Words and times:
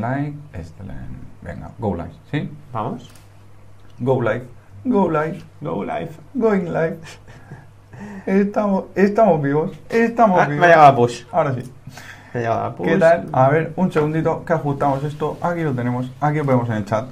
live, 0.00 0.34
este 0.52 0.82
live. 0.82 1.20
Venga, 1.42 1.70
go 1.78 1.94
live, 1.94 2.12
¿sí? 2.30 2.50
Vamos. 2.72 3.10
Go 3.98 4.20
live, 4.22 4.44
go 4.84 5.08
live, 5.10 5.40
Go 5.60 5.84
live. 5.84 6.10
going 6.34 6.64
live. 6.72 6.98
Estamos, 8.26 8.84
estamos 8.94 9.42
vivos, 9.42 9.72
estamos 9.90 10.40
Ah, 10.40 10.46
vivos. 10.46 10.60
me 10.60 10.66
llegado 10.68 10.96
Push. 10.96 11.24
Ahora 11.30 11.54
sí. 11.54 11.70
Me 12.32 12.40
llegado 12.40 12.76
Push. 12.76 12.88
¿Qué 12.88 12.96
tal? 12.96 13.28
A 13.32 13.48
ver, 13.50 13.72
un 13.76 13.92
segundito 13.92 14.44
que 14.44 14.52
ajustamos 14.54 15.04
esto. 15.04 15.36
Aquí 15.42 15.62
lo 15.62 15.72
tenemos, 15.74 16.10
aquí 16.20 16.38
lo 16.38 16.44
vemos 16.44 16.68
en 16.70 16.76
el 16.76 16.84
chat. 16.86 17.08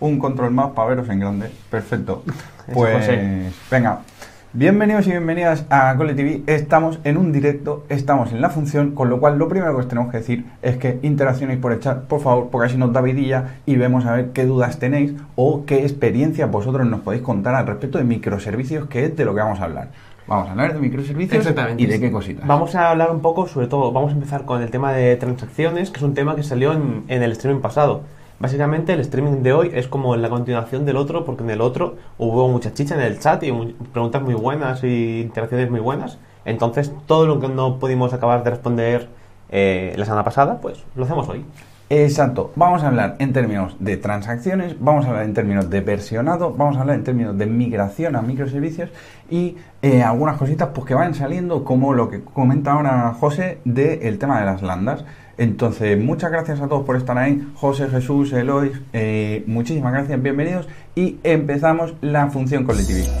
Un 0.00 0.18
control 0.18 0.50
más 0.50 0.70
para 0.72 0.88
veros 0.88 1.08
en 1.08 1.20
grande. 1.20 1.50
Perfecto. 1.70 2.22
Pues 2.72 3.06
venga. 3.70 3.98
Bienvenidos 4.56 5.08
y 5.08 5.10
bienvenidas 5.10 5.66
a 5.68 5.96
Cole 5.96 6.14
TV. 6.14 6.44
Estamos 6.46 7.00
en 7.02 7.16
un 7.16 7.32
directo, 7.32 7.84
estamos 7.88 8.30
en 8.30 8.40
la 8.40 8.50
función, 8.50 8.92
con 8.92 9.10
lo 9.10 9.18
cual 9.18 9.36
lo 9.36 9.48
primero 9.48 9.74
que 9.74 9.80
os 9.80 9.88
tenemos 9.88 10.12
que 10.12 10.18
decir 10.18 10.44
es 10.62 10.76
que 10.76 11.00
interaccionéis 11.02 11.58
por 11.58 11.72
el 11.72 11.80
chat, 11.80 12.04
por 12.04 12.20
favor, 12.20 12.50
porque 12.52 12.68
así 12.68 12.76
nos 12.76 12.92
da 12.92 13.00
vidilla 13.00 13.56
y 13.66 13.74
vemos 13.74 14.06
a 14.06 14.12
ver 14.12 14.30
qué 14.30 14.46
dudas 14.46 14.78
tenéis 14.78 15.12
o 15.34 15.64
qué 15.66 15.82
experiencia 15.82 16.46
vosotros 16.46 16.86
nos 16.86 17.00
podéis 17.00 17.24
contar 17.24 17.56
al 17.56 17.66
respecto 17.66 17.98
de 17.98 18.04
microservicios, 18.04 18.86
que 18.86 19.06
es 19.06 19.16
de 19.16 19.24
lo 19.24 19.34
que 19.34 19.40
vamos 19.40 19.58
a 19.58 19.64
hablar. 19.64 19.88
Vamos 20.28 20.46
a 20.46 20.52
hablar 20.52 20.74
de 20.74 20.78
microservicios 20.78 21.40
Exactamente. 21.40 21.82
y 21.82 21.86
de 21.86 21.98
qué 21.98 22.12
cositas. 22.12 22.46
Vamos 22.46 22.76
a 22.76 22.90
hablar 22.92 23.10
un 23.10 23.22
poco, 23.22 23.48
sobre 23.48 23.66
todo, 23.66 23.90
vamos 23.90 24.12
a 24.12 24.14
empezar 24.14 24.44
con 24.44 24.62
el 24.62 24.70
tema 24.70 24.92
de 24.92 25.16
transacciones, 25.16 25.90
que 25.90 25.96
es 25.96 26.02
un 26.04 26.14
tema 26.14 26.36
que 26.36 26.44
salió 26.44 26.74
en, 26.74 27.02
en 27.08 27.24
el 27.24 27.32
streaming 27.32 27.60
pasado. 27.60 28.02
Básicamente 28.38 28.92
el 28.92 29.00
streaming 29.00 29.42
de 29.42 29.52
hoy 29.52 29.70
es 29.74 29.86
como 29.88 30.16
la 30.16 30.28
continuación 30.28 30.84
del 30.84 30.96
otro, 30.96 31.24
porque 31.24 31.44
en 31.44 31.50
el 31.50 31.60
otro 31.60 31.96
hubo 32.18 32.48
mucha 32.48 32.74
chicha 32.74 32.94
en 32.94 33.00
el 33.00 33.18
chat 33.18 33.42
y 33.44 33.52
preguntas 33.92 34.22
muy 34.22 34.34
buenas 34.34 34.82
y 34.82 35.20
interacciones 35.20 35.70
muy 35.70 35.80
buenas. 35.80 36.18
Entonces 36.44 36.92
todo 37.06 37.26
lo 37.26 37.40
que 37.40 37.48
no 37.48 37.78
pudimos 37.78 38.12
acabar 38.12 38.44
de 38.44 38.50
responder 38.50 39.08
eh, 39.50 39.94
la 39.96 40.04
semana 40.04 40.24
pasada, 40.24 40.60
pues 40.60 40.84
lo 40.94 41.04
hacemos 41.04 41.28
hoy. 41.28 41.44
Exacto, 41.90 42.50
vamos 42.56 42.82
a 42.82 42.88
hablar 42.88 43.16
en 43.18 43.34
términos 43.34 43.76
de 43.78 43.98
transacciones, 43.98 44.74
vamos 44.80 45.04
a 45.04 45.10
hablar 45.10 45.24
en 45.24 45.34
términos 45.34 45.68
de 45.68 45.82
versionado, 45.82 46.52
vamos 46.52 46.78
a 46.78 46.80
hablar 46.80 46.96
en 46.96 47.04
términos 47.04 47.36
de 47.36 47.44
migración 47.44 48.16
a 48.16 48.22
microservicios 48.22 48.88
y 49.30 49.58
eh, 49.82 50.02
algunas 50.02 50.38
cositas 50.38 50.70
pues, 50.74 50.86
que 50.86 50.94
van 50.94 51.14
saliendo, 51.14 51.62
como 51.62 51.92
lo 51.92 52.08
que 52.08 52.24
comenta 52.24 52.72
ahora 52.72 53.14
José 53.20 53.58
del 53.66 54.18
tema 54.18 54.40
de 54.40 54.46
las 54.46 54.62
landas. 54.62 55.04
Entonces, 55.36 55.98
muchas 55.98 56.30
gracias 56.30 56.60
a 56.60 56.68
todos 56.68 56.84
por 56.84 56.96
estar 56.96 57.18
ahí, 57.18 57.46
José, 57.54 57.88
Jesús, 57.88 58.32
Eloy, 58.32 58.72
eh, 58.92 59.42
muchísimas 59.46 59.92
gracias, 59.92 60.22
bienvenidos 60.22 60.68
y 60.94 61.18
empezamos 61.24 61.94
la 62.00 62.28
función 62.30 62.64
con 62.64 62.76
TV. 62.76 63.04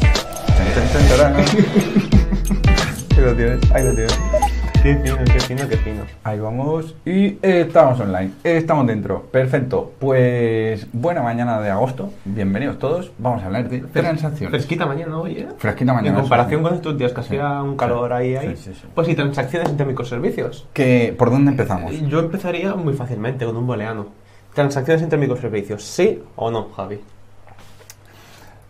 Ahí 3.16 3.22
lo 3.24 3.34
tienes, 3.34 3.70
ahí 3.72 3.84
lo 3.84 3.94
tienes. 3.94 4.53
Qué 4.84 4.96
fino, 4.96 5.16
qué 5.24 5.40
fino, 5.40 5.66
qué 5.66 5.76
fino. 5.78 6.02
Ahí 6.24 6.38
vamos 6.38 6.94
y 7.06 7.38
estamos 7.40 7.98
online, 8.00 8.32
estamos 8.44 8.86
dentro. 8.86 9.22
Perfecto, 9.32 9.94
pues 9.98 10.86
buena 10.92 11.22
mañana 11.22 11.58
de 11.62 11.70
agosto, 11.70 12.12
bienvenidos 12.26 12.78
todos. 12.78 13.10
Vamos 13.16 13.42
a 13.42 13.46
hablar 13.46 13.66
de 13.70 13.78
transacciones. 13.78 14.50
Fresquita 14.50 14.84
mañana 14.84 15.18
hoy, 15.18 15.38
¿eh? 15.38 15.48
Fresquita 15.56 15.94
mañana. 15.94 16.16
En 16.18 16.20
comparación 16.20 16.62
con 16.62 16.74
estos 16.74 16.98
días 16.98 17.14
que 17.14 17.20
hacía 17.20 17.62
un 17.62 17.78
calor 17.78 18.10
Sí, 18.10 18.14
ahí, 18.14 18.36
ahí. 18.36 18.56
sí, 18.58 18.62
sí, 18.62 18.74
sí. 18.74 18.86
Pues 18.94 19.06
sí, 19.06 19.14
transacciones 19.14 19.70
entre 19.70 19.86
microservicios. 19.86 20.68
Que, 20.74 21.14
¿Por 21.16 21.30
dónde 21.30 21.52
empezamos? 21.52 21.98
Yo 22.06 22.18
empezaría 22.18 22.74
muy 22.74 22.92
fácilmente 22.92 23.46
con 23.46 23.56
un 23.56 23.66
booleano. 23.66 24.08
Transacciones 24.52 25.02
entre 25.02 25.18
microservicios, 25.18 25.82
¿sí 25.82 26.22
o 26.36 26.50
no, 26.50 26.68
Javi? 26.76 27.00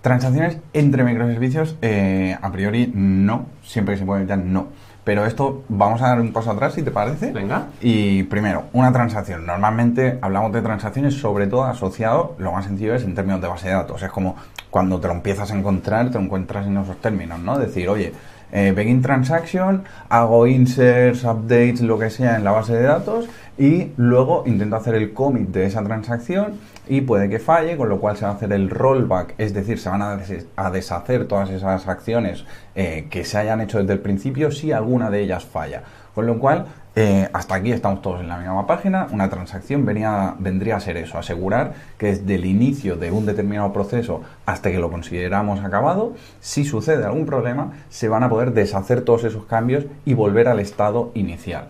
Transacciones 0.00 0.58
entre 0.74 1.02
microservicios, 1.02 1.76
eh, 1.82 2.38
a 2.40 2.52
priori 2.52 2.92
no, 2.94 3.46
siempre 3.64 3.94
que 3.94 3.98
se 3.98 4.06
puede 4.06 4.20
evitar 4.20 4.38
no. 4.38 4.68
Pero 5.05 5.27
esto, 5.27 5.62
vamos 5.69 6.00
a 6.00 6.08
dar 6.08 6.20
un 6.20 6.33
paso 6.33 6.50
atrás 6.50 6.72
si 6.74 6.83
te 6.83 6.91
parece. 6.91 7.30
Venga. 7.30 7.66
Y 7.80 8.22
primero, 8.24 8.64
una 8.72 8.91
transacción. 8.91 9.44
Normalmente 9.44 10.19
hablamos 10.22 10.52
de 10.52 10.62
transacciones, 10.62 11.14
sobre 11.14 11.46
todo 11.46 11.64
asociado, 11.64 12.34
lo 12.38 12.52
más 12.52 12.64
sencillo 12.64 12.94
es 12.94 13.05
en 13.05 13.14
términos 13.14 13.42
de 13.42 13.48
base 13.48 13.69
de 13.69 13.74
datos. 13.74 14.02
Es 14.02 14.11
como 14.11 14.36
cuando 14.70 14.98
te 14.98 15.08
lo 15.08 15.14
empiezas 15.14 15.50
a 15.50 15.56
encontrar, 15.56 16.08
te 16.08 16.14
lo 16.14 16.24
encuentras 16.24 16.66
en 16.66 16.78
esos 16.78 16.96
términos, 17.00 17.38
¿no? 17.38 17.58
Decir, 17.58 17.88
oye, 17.88 18.12
eh, 18.51 18.73
begin 18.74 19.02
transaction, 19.02 19.84
hago 20.08 20.46
inserts, 20.46 21.24
updates, 21.24 21.80
lo 21.80 21.98
que 21.98 22.08
sea 22.08 22.36
en 22.36 22.45
la 22.45 22.52
base 22.52 22.73
de 22.74 22.83
datos 22.83 23.28
y 23.58 23.92
luego 23.96 24.45
intento 24.46 24.77
hacer 24.77 24.95
el 24.95 25.12
commit 25.12 25.48
de 25.48 25.67
esa 25.67 25.83
transacción 25.83 26.55
y 26.86 27.00
puede 27.00 27.28
que 27.28 27.39
falle, 27.39 27.77
con 27.77 27.89
lo 27.89 28.00
cual 28.00 28.17
se 28.17 28.24
va 28.24 28.33
a 28.33 28.34
hacer 28.34 28.52
el 28.52 28.70
rollback, 28.70 29.34
es 29.39 29.55
decir, 29.55 29.78
se 29.78 29.89
van 29.89 30.02
a, 30.02 30.18
a 30.56 30.70
deshacer 30.70 31.27
todas 31.27 31.50
esas 31.50 31.89
acciones 31.89 32.45
eh, 32.74 33.06
que 33.11 33.24
se 33.24 33.39
hayan 33.39 33.61
hecho 33.61 33.78
desde 33.78 33.95
el 33.95 34.00
principio 34.00 34.50
si 34.50 34.72
alguna 34.72 35.11
de 35.11 35.22
ellas 35.22 35.45
falla. 35.45 35.83
Con 36.14 36.27
lo 36.27 36.39
cual, 36.39 36.67
eh, 36.96 37.28
hasta 37.33 37.56
aquí 37.56 37.72
estamos 37.72 38.00
todos 38.02 38.20
en 38.20 38.28
la 38.28 38.36
misma 38.36 38.67
página. 38.68 39.08
Una 39.11 39.28
transacción 39.28 39.84
venía, 39.84 40.36
vendría 40.39 40.77
a 40.77 40.80
ser 40.80 40.96
eso, 40.96 41.18
asegurar 41.18 41.74
que 41.98 42.06
desde 42.06 42.36
el 42.36 42.45
inicio 42.45 42.96
de 42.96 43.11
un 43.11 43.27
determinado 43.27 43.72
proceso 43.72 44.22
hasta 44.46 44.70
que 44.70 44.78
lo 44.78 44.90
consideramos 44.90 45.64
acabado, 45.64 46.14
si 46.40 46.64
sucede 46.64 47.05
algún 47.05 47.27
problema, 47.27 47.72
se 47.89 48.08
van 48.08 48.22
a 48.22 48.28
poder 48.28 48.52
deshacer 48.52 49.02
todos 49.02 49.24
esos 49.24 49.45
cambios 49.46 49.86
y 50.05 50.14
volver 50.14 50.46
al 50.46 50.61
estado 50.61 51.11
inicial. 51.14 51.68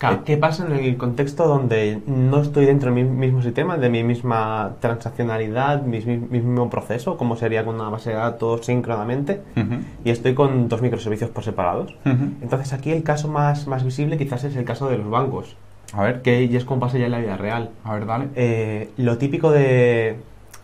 Claro, 0.00 0.24
¿Qué 0.24 0.38
pasa 0.38 0.64
en 0.66 0.72
el 0.72 0.96
contexto 0.96 1.46
donde 1.46 2.00
no 2.06 2.40
estoy 2.40 2.64
dentro 2.64 2.92
del 2.92 3.04
mi- 3.04 3.10
mismo 3.26 3.42
sistema, 3.42 3.76
de 3.76 3.90
mi 3.90 4.02
misma 4.02 4.76
transaccionalidad, 4.80 5.82
mi, 5.82 6.00
mi- 6.00 6.16
mi 6.16 6.40
mismo 6.40 6.70
proceso, 6.70 7.18
como 7.18 7.36
sería 7.36 7.66
con 7.66 7.74
una 7.74 7.90
base 7.90 8.08
de 8.10 8.16
datos 8.16 8.64
síncronamente, 8.64 9.42
Ujú. 9.56 9.74
y 10.02 10.10
estoy 10.10 10.32
con 10.34 10.68
dos 10.70 10.80
microservicios 10.80 11.28
por 11.28 11.44
separados? 11.44 11.94
Entonces 12.06 12.72
aquí 12.72 12.90
el 12.92 13.02
caso 13.02 13.28
más, 13.28 13.66
más 13.66 13.84
visible 13.84 14.16
quizás 14.16 14.42
es 14.44 14.56
el 14.56 14.64
caso 14.64 14.88
de 14.88 14.96
los 14.96 15.10
bancos, 15.10 15.54
A 15.92 16.02
ver, 16.02 16.22
que 16.22 16.48
ya 16.48 16.56
es 16.56 16.64
como 16.64 16.80
pasa 16.80 16.96
ya 16.96 17.04
en 17.04 17.12
la 17.12 17.18
vida 17.18 17.36
real. 17.36 17.68
a 17.84 17.92
ver, 17.92 18.06
dale. 18.06 18.28
Eh, 18.36 18.88
lo 18.96 19.18
típico 19.18 19.50
de 19.50 20.16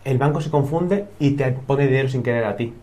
el 0.03 0.17
banco 0.17 0.41
se 0.41 0.49
confunde 0.49 1.05
y 1.19 1.31
te 1.31 1.51
pone 1.51 1.85
dinero 1.85 2.09
sin 2.09 2.23
querer 2.23 2.45
a 2.45 2.55
ti. 2.55 2.73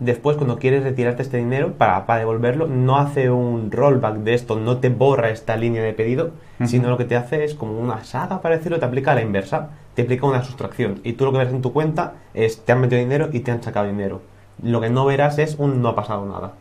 Después, 0.00 0.36
cuando 0.36 0.58
quieres 0.58 0.82
retirarte 0.82 1.22
este 1.22 1.36
dinero 1.36 1.74
para, 1.74 2.06
para 2.06 2.20
devolverlo, 2.20 2.66
no 2.66 2.96
hace 2.96 3.30
un 3.30 3.70
rollback 3.70 4.18
de 4.18 4.34
esto, 4.34 4.58
no 4.58 4.78
te 4.78 4.88
borra 4.88 5.30
esta 5.30 5.56
línea 5.56 5.82
de 5.82 5.92
pedido, 5.92 6.30
sino 6.64 6.88
lo 6.88 6.96
que 6.96 7.04
te 7.04 7.16
hace 7.16 7.44
es 7.44 7.54
como 7.54 7.78
una 7.78 8.04
saga, 8.04 8.40
para 8.40 8.56
decirlo, 8.56 8.78
te 8.78 8.86
aplica 8.86 9.12
a 9.12 9.14
la 9.14 9.22
inversa, 9.22 9.70
te 9.94 10.02
aplica 10.02 10.26
una 10.26 10.42
sustracción. 10.42 11.00
Y 11.04 11.14
tú 11.14 11.24
lo 11.24 11.32
que 11.32 11.38
ves 11.38 11.50
en 11.50 11.62
tu 11.62 11.72
cuenta 11.72 12.14
es 12.34 12.64
te 12.64 12.72
han 12.72 12.80
metido 12.80 13.00
dinero 13.00 13.28
y 13.32 13.40
te 13.40 13.50
han 13.50 13.62
sacado 13.62 13.86
dinero. 13.86 14.20
Lo 14.62 14.80
que 14.80 14.90
no 14.90 15.04
verás 15.04 15.38
es 15.38 15.56
un 15.58 15.82
no 15.82 15.88
ha 15.88 15.94
pasado 15.94 16.26
nada. 16.26 16.52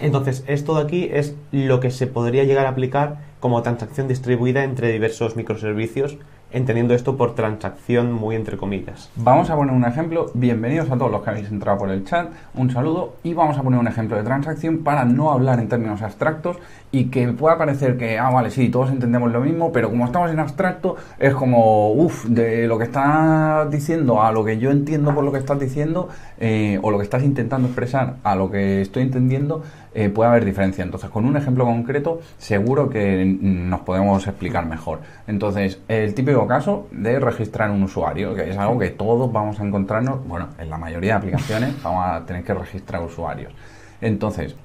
Entonces, 0.00 0.44
esto 0.46 0.76
de 0.76 0.82
aquí 0.82 1.08
es 1.12 1.34
lo 1.50 1.80
que 1.80 1.90
se 1.90 2.06
podría 2.06 2.44
llegar 2.44 2.66
a 2.66 2.70
aplicar 2.70 3.18
como 3.40 3.62
transacción 3.62 4.08
distribuida 4.08 4.64
entre 4.64 4.92
diversos 4.92 5.36
microservicios, 5.36 6.16
entendiendo 6.54 6.94
esto 6.94 7.16
por 7.16 7.34
transacción 7.34 8.12
muy 8.12 8.36
entre 8.36 8.56
comillas. 8.56 9.10
Vamos 9.16 9.50
a 9.50 9.56
poner 9.56 9.74
un 9.74 9.84
ejemplo. 9.84 10.30
Bienvenidos 10.34 10.88
a 10.88 10.96
todos 10.96 11.10
los 11.10 11.22
que 11.22 11.30
habéis 11.30 11.48
entrado 11.50 11.78
por 11.78 11.90
el 11.90 12.04
chat. 12.04 12.28
Un 12.54 12.70
saludo. 12.70 13.16
Y 13.24 13.34
vamos 13.34 13.58
a 13.58 13.62
poner 13.62 13.80
un 13.80 13.88
ejemplo 13.88 14.16
de 14.16 14.22
transacción 14.22 14.78
para 14.78 15.04
no 15.04 15.32
hablar 15.32 15.58
en 15.58 15.68
términos 15.68 16.00
abstractos 16.00 16.58
y 16.92 17.06
que 17.06 17.26
pueda 17.28 17.58
parecer 17.58 17.98
que, 17.98 18.20
ah, 18.20 18.30
vale, 18.30 18.52
sí, 18.52 18.68
todos 18.68 18.90
entendemos 18.90 19.32
lo 19.32 19.40
mismo, 19.40 19.72
pero 19.72 19.90
como 19.90 20.04
estamos 20.04 20.30
en 20.30 20.38
abstracto, 20.38 20.94
es 21.18 21.34
como, 21.34 21.90
uff, 21.90 22.26
de 22.26 22.68
lo 22.68 22.78
que 22.78 22.84
estás 22.84 23.68
diciendo 23.68 24.22
a 24.22 24.30
lo 24.30 24.44
que 24.44 24.58
yo 24.58 24.70
entiendo 24.70 25.12
por 25.12 25.24
lo 25.24 25.32
que 25.32 25.38
estás 25.38 25.58
diciendo, 25.58 26.08
eh, 26.38 26.78
o 26.82 26.92
lo 26.92 26.98
que 26.98 27.04
estás 27.04 27.24
intentando 27.24 27.66
expresar 27.66 28.14
a 28.22 28.36
lo 28.36 28.48
que 28.48 28.80
estoy 28.80 29.02
entendiendo, 29.02 29.64
eh, 29.94 30.08
puede 30.08 30.30
haber 30.30 30.44
diferencia. 30.44 30.82
Entonces, 30.84 31.10
con 31.10 31.24
un 31.24 31.36
ejemplo 31.36 31.64
concreto, 31.64 32.20
seguro 32.38 32.90
que 32.90 33.24
nos 33.24 33.80
podemos 33.80 34.26
explicar 34.26 34.66
mejor. 34.66 35.00
Entonces, 35.26 35.80
el 35.88 36.14
típico 36.14 36.46
caso 36.46 36.88
de 36.90 37.20
registrar 37.20 37.70
un 37.70 37.82
usuario, 37.82 38.34
que 38.34 38.50
es 38.50 38.58
algo 38.58 38.78
que 38.78 38.90
todos 38.90 39.32
vamos 39.32 39.60
a 39.60 39.64
encontrarnos, 39.64 40.26
bueno, 40.26 40.48
en 40.58 40.68
la 40.68 40.78
mayoría 40.78 41.12
de 41.12 41.18
aplicaciones 41.18 41.82
vamos 41.82 42.04
a 42.06 42.26
tener 42.26 42.42
que 42.44 42.54
registrar 42.54 43.02
usuarios. 43.02 43.52
Entonces, 44.00 44.56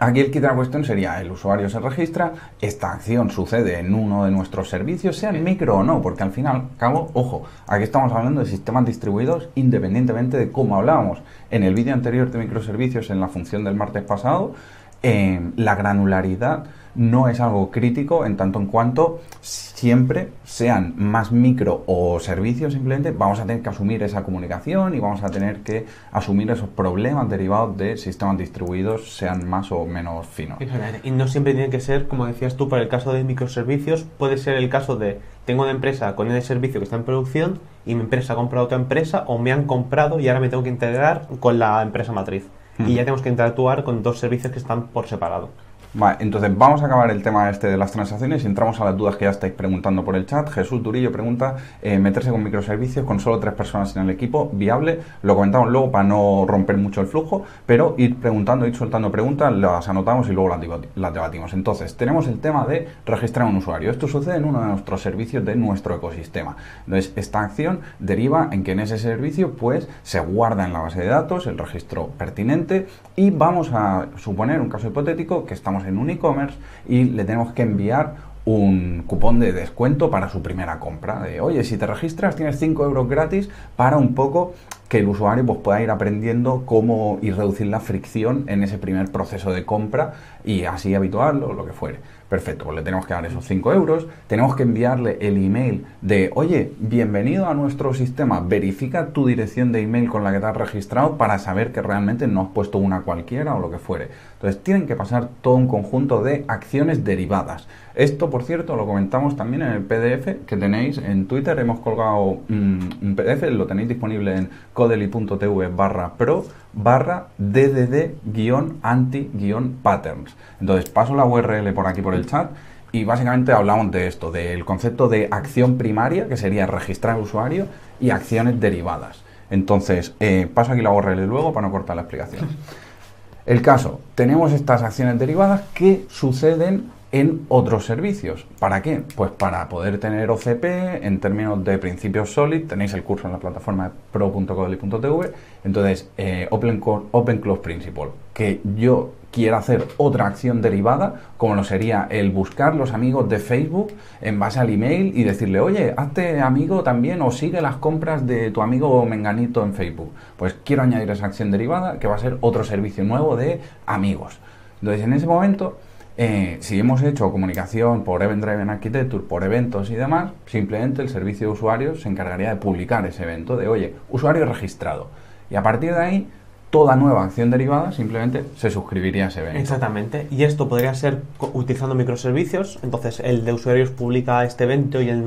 Aquí 0.00 0.20
el 0.20 0.30
kit 0.30 0.42
de 0.42 0.46
la 0.46 0.54
cuestión 0.54 0.84
sería, 0.84 1.20
el 1.20 1.32
usuario 1.32 1.68
se 1.68 1.80
registra, 1.80 2.32
esta 2.60 2.92
acción 2.92 3.30
sucede 3.30 3.80
en 3.80 3.94
uno 3.94 4.24
de 4.26 4.30
nuestros 4.30 4.68
servicios, 4.68 5.16
sean 5.16 5.42
micro 5.42 5.78
o 5.78 5.82
no, 5.82 6.00
porque 6.00 6.22
al 6.22 6.30
fin 6.30 6.44
y 6.44 6.46
al 6.46 6.68
cabo, 6.76 7.10
ojo, 7.14 7.42
aquí 7.66 7.82
estamos 7.82 8.12
hablando 8.12 8.40
de 8.40 8.46
sistemas 8.46 8.86
distribuidos 8.86 9.48
independientemente 9.56 10.36
de 10.36 10.52
cómo 10.52 10.76
hablábamos. 10.76 11.18
En 11.50 11.64
el 11.64 11.74
vídeo 11.74 11.94
anterior 11.94 12.30
de 12.30 12.38
microservicios, 12.38 13.10
en 13.10 13.18
la 13.18 13.26
función 13.26 13.64
del 13.64 13.74
martes 13.74 14.04
pasado, 14.04 14.54
eh, 15.02 15.40
la 15.56 15.74
granularidad 15.74 16.66
no 16.98 17.28
es 17.28 17.40
algo 17.40 17.70
crítico 17.70 18.26
en 18.26 18.36
tanto 18.36 18.58
en 18.58 18.66
cuanto 18.66 19.20
siempre 19.40 20.32
sean 20.44 20.94
más 20.96 21.30
micro 21.30 21.84
o 21.86 22.18
servicios 22.18 22.72
simplemente 22.72 23.12
vamos 23.12 23.38
a 23.38 23.46
tener 23.46 23.62
que 23.62 23.68
asumir 23.68 24.02
esa 24.02 24.24
comunicación 24.24 24.94
y 24.94 24.98
vamos 24.98 25.22
a 25.22 25.30
tener 25.30 25.60
que 25.60 25.86
asumir 26.10 26.50
esos 26.50 26.68
problemas 26.68 27.28
derivados 27.30 27.76
de 27.76 27.96
sistemas 27.96 28.36
distribuidos 28.36 29.16
sean 29.16 29.48
más 29.48 29.70
o 29.70 29.86
menos 29.86 30.26
finos. 30.26 30.58
Y 31.04 31.12
no 31.12 31.28
siempre 31.28 31.54
tiene 31.54 31.70
que 31.70 31.80
ser, 31.80 32.08
como 32.08 32.26
decías 32.26 32.56
tú, 32.56 32.68
para 32.68 32.82
el 32.82 32.88
caso 32.88 33.12
de 33.12 33.22
microservicios, 33.22 34.02
puede 34.02 34.36
ser 34.36 34.56
el 34.56 34.68
caso 34.68 34.96
de 34.96 35.20
tengo 35.44 35.62
una 35.62 35.70
empresa 35.70 36.16
con 36.16 36.30
ese 36.30 36.46
servicio 36.46 36.80
que 36.80 36.84
está 36.84 36.96
en 36.96 37.04
producción 37.04 37.60
y 37.86 37.94
mi 37.94 38.02
empresa 38.02 38.32
ha 38.32 38.36
comprado 38.36 38.66
otra 38.66 38.76
empresa 38.76 39.24
o 39.28 39.38
me 39.38 39.52
han 39.52 39.64
comprado 39.64 40.18
y 40.18 40.28
ahora 40.28 40.40
me 40.40 40.48
tengo 40.48 40.64
que 40.64 40.68
integrar 40.68 41.28
con 41.38 41.60
la 41.60 41.80
empresa 41.80 42.12
matriz. 42.12 42.44
Mm. 42.78 42.88
Y 42.88 42.94
ya 42.94 43.02
tenemos 43.02 43.22
que 43.22 43.28
interactuar 43.28 43.84
con 43.84 44.02
dos 44.02 44.18
servicios 44.18 44.52
que 44.52 44.58
están 44.58 44.88
por 44.88 45.06
separado. 45.06 45.50
Vale, 45.98 46.18
entonces 46.20 46.56
vamos 46.56 46.80
a 46.80 46.86
acabar 46.86 47.10
el 47.10 47.24
tema 47.24 47.50
este 47.50 47.66
de 47.66 47.76
las 47.76 47.90
transacciones 47.90 48.44
y 48.44 48.46
entramos 48.46 48.80
a 48.80 48.84
las 48.84 48.96
dudas 48.96 49.16
que 49.16 49.24
ya 49.24 49.32
estáis 49.32 49.52
preguntando 49.52 50.04
por 50.04 50.14
el 50.14 50.26
chat. 50.26 50.48
Jesús 50.48 50.80
Durillo 50.80 51.10
pregunta, 51.10 51.56
eh, 51.82 51.98
meterse 51.98 52.30
con 52.30 52.40
microservicios 52.44 53.04
con 53.04 53.18
solo 53.18 53.40
tres 53.40 53.54
personas 53.54 53.96
en 53.96 54.04
el 54.04 54.10
equipo, 54.10 54.48
viable. 54.52 55.00
Lo 55.22 55.34
comentamos 55.34 55.70
luego 55.70 55.90
para 55.90 56.04
no 56.04 56.44
romper 56.46 56.76
mucho 56.76 57.00
el 57.00 57.08
flujo, 57.08 57.42
pero 57.66 57.96
ir 57.98 58.14
preguntando, 58.14 58.64
ir 58.64 58.76
soltando 58.76 59.10
preguntas, 59.10 59.52
las 59.52 59.88
anotamos 59.88 60.28
y 60.28 60.34
luego 60.34 60.50
las, 60.50 60.60
debati- 60.60 60.86
las 60.94 61.12
debatimos. 61.12 61.52
Entonces, 61.52 61.96
tenemos 61.96 62.28
el 62.28 62.38
tema 62.38 62.64
de 62.64 62.86
registrar 63.04 63.48
un 63.48 63.56
usuario. 63.56 63.90
Esto 63.90 64.06
sucede 64.06 64.36
en 64.36 64.44
uno 64.44 64.60
de 64.60 64.66
nuestros 64.68 65.02
servicios 65.02 65.44
de 65.44 65.56
nuestro 65.56 65.96
ecosistema. 65.96 66.54
Entonces, 66.86 67.12
esta 67.16 67.40
acción 67.40 67.80
deriva 67.98 68.50
en 68.52 68.62
que 68.62 68.70
en 68.70 68.78
ese 68.78 68.98
servicio, 68.98 69.54
pues, 69.54 69.88
se 70.04 70.20
guarda 70.20 70.64
en 70.64 70.72
la 70.72 70.78
base 70.78 71.00
de 71.00 71.08
datos 71.08 71.48
el 71.48 71.58
registro 71.58 72.10
pertinente 72.16 72.86
y 73.16 73.32
vamos 73.32 73.72
a 73.72 74.06
suponer 74.14 74.60
un 74.60 74.68
caso 74.68 74.86
hipotético 74.86 75.44
que 75.44 75.54
estamos 75.54 75.87
en 75.88 75.98
un 75.98 76.10
e-commerce 76.10 76.56
y 76.88 77.04
le 77.04 77.24
tenemos 77.24 77.52
que 77.52 77.62
enviar 77.62 78.28
un 78.44 79.04
cupón 79.06 79.40
de 79.40 79.52
descuento 79.52 80.10
para 80.10 80.30
su 80.30 80.40
primera 80.42 80.78
compra. 80.78 81.26
Oye, 81.42 81.64
si 81.64 81.76
te 81.76 81.86
registras 81.86 82.34
tienes 82.34 82.58
5 82.58 82.84
euros 82.84 83.08
gratis 83.08 83.50
para 83.76 83.98
un 83.98 84.14
poco 84.14 84.54
que 84.88 85.00
el 85.00 85.08
usuario 85.08 85.44
pues, 85.44 85.58
pueda 85.58 85.82
ir 85.82 85.90
aprendiendo 85.90 86.62
cómo 86.64 87.18
y 87.20 87.30
reducir 87.30 87.66
la 87.66 87.80
fricción 87.80 88.44
en 88.46 88.62
ese 88.62 88.78
primer 88.78 89.12
proceso 89.12 89.52
de 89.52 89.66
compra 89.66 90.14
y 90.44 90.64
así 90.64 90.94
habituarlo 90.94 91.48
o 91.48 91.52
lo 91.52 91.66
que 91.66 91.72
fuere. 91.72 91.98
Perfecto, 92.28 92.66
pues 92.66 92.76
le 92.76 92.82
tenemos 92.82 93.06
que 93.06 93.14
dar 93.14 93.24
esos 93.24 93.46
5 93.46 93.72
euros, 93.72 94.06
tenemos 94.26 94.54
que 94.54 94.62
enviarle 94.62 95.16
el 95.22 95.42
email 95.42 95.86
de, 96.02 96.30
oye, 96.34 96.72
bienvenido 96.78 97.48
a 97.48 97.54
nuestro 97.54 97.94
sistema, 97.94 98.40
verifica 98.40 99.14
tu 99.14 99.26
dirección 99.26 99.72
de 99.72 99.80
email 99.80 100.10
con 100.10 100.24
la 100.24 100.32
que 100.32 100.38
te 100.38 100.44
has 100.44 100.56
registrado 100.56 101.16
para 101.16 101.38
saber 101.38 101.72
que 101.72 101.80
realmente 101.80 102.26
no 102.26 102.42
has 102.42 102.48
puesto 102.48 102.76
una 102.76 103.00
cualquiera 103.00 103.54
o 103.54 103.60
lo 103.60 103.70
que 103.70 103.78
fuere. 103.78 104.08
Entonces 104.34 104.62
tienen 104.62 104.86
que 104.86 104.94
pasar 104.94 105.30
todo 105.40 105.54
un 105.54 105.68
conjunto 105.68 106.22
de 106.22 106.44
acciones 106.48 107.02
derivadas. 107.02 107.66
Esto, 107.94 108.28
por 108.28 108.44
cierto, 108.44 108.76
lo 108.76 108.86
comentamos 108.86 109.34
también 109.34 109.62
en 109.62 109.72
el 109.72 109.82
PDF 109.82 110.46
que 110.46 110.56
tenéis 110.56 110.98
en 110.98 111.26
Twitter. 111.26 111.58
Hemos 111.58 111.80
colgado 111.80 112.40
mm, 112.46 112.80
un 113.02 113.16
PDF, 113.16 113.50
lo 113.50 113.66
tenéis 113.66 113.88
disponible 113.88 114.36
en 114.36 114.50
codely.tv 114.74 115.68
barra 115.68 116.12
pro 116.12 116.44
barra 116.72 117.28
ddd-anti-patterns. 117.38 120.36
Entonces 120.60 120.88
paso 120.90 121.16
la 121.16 121.24
URL 121.24 121.72
por 121.72 121.86
aquí 121.86 122.02
por 122.02 122.14
el 122.14 122.17
chat 122.26 122.50
y 122.92 123.04
básicamente 123.04 123.52
hablamos 123.52 123.90
de 123.90 124.06
esto, 124.06 124.30
del 124.30 124.64
concepto 124.64 125.08
de 125.08 125.28
acción 125.30 125.76
primaria, 125.76 126.26
que 126.28 126.36
sería 126.36 126.66
registrar 126.66 127.18
usuario, 127.20 127.66
y 128.00 128.10
acciones 128.10 128.60
derivadas. 128.60 129.22
Entonces, 129.50 130.14
eh, 130.20 130.48
paso 130.52 130.72
aquí 130.72 130.82
la 130.82 130.90
URL 130.90 131.26
luego 131.26 131.52
para 131.52 131.66
no 131.66 131.72
cortar 131.72 131.96
la 131.96 132.02
explicación. 132.02 132.46
El 133.46 133.62
caso, 133.62 134.00
tenemos 134.14 134.52
estas 134.52 134.82
acciones 134.82 135.18
derivadas 135.18 135.62
que 135.74 136.04
suceden 136.10 136.90
en 137.12 137.46
otros 137.48 137.86
servicios. 137.86 138.44
¿Para 138.58 138.82
qué? 138.82 139.02
Pues 139.16 139.30
para 139.30 139.66
poder 139.70 139.98
tener 139.98 140.30
OCP 140.30 140.64
en 141.02 141.18
términos 141.20 141.64
de 141.64 141.78
principios 141.78 142.30
SOLID. 142.34 142.66
Tenéis 142.66 142.92
el 142.92 143.02
curso 143.02 143.26
en 143.26 143.32
la 143.32 143.38
plataforma 143.38 143.90
pro.codely.tv. 144.12 145.32
Entonces, 145.64 146.08
eh, 146.18 146.46
Open, 146.50 146.78
Co- 146.80 147.06
Open 147.12 147.38
Close 147.38 147.62
Principle. 147.62 148.08
Que 148.34 148.60
yo 148.76 149.12
quiera 149.30 149.58
hacer 149.58 149.86
otra 149.98 150.26
acción 150.26 150.62
derivada, 150.62 151.14
como 151.36 151.54
lo 151.54 151.64
sería 151.64 152.06
el 152.10 152.30
buscar 152.30 152.74
los 152.74 152.92
amigos 152.92 153.28
de 153.28 153.38
Facebook 153.38 153.92
en 154.20 154.38
base 154.38 154.58
al 154.60 154.70
email 154.70 155.12
y 155.16 155.24
decirle, 155.24 155.60
oye, 155.60 155.94
hazte 155.96 156.40
amigo 156.40 156.82
también 156.82 157.20
o 157.22 157.30
sigue 157.30 157.60
las 157.60 157.76
compras 157.76 158.26
de 158.26 158.50
tu 158.50 158.62
amigo 158.62 159.04
Menganito 159.04 159.62
en 159.62 159.74
Facebook. 159.74 160.12
Pues 160.36 160.56
quiero 160.64 160.82
añadir 160.82 161.10
esa 161.10 161.26
acción 161.26 161.50
derivada 161.50 161.98
que 161.98 162.06
va 162.06 162.16
a 162.16 162.18
ser 162.18 162.38
otro 162.40 162.64
servicio 162.64 163.04
nuevo 163.04 163.36
de 163.36 163.60
amigos. 163.86 164.38
Entonces, 164.80 165.04
en 165.04 165.12
ese 165.12 165.26
momento, 165.26 165.78
eh, 166.16 166.56
si 166.60 166.78
hemos 166.78 167.02
hecho 167.02 167.30
comunicación 167.30 168.02
por 168.02 168.22
Event 168.22 168.44
Driven 168.44 168.70
Architecture, 168.70 169.22
por 169.22 169.44
eventos 169.44 169.90
y 169.90 169.94
demás, 169.94 170.32
simplemente 170.46 171.02
el 171.02 171.08
servicio 171.08 171.48
de 171.48 171.52
usuarios 171.52 172.02
se 172.02 172.08
encargaría 172.08 172.50
de 172.50 172.56
publicar 172.56 173.06
ese 173.06 173.24
evento 173.24 173.56
de, 173.56 173.68
oye, 173.68 173.94
usuario 174.08 174.44
registrado. 174.44 175.10
Y 175.50 175.56
a 175.56 175.62
partir 175.62 175.94
de 175.94 176.00
ahí, 176.00 176.28
toda 176.70 176.96
nueva 176.96 177.24
acción 177.24 177.50
derivada 177.50 177.92
simplemente 177.92 178.44
se 178.56 178.70
suscribiría 178.70 179.26
a 179.26 179.28
ese 179.28 179.40
evento. 179.40 179.58
Exactamente. 179.58 180.26
Y 180.30 180.44
esto 180.44 180.68
podría 180.68 180.94
ser 180.94 181.22
utilizando 181.52 181.94
microservicios. 181.94 182.78
Entonces, 182.82 183.20
el 183.20 183.44
de 183.44 183.52
usuarios 183.52 183.90
publica 183.90 184.44
este 184.44 184.64
evento 184.64 185.00
y 185.00 185.08
el 185.08 185.24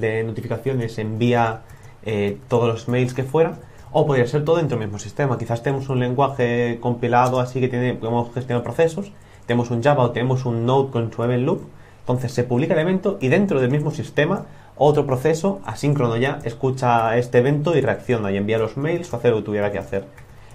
de 0.00 0.24
notificaciones 0.24 0.98
envía 0.98 1.62
eh, 2.04 2.38
todos 2.48 2.68
los 2.68 2.88
mails 2.88 3.14
que 3.14 3.24
fuera. 3.24 3.54
O 3.92 4.06
podría 4.06 4.26
ser 4.26 4.44
todo 4.44 4.56
dentro 4.56 4.78
del 4.78 4.86
mismo 4.86 4.98
sistema. 4.98 5.38
Quizás 5.38 5.62
tenemos 5.62 5.88
un 5.88 5.98
lenguaje 6.00 6.78
compilado 6.80 7.40
así 7.40 7.60
que 7.60 7.68
tiene, 7.68 7.94
podemos 7.94 8.32
gestionar 8.32 8.62
procesos. 8.62 9.12
Tenemos 9.46 9.70
un 9.70 9.82
Java 9.82 10.04
o 10.04 10.10
tenemos 10.10 10.44
un 10.44 10.66
Node 10.66 10.90
con 10.90 11.12
su 11.12 11.22
event 11.24 11.44
loop. 11.44 11.62
Entonces 12.00 12.32
se 12.32 12.44
publica 12.44 12.74
el 12.74 12.80
evento 12.80 13.18
y 13.20 13.28
dentro 13.28 13.60
del 13.60 13.70
mismo 13.70 13.90
sistema 13.90 14.44
otro 14.76 15.06
proceso 15.06 15.60
asíncrono 15.64 16.16
ya 16.16 16.38
escucha 16.44 17.16
este 17.16 17.38
evento 17.38 17.76
y 17.76 17.80
reacciona 17.80 18.30
y 18.30 18.36
envía 18.36 18.58
los 18.58 18.76
mails 18.76 19.12
o 19.12 19.16
hace 19.16 19.30
lo 19.30 19.36
que 19.38 19.42
tuviera 19.42 19.72
que 19.72 19.78
hacer. 19.78 20.04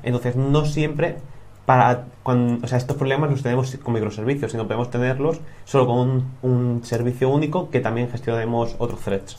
Entonces 0.03 0.35
no 0.35 0.65
siempre 0.65 1.17
para 1.65 2.05
cuando, 2.23 2.65
o 2.65 2.67
sea, 2.67 2.77
estos 2.77 2.97
problemas 2.97 3.29
los 3.29 3.43
tenemos 3.43 3.75
con 3.77 3.93
microservicios, 3.93 4.51
sino 4.51 4.65
podemos 4.65 4.89
tenerlos 4.89 5.39
solo 5.65 5.87
con 5.87 6.23
un, 6.41 6.81
servicio 6.83 7.29
único 7.29 7.69
que 7.69 7.79
también 7.79 8.09
gestionemos 8.09 8.75
otros 8.77 8.99
threads. 9.01 9.37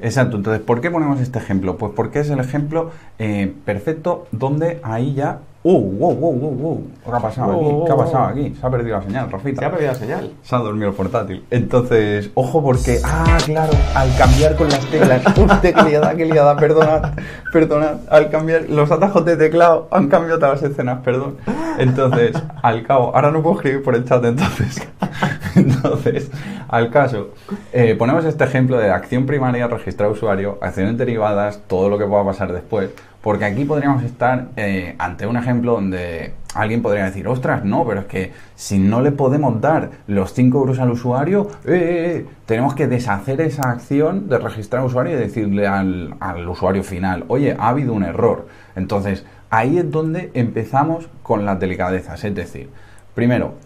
Exacto, 0.00 0.36
entonces, 0.36 0.62
¿por 0.62 0.80
qué 0.80 0.90
ponemos 0.90 1.20
este 1.20 1.38
ejemplo? 1.38 1.76
Pues 1.76 1.92
porque 1.94 2.20
es 2.20 2.30
el 2.30 2.38
ejemplo 2.38 2.92
eh, 3.18 3.52
perfecto 3.64 4.26
donde 4.30 4.80
ahí 4.82 5.14
ya... 5.14 5.40
¡Uh! 5.64 5.72
¡Wow, 5.72 6.14
wow, 6.14 6.32
wow, 6.34 6.50
wow! 6.54 6.90
¿Qué 7.04 7.10
ha 7.10 7.18
pasado 7.18 7.52
aquí? 7.52 7.84
¿Qué 7.84 7.92
ha 7.92 7.96
pasado 7.96 8.24
aquí? 8.26 8.54
Se 8.54 8.66
ha 8.66 8.70
perdido 8.70 8.96
la 8.96 9.02
señal, 9.02 9.30
Rafita. 9.30 9.60
Se 9.60 9.66
ha 9.66 9.70
perdido 9.70 9.92
la 9.92 9.98
señal. 9.98 10.32
Se 10.40 10.54
ha 10.54 10.58
dormido 10.58 10.90
el 10.90 10.94
portátil. 10.94 11.44
Entonces, 11.50 12.30
ojo 12.34 12.62
porque... 12.62 13.00
Ah, 13.02 13.36
claro, 13.44 13.72
al 13.94 14.16
cambiar 14.16 14.54
con 14.54 14.68
las 14.68 14.84
teclas... 14.86 15.22
Usted, 15.36 15.74
qué 15.74 15.82
liada, 15.82 16.14
qué 16.14 16.26
liada, 16.26 16.56
perdonad, 16.56 17.12
perdonad. 17.52 17.96
Al 18.08 18.30
cambiar 18.30 18.70
los 18.70 18.88
atajos 18.92 19.24
de 19.24 19.36
teclado 19.36 19.88
han 19.90 20.08
cambiado 20.08 20.38
todas 20.38 20.62
las 20.62 20.70
escenas, 20.70 21.00
perdón. 21.02 21.38
Entonces, 21.78 22.36
al 22.62 22.86
cabo... 22.86 23.12
Ahora 23.16 23.32
no 23.32 23.42
puedo 23.42 23.56
escribir 23.56 23.82
por 23.82 23.96
el 23.96 24.04
chat, 24.04 24.24
entonces... 24.24 24.86
Entonces, 25.56 26.30
al 26.68 26.90
caso, 26.90 27.30
eh, 27.72 27.96
ponemos 27.98 28.24
este 28.24 28.44
ejemplo 28.44 28.78
de 28.78 28.90
acción 28.90 29.26
primaria, 29.26 29.66
registrar 29.66 30.08
usuario, 30.10 30.58
acciones 30.60 30.96
derivadas, 30.96 31.62
todo 31.66 31.88
lo 31.88 31.98
que 31.98 32.04
pueda 32.04 32.24
pasar 32.24 32.52
después, 32.52 32.90
porque 33.28 33.44
aquí 33.44 33.66
podríamos 33.66 34.04
estar 34.04 34.48
eh, 34.56 34.94
ante 34.96 35.26
un 35.26 35.36
ejemplo 35.36 35.72
donde 35.72 36.32
alguien 36.54 36.80
podría 36.80 37.04
decir, 37.04 37.28
ostras, 37.28 37.62
no, 37.62 37.86
pero 37.86 38.00
es 38.00 38.06
que 38.06 38.32
si 38.54 38.78
no 38.78 39.02
le 39.02 39.12
podemos 39.12 39.60
dar 39.60 39.90
los 40.06 40.32
5 40.32 40.58
euros 40.58 40.78
al 40.78 40.92
usuario, 40.92 41.46
eh, 41.66 42.22
eh, 42.24 42.26
tenemos 42.46 42.74
que 42.74 42.86
deshacer 42.86 43.42
esa 43.42 43.68
acción 43.68 44.30
de 44.30 44.38
registrar 44.38 44.82
usuario 44.82 45.12
y 45.12 45.16
decirle 45.16 45.66
al, 45.66 46.14
al 46.20 46.48
usuario 46.48 46.82
final, 46.82 47.26
oye, 47.28 47.54
ha 47.58 47.68
habido 47.68 47.92
un 47.92 48.04
error. 48.04 48.46
Entonces, 48.76 49.26
ahí 49.50 49.76
es 49.76 49.90
donde 49.90 50.30
empezamos 50.32 51.10
con 51.22 51.44
las 51.44 51.60
delicadezas, 51.60 52.24
es 52.24 52.34
decir, 52.34 52.70
primero, 53.14 53.56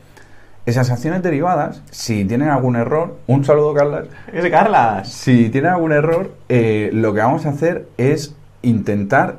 esas 0.66 0.90
acciones 0.90 1.22
derivadas, 1.22 1.82
si 1.92 2.24
tienen 2.24 2.48
algún 2.48 2.74
error, 2.74 3.16
un 3.28 3.44
saludo, 3.44 3.74
Carlas. 3.74 4.08
¡Es 4.32 4.44
Carlas! 4.50 5.08
Si 5.08 5.50
tienen 5.50 5.70
algún 5.70 5.92
error, 5.92 6.32
eh, 6.48 6.90
lo 6.92 7.14
que 7.14 7.20
vamos 7.20 7.46
a 7.46 7.50
hacer 7.50 7.86
es 7.96 8.34
intentar 8.62 9.36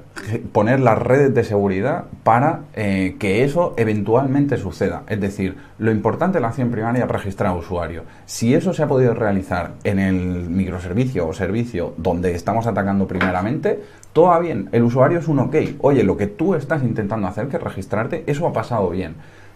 poner 0.51 0.80
las 0.80 0.98
redes 0.98 1.34
de 1.34 1.44
seguridad 1.44 2.06
para 2.24 2.62
eh, 2.75 3.15
que 3.20 3.44
eso 3.44 3.74
eventualmente 3.77 4.58
suceda. 4.58 5.03
Es 5.08 5.20
decir, 5.22 5.56
lo 5.80 5.92
importante 5.92 6.38
de 6.38 6.42
la 6.42 6.50
acción 6.50 6.70
primaria 6.72 7.06
es 7.06 7.10
registrar 7.10 7.56
usuario. 7.56 8.03
Si 8.25 8.53
eso 8.53 8.74
se 8.74 8.84
ha 8.84 8.88
podido 8.88 9.13
realizar 9.13 9.72
en 9.84 10.00
el 10.00 10.15
microservicio 10.50 11.27
o 11.27 11.34
servicio 11.34 11.94
donde 11.98 12.36
estamos 12.36 12.68
atacando 12.68 13.08
primeramente, 13.08 13.82
todo 14.12 14.38
bien. 14.39 14.70
El 14.72 14.84
usuario 14.84 15.20
es 15.20 15.27
un 15.27 15.39
ok. 15.39 15.56
Oye, 15.80 16.03
lo 16.03 16.18
que 16.18 16.27
tú 16.27 16.53
estás 16.56 16.84
intentando 16.84 17.27
hacer, 17.27 17.48
que 17.48 17.58
registrarte, 17.58 18.24
eso 18.27 18.46
ha 18.48 18.53
pasado 18.53 18.89
bien. 18.89 19.15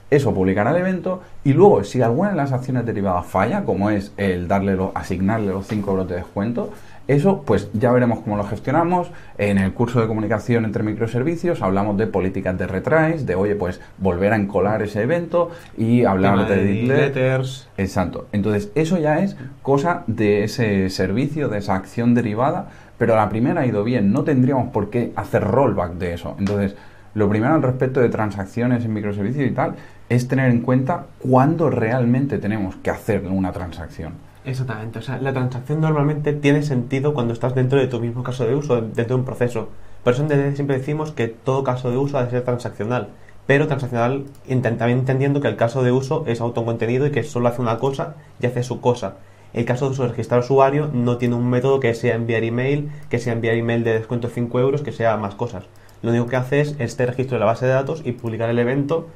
Eso 0.09 0.33
publicará 0.33 0.71
el 0.71 0.77
evento 0.77 1.21
y 1.43 1.51
luego 1.51 1.83
si 1.83 2.01
alguna 2.01 2.29
de 2.29 2.37
las 2.37 2.53
acciones 2.53 2.85
derivadas 2.85 3.25
falla, 3.25 3.65
como 3.65 3.89
es 3.89 4.13
el 4.15 4.47
darle 4.47 4.75
lo- 4.77 4.93
asignarle 4.95 5.47
los 5.51 5.67
5 5.67 5.91
euros 5.91 6.07
de 6.07 6.15
descuento, 6.15 6.71
eso 7.07 7.43
pues 7.45 7.69
ya 7.73 7.91
veremos 7.91 8.19
cómo 8.19 8.37
lo 8.37 8.43
gestionamos. 8.43 9.11
En 9.37 9.57
el 9.57 9.73
curso 9.73 10.01
de 10.01 10.07
comunicación 10.07 10.65
entre 10.65 10.83
microservicios 10.83 11.61
hablamos 11.61 11.97
de 11.97 12.07
políticas 12.07 12.57
de 12.57 12.67
retries, 12.67 13.25
de 13.25 13.35
oye 13.35 13.55
pues 13.55 13.79
volver 13.97 14.33
a 14.33 14.35
encolar 14.35 14.81
ese 14.81 15.01
evento 15.01 15.51
y 15.77 16.03
hablar 16.03 16.47
de, 16.47 16.55
de 16.55 16.73
newsletters. 16.73 17.69
Exacto. 17.77 18.27
Entonces, 18.31 18.71
eso 18.75 18.97
ya 18.97 19.19
es 19.19 19.37
cosa 19.61 20.03
de 20.07 20.43
ese 20.43 20.89
servicio, 20.89 21.49
de 21.49 21.59
esa 21.59 21.75
acción 21.75 22.13
derivada, 22.13 22.69
pero 22.97 23.15
la 23.15 23.29
primera 23.29 23.61
ha 23.61 23.65
ido 23.65 23.83
bien, 23.83 24.11
no 24.11 24.23
tendríamos 24.23 24.71
por 24.71 24.89
qué 24.89 25.13
hacer 25.15 25.43
rollback 25.43 25.93
de 25.93 26.13
eso. 26.13 26.35
Entonces, 26.39 26.75
lo 27.13 27.29
primero 27.29 27.53
al 27.55 27.63
respecto 27.63 27.99
de 27.99 28.09
transacciones 28.09 28.85
en 28.85 28.93
microservicios 28.93 29.49
y 29.49 29.51
tal 29.51 29.75
es 30.09 30.27
tener 30.27 30.51
en 30.51 30.61
cuenta 30.61 31.05
cuándo 31.19 31.69
realmente 31.69 32.37
tenemos 32.37 32.75
que 32.77 32.91
hacer 32.91 33.25
una 33.27 33.51
transacción. 33.51 34.13
Exactamente, 34.47 34.99
o 34.99 35.01
sea, 35.01 35.19
la 35.19 35.33
transacción 35.33 35.81
normalmente 35.81 36.31
tiene 36.31 36.63
sentido 36.63 37.13
cuando 37.13 37.33
estás 37.33 37.53
dentro 37.53 37.79
de 37.79 37.87
tu 37.87 37.99
mismo 37.99 38.23
caso 38.23 38.45
de 38.45 38.55
uso, 38.55 38.79
dentro 38.79 39.07
de 39.07 39.15
un 39.15 39.25
proceso. 39.25 39.67
Por 40.05 40.13
eso 40.13 40.25
siempre 40.55 40.77
decimos 40.77 41.11
que 41.11 41.27
todo 41.27 41.65
caso 41.65 41.91
de 41.91 41.97
uso 41.97 42.17
ha 42.17 42.23
de 42.23 42.31
ser 42.31 42.45
transaccional. 42.45 43.09
pero 43.45 43.67
transaccional 43.67 44.25
también 44.61 44.99
entendiendo 44.99 45.41
que 45.41 45.49
el 45.49 45.57
caso 45.57 45.83
de 45.83 45.91
uso 45.91 46.23
es 46.27 46.39
autocontenido 46.39 47.05
y 47.07 47.11
que 47.11 47.23
solo 47.23 47.49
hace 47.49 47.61
una 47.61 47.77
cosa 47.77 48.15
y 48.39 48.45
hace 48.45 48.63
su 48.63 48.79
cosa. 48.79 49.15
El 49.53 49.65
caso 49.65 49.85
de 49.85 49.91
uso 49.91 50.03
de 50.03 50.09
registrar 50.09 50.39
usuario 50.39 50.89
no 50.93 51.17
tiene 51.17 51.35
un 51.35 51.49
método 51.49 51.81
que 51.81 51.93
sea 51.93 52.15
enviar 52.15 52.43
email, 52.45 52.89
que 53.09 53.19
sea 53.19 53.33
enviar 53.33 53.55
email 53.55 53.83
de 53.83 53.93
descuento 53.99 54.29
de 54.29 54.33
5 54.33 54.59
euros, 54.61 54.81
que 54.81 54.93
sea 54.93 55.17
más 55.17 55.35
cosas. 55.35 55.65
Lo 56.01 56.11
único 56.11 56.27
que 56.27 56.37
hace 56.37 56.61
es 56.61 56.75
este 56.79 57.05
registro 57.05 57.35
de 57.35 57.41
la 57.41 57.47
base 57.47 57.65
de 57.65 57.73
datos 57.73 58.01
y 58.05 58.13
publicar 58.13 58.49
el 58.49 58.59
evento 58.59 59.07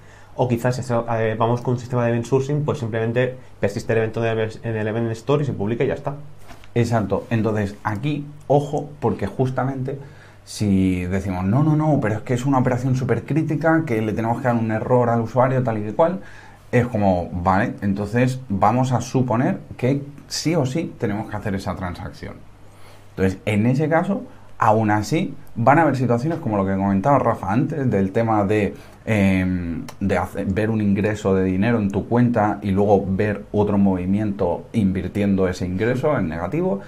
o 0.43 0.47
quizás 0.47 0.81
vamos 1.37 1.61
con 1.61 1.75
un 1.75 1.79
sistema 1.79 2.03
de 2.03 2.09
event 2.09 2.25
sourcing, 2.25 2.65
pues 2.65 2.79
simplemente 2.79 3.37
persiste 3.59 3.93
el 3.93 3.99
evento 3.99 4.25
en 4.25 4.75
el 4.75 4.87
event 4.87 5.11
store 5.11 5.43
y 5.43 5.45
se 5.45 5.53
publica 5.53 5.83
y 5.83 5.87
ya 5.87 5.93
está. 5.93 6.15
Exacto. 6.73 7.27
Entonces, 7.29 7.75
aquí, 7.83 8.25
ojo, 8.47 8.89
porque 8.99 9.27
justamente 9.27 9.99
si 10.43 11.05
decimos, 11.05 11.45
no, 11.45 11.63
no, 11.63 11.75
no, 11.75 11.99
pero 12.01 12.15
es 12.15 12.21
que 12.21 12.33
es 12.33 12.47
una 12.47 12.57
operación 12.57 12.95
súper 12.95 13.23
crítica, 13.23 13.83
que 13.85 14.01
le 14.01 14.13
tenemos 14.13 14.41
que 14.41 14.47
dar 14.47 14.55
un 14.55 14.71
error 14.71 15.09
al 15.09 15.21
usuario 15.21 15.61
tal 15.61 15.77
y 15.77 15.91
cual, 15.93 16.21
es 16.71 16.87
como, 16.87 17.29
vale, 17.31 17.75
entonces 17.81 18.39
vamos 18.49 18.93
a 18.93 19.01
suponer 19.01 19.59
que 19.77 20.01
sí 20.27 20.55
o 20.55 20.65
sí 20.65 20.91
tenemos 20.97 21.29
que 21.29 21.35
hacer 21.35 21.53
esa 21.53 21.75
transacción. 21.75 22.33
Entonces, 23.11 23.39
en 23.45 23.67
ese 23.67 23.87
caso, 23.87 24.23
aún 24.61 24.91
así, 24.91 25.33
van 25.55 25.79
a 25.79 25.81
haber 25.81 25.97
situaciones 25.97 26.39
como 26.39 26.55
lo 26.55 26.65
que 26.65 26.75
comentaba 26.77 27.19
Rafa 27.19 27.51
antes, 27.51 27.89
del 27.89 28.11
tema 28.13 28.45
de, 28.45 28.73
hacer- 30.17 30.45
ver 30.45 30.69
un 30.69 30.81
ingreso 30.81 31.33
de 31.35 31.43
dinero 31.43 31.79
en 31.79 31.89
tu 31.91 32.07
cuenta 32.07 32.59
y 32.61 32.71
luego 32.71 33.03
ver 33.07 33.43
otro 33.51 33.77
movimiento 33.77 34.65
invirtiendo 34.73 35.47
ese 35.47 35.65
ingreso 35.65 36.17
en 36.17 36.29
negativo. 36.29 36.79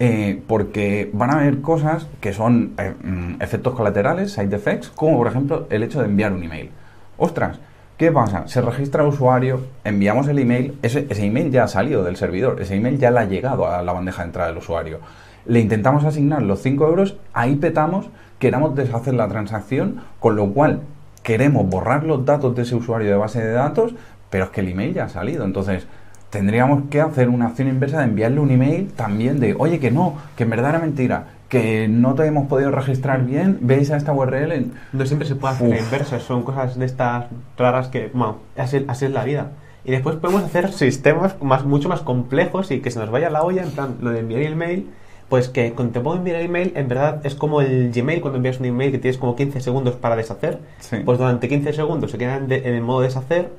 eh, 0.00 0.40
porque 0.46 1.10
van 1.12 1.30
a 1.30 1.40
haber 1.40 1.60
cosas 1.60 2.06
que 2.20 2.32
son 2.32 2.74
eh, 2.78 2.94
mm, 3.02 3.42
efectos 3.42 3.74
colaterales, 3.74 4.30
side 4.32 4.54
effects, 4.54 4.90
como 4.90 5.16
por 5.18 5.26
ejemplo 5.26 5.66
el 5.70 5.82
hecho 5.82 5.98
de 6.00 6.06
enviar 6.06 6.32
un 6.32 6.44
email. 6.44 6.70
Ostras, 7.16 7.58
¿qué 7.96 8.12
pasa? 8.12 8.46
Se 8.46 8.60
registra 8.60 9.02
el 9.02 9.08
usuario, 9.08 9.60
enviamos 9.82 10.28
el 10.28 10.38
email, 10.38 10.78
ese, 10.82 11.04
ese 11.10 11.24
email 11.26 11.50
ya 11.50 11.64
ha 11.64 11.68
salido 11.68 12.04
del 12.04 12.14
servidor, 12.16 12.60
ese 12.62 12.76
email 12.76 12.96
ya 12.98 13.10
le 13.10 13.18
ha 13.18 13.24
llegado 13.24 13.66
a 13.66 13.82
la 13.82 13.92
bandeja 13.92 14.22
de 14.22 14.26
entrada 14.28 14.48
del 14.50 14.58
usuario. 14.58 15.00
Le 15.48 15.60
intentamos 15.60 16.04
asignar 16.04 16.42
los 16.42 16.60
5 16.60 16.86
euros, 16.86 17.16
ahí 17.32 17.56
petamos, 17.56 18.08
queramos 18.38 18.76
deshacer 18.76 19.14
la 19.14 19.28
transacción, 19.28 20.02
con 20.20 20.36
lo 20.36 20.52
cual 20.52 20.82
queremos 21.22 21.68
borrar 21.68 22.04
los 22.04 22.24
datos 22.24 22.54
de 22.54 22.62
ese 22.62 22.76
usuario 22.76 23.10
de 23.10 23.16
base 23.16 23.44
de 23.44 23.52
datos, 23.52 23.94
pero 24.30 24.44
es 24.44 24.50
que 24.50 24.60
el 24.60 24.68
email 24.68 24.94
ya 24.94 25.04
ha 25.04 25.08
salido. 25.08 25.44
Entonces, 25.44 25.86
tendríamos 26.30 26.82
que 26.90 27.00
hacer 27.00 27.28
una 27.28 27.46
acción 27.46 27.68
inversa 27.68 27.98
de 27.98 28.04
enviarle 28.04 28.40
un 28.40 28.50
email 28.50 28.92
también 28.92 29.40
de, 29.40 29.56
oye, 29.58 29.80
que 29.80 29.90
no, 29.90 30.14
que 30.36 30.44
en 30.44 30.50
verdad 30.50 30.70
era 30.70 30.78
mentira, 30.80 31.28
que 31.48 31.88
no 31.88 32.14
te 32.14 32.26
hemos 32.26 32.46
podido 32.46 32.70
registrar 32.70 33.24
bien, 33.24 33.58
veis 33.62 33.90
a 33.90 33.96
esta 33.96 34.12
URL. 34.12 34.66
No 34.92 35.06
siempre 35.06 35.26
se 35.26 35.34
puede 35.34 35.54
hacer 35.54 36.02
Uf. 36.02 36.22
son 36.22 36.42
cosas 36.42 36.78
de 36.78 36.84
estas 36.84 37.26
raras 37.56 37.88
que, 37.88 38.10
bueno, 38.12 38.38
así, 38.56 38.84
así 38.86 39.06
es 39.06 39.10
la 39.10 39.24
vida. 39.24 39.52
Y 39.84 39.92
después 39.92 40.16
podemos 40.16 40.42
hacer 40.44 40.72
sistemas 40.72 41.36
más, 41.40 41.64
mucho 41.64 41.88
más 41.88 42.02
complejos 42.02 42.70
y 42.70 42.80
que 42.80 42.90
se 42.90 42.98
nos 42.98 43.10
vaya 43.10 43.30
la 43.30 43.42
olla, 43.42 43.62
en 43.62 43.70
plan, 43.70 43.96
lo 44.02 44.10
de 44.10 44.20
enviar 44.20 44.42
el 44.42 44.52
email, 44.52 44.90
pues 45.28 45.48
que 45.48 45.72
cuando 45.72 45.92
te 45.92 46.00
pongo 46.00 46.16
enviar 46.16 46.36
el 46.40 46.46
email, 46.46 46.72
en 46.74 46.88
verdad 46.88 47.20
es 47.24 47.34
como 47.34 47.60
el 47.60 47.92
Gmail 47.92 48.20
cuando 48.20 48.36
envías 48.38 48.58
un 48.60 48.66
email 48.66 48.90
que 48.92 48.98
tienes 48.98 49.18
como 49.18 49.36
15 49.36 49.60
segundos 49.60 49.94
para 49.96 50.16
deshacer. 50.16 50.58
Sí. 50.80 50.96
Pues 51.04 51.18
durante 51.18 51.48
15 51.48 51.72
segundos 51.72 52.10
se 52.10 52.18
quedan 52.18 52.48
de- 52.48 52.66
en 52.68 52.74
el 52.74 52.82
modo 52.82 53.00
deshacer 53.02 53.50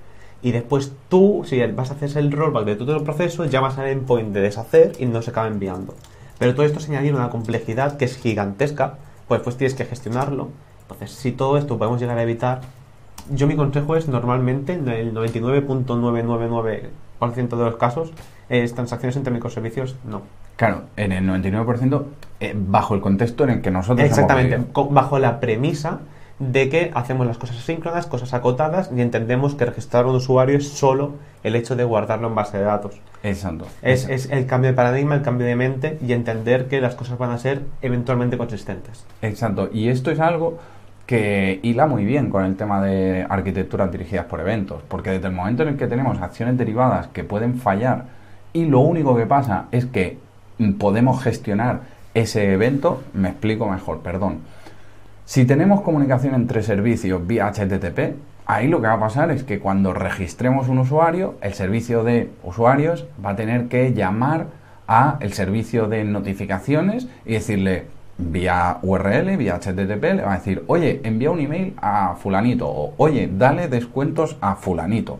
y 0.41 0.51
después 0.51 0.91
tú, 1.09 1.43
si 1.45 1.59
vas 1.67 1.91
a 1.91 1.93
hacer 1.93 2.17
el 2.17 2.31
rollback 2.31 2.65
de 2.65 2.75
todo 2.75 2.95
el 2.95 3.03
proceso, 3.03 3.45
llamas 3.45 3.77
al 3.77 3.87
endpoint 3.87 4.33
de 4.33 4.41
deshacer 4.41 4.93
y 4.99 5.05
no 5.05 5.21
se 5.21 5.31
acaba 5.31 5.47
enviando. 5.47 5.93
Pero 6.39 6.55
todo 6.55 6.65
esto 6.65 6.79
es 6.79 6.89
añadir 6.89 7.13
una 7.13 7.29
complejidad 7.29 7.97
que 7.97 8.05
es 8.05 8.17
gigantesca, 8.17 8.95
pues 9.27 9.39
después 9.39 9.57
tienes 9.57 9.75
que 9.75 9.85
gestionarlo. 9.85 10.49
Entonces, 10.83 11.11
si 11.11 11.31
todo 11.33 11.57
esto 11.57 11.77
podemos 11.77 11.99
llegar 12.01 12.17
a 12.17 12.23
evitar, 12.23 12.61
yo 13.31 13.45
mi 13.45 13.55
consejo 13.55 13.95
es 13.95 14.07
normalmente, 14.07 14.73
en 14.73 14.87
el 14.87 15.13
99.999% 15.13 17.57
de 17.57 17.65
los 17.65 17.75
casos, 17.77 18.11
es 18.47 18.73
transacciones 18.73 19.15
entre 19.17 19.31
microservicios, 19.33 19.95
no. 20.05 20.21
Claro, 20.59 20.81
en 20.97 21.13
el 21.13 21.25
99% 21.25 22.03
eh, 22.41 22.53
bajo 22.53 22.93
el 22.93 22.99
contexto 22.99 23.45
en 23.45 23.49
el 23.49 23.61
que 23.61 23.71
nosotros 23.71 24.05
Exactamente, 24.05 24.59
bajo 24.89 25.17
la 25.17 25.39
premisa 25.39 25.99
de 26.39 26.67
que 26.67 26.91
hacemos 26.93 27.25
las 27.25 27.37
cosas 27.37 27.59
asíncronas, 27.59 28.07
cosas 28.07 28.33
acotadas 28.33 28.91
y 28.93 28.99
entendemos 28.99 29.55
que 29.55 29.63
registrar 29.63 30.05
un 30.05 30.15
usuario 30.15 30.57
es 30.57 30.67
solo 30.67 31.13
el 31.45 31.55
hecho 31.55 31.77
de 31.77 31.85
guardarlo 31.85 32.27
en 32.27 32.35
base 32.35 32.57
de 32.57 32.65
datos. 32.65 32.99
Exacto. 33.23 33.67
Es, 33.81 34.03
Exacto. 34.03 34.15
es 34.15 34.29
el 34.31 34.45
cambio 34.47 34.71
de 34.71 34.75
paradigma, 34.75 35.15
el 35.15 35.21
cambio 35.21 35.47
de 35.47 35.55
mente 35.55 35.97
y 36.05 36.11
entender 36.11 36.67
que 36.67 36.81
las 36.81 36.95
cosas 36.95 37.17
van 37.17 37.31
a 37.31 37.37
ser 37.37 37.61
eventualmente 37.81 38.37
consistentes. 38.37 39.05
Exacto. 39.21 39.69
Y 39.71 39.87
esto 39.87 40.11
es 40.11 40.19
algo 40.19 40.59
que 41.05 41.61
hila 41.63 41.87
muy 41.87 42.03
bien 42.03 42.29
con 42.29 42.43
el 42.43 42.57
tema 42.57 42.81
de 42.81 43.25
arquitecturas 43.29 43.89
dirigidas 43.93 44.25
por 44.25 44.41
eventos, 44.41 44.83
porque 44.89 45.11
desde 45.11 45.27
el 45.27 45.33
momento 45.33 45.63
en 45.63 45.69
el 45.69 45.77
que 45.77 45.87
tenemos 45.87 46.21
acciones 46.21 46.57
derivadas 46.57 47.07
que 47.07 47.23
pueden 47.23 47.55
fallar 47.55 48.07
y 48.51 48.65
lo 48.65 48.81
único 48.81 49.15
que 49.15 49.25
pasa 49.25 49.67
es 49.71 49.85
que 49.85 50.27
podemos 50.77 51.23
gestionar 51.23 51.81
ese 52.13 52.53
evento, 52.53 53.03
me 53.13 53.29
explico 53.29 53.67
mejor, 53.67 53.99
perdón. 53.99 54.39
Si 55.25 55.45
tenemos 55.45 55.81
comunicación 55.81 56.33
entre 56.33 56.63
servicios 56.63 57.25
vía 57.25 57.51
HTTP, 57.53 58.15
ahí 58.45 58.67
lo 58.67 58.81
que 58.81 58.87
va 58.87 58.93
a 58.93 58.99
pasar 58.99 59.29
es 59.31 59.43
que 59.43 59.59
cuando 59.59 59.93
registremos 59.93 60.67
un 60.69 60.79
usuario, 60.79 61.35
el 61.41 61.53
servicio 61.53 62.03
de 62.03 62.29
usuarios 62.43 63.05
va 63.23 63.31
a 63.31 63.35
tener 63.35 63.67
que 63.67 63.93
llamar 63.93 64.47
a 64.87 65.17
el 65.19 65.33
servicio 65.33 65.87
de 65.87 66.03
notificaciones 66.03 67.07
y 67.25 67.33
decirle 67.33 67.85
vía 68.17 68.79
URL, 68.81 69.37
vía 69.37 69.59
HTTP, 69.59 70.03
le 70.15 70.21
va 70.23 70.33
a 70.33 70.37
decir, 70.37 70.63
oye, 70.67 70.99
envía 71.03 71.31
un 71.31 71.39
email 71.39 71.73
a 71.77 72.15
fulanito 72.15 72.67
o 72.67 72.93
oye, 72.97 73.29
dale 73.31 73.67
descuentos 73.67 74.35
a 74.41 74.55
fulanito. 74.55 75.19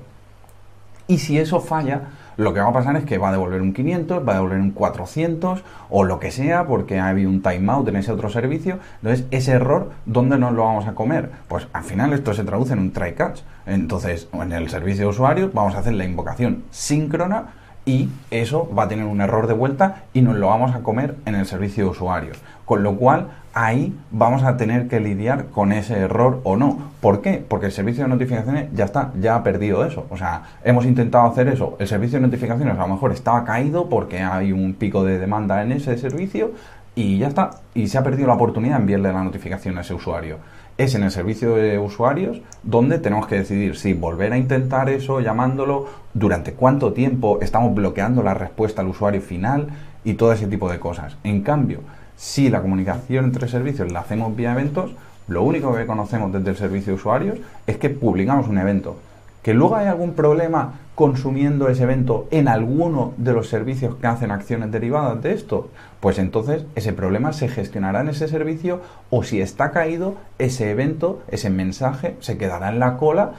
Y 1.10 1.18
si 1.18 1.40
eso 1.40 1.60
falla, 1.60 2.02
lo 2.38 2.54
que 2.54 2.60
va 2.60 2.70
a 2.70 2.72
pasar 2.72 2.96
es 2.96 3.04
que 3.04 3.18
va 3.18 3.30
a 3.30 3.32
devolver 3.32 3.64
un 3.64 3.74
500, 3.74 4.26
va 4.26 4.34
a 4.34 4.36
devolver 4.36 4.60
un 4.60 4.70
400 4.70 5.64
o 5.90 6.04
lo 6.04 6.20
que 6.20 6.30
sea 6.30 6.68
porque 6.68 7.00
ha 7.00 7.08
habido 7.08 7.32
un 7.32 7.42
timeout 7.42 7.88
en 7.88 7.96
ese 7.96 8.12
otro 8.12 8.30
servicio. 8.30 8.78
Entonces, 9.02 9.26
ese 9.32 9.54
error, 9.54 9.90
¿dónde 10.06 10.38
nos 10.38 10.54
lo 10.54 10.66
vamos 10.66 10.88
a 10.88 10.94
comer? 10.94 11.32
Pues 11.48 11.68
al 11.74 11.84
final 11.84 12.14
esto 12.14 12.36
se 12.36 12.44
traduce 12.44 12.74
en 12.74 12.80
un 12.80 12.92
try 12.92 13.14
catch. 13.14 13.40
Entonces, 13.66 14.30
en 14.34 14.52
el 14.52 14.70
servicio 14.70 15.06
de 15.06 15.10
usuarios 15.10 15.52
vamos 15.52 15.74
a 15.74 15.80
hacer 15.80 15.94
la 15.94 16.06
invocación 16.06 16.64
síncrona 16.70 17.54
y 17.90 18.08
eso 18.30 18.70
va 18.78 18.84
a 18.84 18.88
tener 18.88 19.06
un 19.06 19.20
error 19.20 19.48
de 19.48 19.56
vuelta 19.56 20.04
y 20.14 20.22
nos 20.22 20.36
lo 20.36 20.50
vamos 20.50 20.76
a 20.76 20.82
comer 20.82 21.16
en 21.26 21.34
el 21.34 21.48
servicio 21.48 21.86
de 21.86 21.90
usuarios. 21.90 22.38
Con 22.64 22.84
lo 22.84 22.98
cual, 22.98 23.30
ahí 23.56 23.98
vamos 24.12 24.44
a 24.44 24.58
tener 24.58 24.88
que 24.88 25.00
lidiar 25.00 25.46
con 25.48 25.72
ese 25.72 25.98
error 25.98 26.40
o 26.44 26.56
no. 26.56 26.78
¿Por 27.02 27.24
qué? 27.24 27.44
Porque 27.48 27.66
el 27.66 27.72
servicio 27.72 28.04
de 28.04 28.10
notificaciones 28.10 28.68
ya 28.76 28.86
está, 28.86 29.12
ya 29.20 29.34
ha 29.34 29.42
perdido 29.42 29.84
eso. 29.84 30.06
O 30.12 30.18
sea, 30.18 30.44
hemos 30.64 30.86
intentado 30.86 31.26
hacer 31.26 31.48
eso. 31.48 31.78
El 31.80 31.88
servicio 31.88 32.20
de 32.20 32.28
notificaciones 32.28 32.78
a 32.78 32.82
lo 32.82 32.94
mejor 32.94 33.12
estaba 33.12 33.44
caído 33.44 33.90
porque 33.90 34.20
hay 34.20 34.52
un 34.52 34.76
pico 34.76 35.04
de 35.04 35.18
demanda 35.18 35.64
en 35.64 35.72
ese 35.72 35.98
servicio 35.98 36.52
y 36.94 37.18
ya 37.18 37.30
está. 37.30 37.50
Y 37.74 37.88
se 37.88 37.98
ha 37.98 38.04
perdido 38.04 38.28
la 38.28 38.36
oportunidad 38.36 38.76
de 38.76 38.82
enviarle 38.82 39.12
la 39.12 39.24
notificación 39.24 39.80
a 39.80 39.82
ese 39.82 39.96
usuario. 39.96 40.38
Es 40.80 40.96
en 40.96 41.04
el 41.04 41.12
servicio 41.12 41.56
de 41.56 41.78
usuarios 41.78 42.42
donde 42.64 43.00
tenemos 43.00 43.28
que 43.28 43.36
decidir 43.36 43.76
si 43.76 43.92
volver 43.92 44.32
a 44.32 44.38
intentar 44.38 44.88
eso 44.90 45.20
llamándolo, 45.20 45.88
durante 46.14 46.54
cuánto 46.54 46.94
tiempo 46.94 47.40
estamos 47.42 47.76
bloqueando 47.76 48.24
la 48.24 48.34
respuesta 48.34 48.82
al 48.82 48.88
usuario 48.88 49.20
final 49.20 49.68
y 50.06 50.14
todo 50.14 50.32
ese 50.32 50.48
tipo 50.48 50.72
de 50.72 50.80
cosas. 50.80 51.18
En 51.26 51.42
cambio, 51.42 51.82
si 52.16 52.50
la 52.50 52.62
comunicación 52.62 53.26
entre 53.26 53.50
servicios 53.50 53.92
la 53.92 54.00
hacemos 54.00 54.34
vía 54.38 54.54
eventos, 54.54 54.92
lo 55.28 55.44
único 55.44 55.76
que 55.76 55.86
conocemos 55.86 56.32
desde 56.32 56.52
el 56.52 56.56
servicio 56.56 56.94
de 56.94 57.00
usuarios 57.00 57.40
es 57.68 57.76
que 57.76 57.90
publicamos 57.90 58.48
un 58.48 58.58
evento. 58.58 58.96
Que 59.44 59.54
luego 59.54 59.76
hay 59.76 59.88
algún 59.88 60.14
problema 60.14 60.76
consumiendo 61.00 61.70
ese 61.70 61.84
evento 61.84 62.28
en 62.30 62.50
alguno 62.50 63.14
de 63.16 63.32
los 63.32 63.48
servicios 63.48 63.96
que 63.96 64.08
hacen 64.08 64.32
acciones 64.32 64.70
derivadas 64.70 65.24
de 65.24 65.32
esto, 65.32 65.70
pues 66.02 66.20
entonces 66.20 66.66
ese 66.76 66.92
problema 66.92 67.32
se 67.32 67.48
gestionará 67.48 68.02
en 68.02 68.10
ese 68.10 68.28
servicio 68.28 68.82
o 69.10 69.24
si 69.24 69.40
está 69.40 69.72
caído, 69.72 70.16
ese 70.40 70.72
evento, 70.72 71.22
ese 71.30 71.50
mensaje 71.50 72.18
se 72.20 72.38
quedará 72.38 72.68
en 72.68 72.80
la 72.80 72.98
cola 72.98 73.32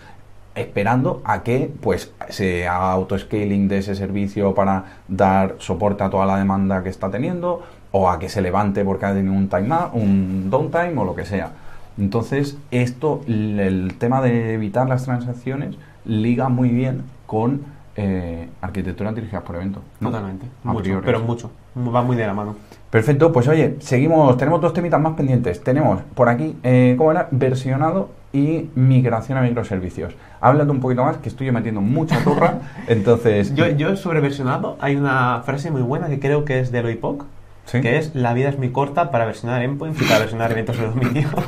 esperando 0.54 1.20
a 1.26 1.42
que 1.42 1.70
pues 1.82 2.14
se 2.30 2.66
haga 2.66 2.92
autoscaling 2.92 3.68
de 3.68 3.76
ese 3.80 3.94
servicio 3.94 4.54
para 4.54 5.02
dar 5.06 5.56
soporte 5.58 6.02
a 6.02 6.08
toda 6.08 6.24
la 6.24 6.38
demanda 6.38 6.82
que 6.82 6.88
está 6.88 7.10
teniendo 7.10 7.62
o 7.92 8.08
a 8.08 8.18
que 8.18 8.30
se 8.30 8.40
levante 8.40 8.86
porque 8.86 9.04
ha 9.04 9.12
tenido 9.12 9.34
un 9.34 9.50
time 9.50 9.68
un 9.92 10.48
downtime 10.48 10.96
o 10.96 11.04
lo 11.04 11.14
que 11.14 11.26
sea. 11.26 11.50
Entonces, 11.98 12.56
esto, 12.70 13.20
el 13.26 13.96
tema 13.98 14.22
de 14.22 14.54
evitar 14.54 14.88
las 14.88 15.04
transacciones 15.04 15.76
liga 16.06 16.48
muy 16.48 16.70
bien 16.70 17.02
con 17.30 17.60
eh, 17.94 18.48
arquitecturas 18.60 19.14
dirigidas 19.14 19.44
por 19.44 19.54
eventos. 19.54 19.84
¿no? 20.00 20.08
Totalmente. 20.10 20.46
A 20.64 20.72
Mucho, 20.72 21.00
pero 21.04 21.20
mucho. 21.20 21.52
Va 21.76 22.02
muy 22.02 22.16
de 22.16 22.26
la 22.26 22.34
mano. 22.34 22.56
Perfecto, 22.90 23.32
pues 23.32 23.46
oye, 23.46 23.76
seguimos, 23.78 24.36
tenemos 24.36 24.60
dos 24.60 24.72
temitas 24.72 25.00
más 25.00 25.12
pendientes. 25.12 25.62
Tenemos 25.62 26.00
por 26.16 26.28
aquí, 26.28 26.56
eh, 26.64 26.96
¿cómo 26.98 27.12
era? 27.12 27.28
Versionado 27.30 28.08
y 28.32 28.68
migración 28.74 29.38
a 29.38 29.42
microservicios. 29.42 30.12
Háblate 30.40 30.72
un 30.72 30.80
poquito 30.80 31.04
más, 31.04 31.18
que 31.18 31.28
estoy 31.28 31.52
metiendo 31.52 31.80
mucha 31.80 32.18
turra, 32.24 32.62
entonces... 32.88 33.54
Yo, 33.54 33.68
yo 33.68 33.94
sobre 33.94 34.18
versionado 34.18 34.76
hay 34.80 34.96
una 34.96 35.42
frase 35.44 35.70
muy 35.70 35.82
buena 35.82 36.08
que 36.08 36.18
creo 36.18 36.44
que 36.44 36.58
es 36.58 36.72
de 36.72 36.80
Eloy 36.80 36.96
Poc, 36.96 37.26
¿Sí? 37.66 37.80
que 37.80 37.96
es 37.96 38.16
la 38.16 38.34
vida 38.34 38.48
es 38.48 38.58
muy 38.58 38.72
corta 38.72 39.12
para 39.12 39.24
versionar 39.24 39.62
endpoints 39.62 40.02
y 40.02 40.04
para 40.04 40.18
versionar 40.18 40.50
eventos 40.50 40.76
de 40.76 40.86
dominio. 40.86 41.28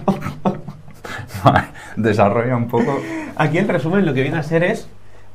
Desarrolla 1.97 2.57
un 2.57 2.69
poco. 2.69 3.01
Aquí 3.37 3.59
el 3.59 3.67
resumen 3.67 4.07
lo 4.07 4.15
que 4.15 4.23
viene 4.23 4.39
a 4.39 4.45
ser 4.45 4.63
es, 4.63 4.87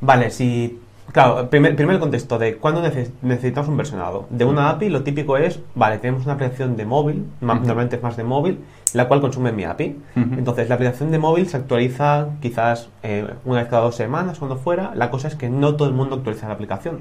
vale, 0.02 0.30
si... 0.32 0.80
Claro, 1.14 1.50
primer, 1.50 1.74
primer 1.78 2.00
contexto 2.00 2.38
de 2.38 2.58
cuándo 2.58 2.84
neces- 2.84 3.12
necesitamos 3.22 3.70
un 3.70 3.78
versionado. 3.78 4.26
De 4.30 4.44
una 4.44 4.70
API 4.70 4.90
lo 4.90 5.04
típico 5.04 5.38
es, 5.38 5.62
vale, 5.74 6.00
tenemos 6.00 6.26
una 6.26 6.34
aplicación 6.34 6.76
de 6.76 6.86
móvil, 6.86 7.26
normalmente 7.40 7.96
es 7.96 8.04
más 8.04 8.18
de 8.18 8.26
móvil, 8.26 8.60
la 8.94 9.08
cual 9.08 9.22
consume 9.22 9.54
mi 9.54 9.64
API. 9.64 9.96
Entonces 10.16 10.68
la 10.68 10.76
aplicación 10.76 11.10
de 11.12 11.18
móvil 11.18 11.48
se 11.48 11.56
actualiza 11.56 12.28
quizás 12.42 12.90
eh, 13.04 13.26
una 13.46 13.62
vez 13.62 13.70
cada 13.70 13.84
dos 13.84 13.96
semanas, 13.96 14.38
cuando 14.40 14.58
fuera. 14.58 14.92
La 14.96 15.10
cosa 15.10 15.30
es 15.30 15.36
que 15.36 15.50
no 15.50 15.76
todo 15.76 15.88
el 15.88 15.94
mundo 15.94 16.16
actualiza 16.18 16.50
la 16.50 16.56
aplicación. 16.56 16.98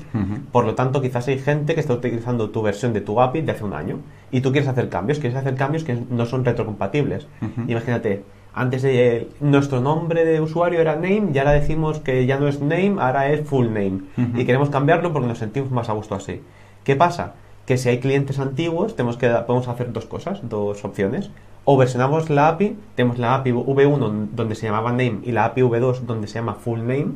Por 0.52 0.66
lo 0.66 0.76
tanto, 0.76 1.02
quizás 1.02 1.26
hay 1.26 1.40
gente 1.40 1.74
que 1.74 1.80
está 1.80 1.92
utilizando 1.94 2.50
tu 2.50 2.62
versión 2.62 2.92
de 2.92 3.00
tu 3.00 3.20
API 3.20 3.40
de 3.40 3.52
hace 3.52 3.64
un 3.64 3.74
año 3.74 3.98
y 4.30 4.40
tú 4.40 4.52
quieres 4.52 4.68
hacer 4.68 4.88
cambios, 4.88 5.18
quieres 5.18 5.36
hacer 5.36 5.56
cambios 5.56 5.82
que 5.82 5.98
no 6.10 6.26
son 6.26 6.44
retrocompatibles. 6.44 7.26
Imagínate, 7.66 8.22
antes 8.56 8.80
de 8.80 9.28
nuestro 9.40 9.82
nombre 9.82 10.24
de 10.24 10.40
usuario 10.40 10.80
era 10.80 10.94
name 10.94 11.28
y 11.34 11.38
ahora 11.38 11.52
decimos 11.52 12.00
que 12.00 12.24
ya 12.24 12.38
no 12.38 12.48
es 12.48 12.62
name, 12.62 12.96
ahora 12.98 13.30
es 13.30 13.46
full 13.46 13.66
name. 13.66 14.00
Y 14.16 14.46
queremos 14.46 14.70
cambiarlo 14.70 15.12
porque 15.12 15.28
nos 15.28 15.38
sentimos 15.38 15.70
más 15.70 15.90
a 15.90 15.92
gusto 15.92 16.14
así. 16.14 16.40
¿Qué 16.82 16.96
pasa? 16.96 17.34
Que 17.66 17.76
si 17.76 17.90
hay 17.90 18.00
clientes 18.00 18.38
antiguos, 18.38 18.96
tenemos 18.96 19.18
que, 19.18 19.28
podemos 19.28 19.68
hacer 19.68 19.92
dos 19.92 20.06
cosas, 20.06 20.40
dos 20.48 20.82
opciones. 20.86 21.30
O 21.66 21.76
versionamos 21.76 22.30
la 22.30 22.48
API, 22.48 22.78
tenemos 22.94 23.18
la 23.18 23.34
API 23.34 23.52
V1 23.52 24.28
donde 24.32 24.54
se 24.54 24.66
llamaba 24.66 24.90
name 24.90 25.18
y 25.22 25.32
la 25.32 25.44
API 25.44 25.60
V2 25.60 26.00
donde 26.06 26.26
se 26.26 26.36
llama 26.36 26.54
full 26.54 26.78
name 26.78 27.08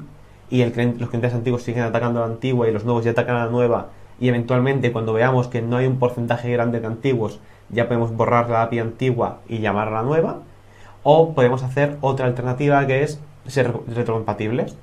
y 0.50 0.60
el 0.60 0.74
los 0.98 1.08
clientes 1.08 1.32
antiguos 1.32 1.62
siguen 1.62 1.84
atacando 1.84 2.22
a 2.22 2.26
la 2.26 2.34
antigua 2.34 2.68
y 2.68 2.72
los 2.72 2.84
nuevos 2.84 3.04
ya 3.04 3.12
atacan 3.12 3.36
a 3.36 3.46
la 3.46 3.50
nueva 3.50 3.88
y 4.20 4.28
eventualmente 4.28 4.92
cuando 4.92 5.14
veamos 5.14 5.48
que 5.48 5.62
no 5.62 5.78
hay 5.78 5.86
un 5.86 5.98
porcentaje 5.98 6.50
grande 6.52 6.80
de 6.80 6.86
antiguos 6.88 7.40
ya 7.70 7.86
podemos 7.86 8.14
borrar 8.14 8.50
la 8.50 8.62
API 8.62 8.80
antigua 8.80 9.38
y 9.48 9.60
llamar 9.60 9.88
a 9.88 9.92
la 9.92 10.02
nueva 10.02 10.40
o 11.02 11.32
podemos 11.34 11.62
hacer 11.62 11.96
otra 12.00 12.26
alternativa 12.26 12.86
que 12.86 13.02
es 13.02 13.20
ser 13.46 13.72
retrocompatibles 13.94 14.76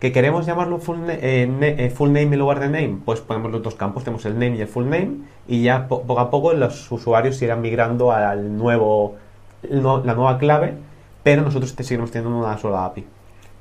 que 0.00 0.12
queremos 0.12 0.44
llamarlo 0.46 0.78
full, 0.78 0.98
eh, 1.08 1.48
eh, 1.78 1.90
full 1.90 2.08
name 2.08 2.34
en 2.34 2.38
lugar 2.38 2.60
de 2.60 2.66
name 2.66 2.98
pues 3.04 3.20
ponemos 3.20 3.50
los 3.52 3.62
dos 3.62 3.74
campos 3.74 4.04
tenemos 4.04 4.24
el 4.26 4.34
name 4.34 4.56
y 4.56 4.60
el 4.60 4.68
full 4.68 4.84
name 4.84 5.18
y 5.48 5.62
ya 5.62 5.88
po- 5.88 6.02
poco 6.02 6.20
a 6.20 6.30
poco 6.30 6.52
los 6.52 6.90
usuarios 6.92 7.40
irán 7.42 7.60
migrando 7.62 8.12
al 8.12 8.56
nuevo 8.56 9.16
la 9.62 10.14
nueva 10.14 10.38
clave 10.38 10.74
pero 11.22 11.42
nosotros 11.42 11.74
te 11.74 11.84
seguimos 11.84 12.10
teniendo 12.10 12.38
una 12.38 12.58
sola 12.58 12.84
API 12.84 13.06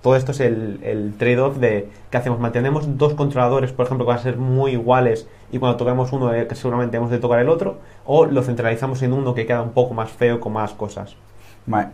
todo 0.02 0.18
esto 0.18 0.34
es 0.34 0.42
el, 0.42 1.14
trade-off 1.18 1.56
de 1.60 1.88
que 2.12 2.18
hacemos. 2.18 2.38
Mantenemos 2.38 2.98
dos 2.98 3.14
controladores, 3.14 3.72
por 3.72 3.86
ejemplo, 3.86 4.06
que 4.06 4.10
van 4.10 4.20
a 4.20 4.22
ser 4.22 4.36
muy 4.36 4.72
iguales 4.74 5.30
y 5.50 5.60
cuando 5.60 5.78
toquemos 5.78 6.12
uno, 6.12 6.34
eh, 6.34 6.46
seguramente 6.56 6.98
hemos 6.98 7.10
de 7.10 7.20
tocar 7.20 7.40
el 7.40 7.48
otro, 7.48 7.78
o 8.06 8.26
lo 8.26 8.44
centralizamos 8.44 9.02
en 9.02 9.14
uno 9.14 9.34
que 9.34 9.46
queda 9.46 9.62
un 9.62 9.72
poco 9.72 9.94
más 9.94 10.12
feo 10.12 10.42
con 10.42 10.52
más 10.52 10.74
cosas. 10.74 11.16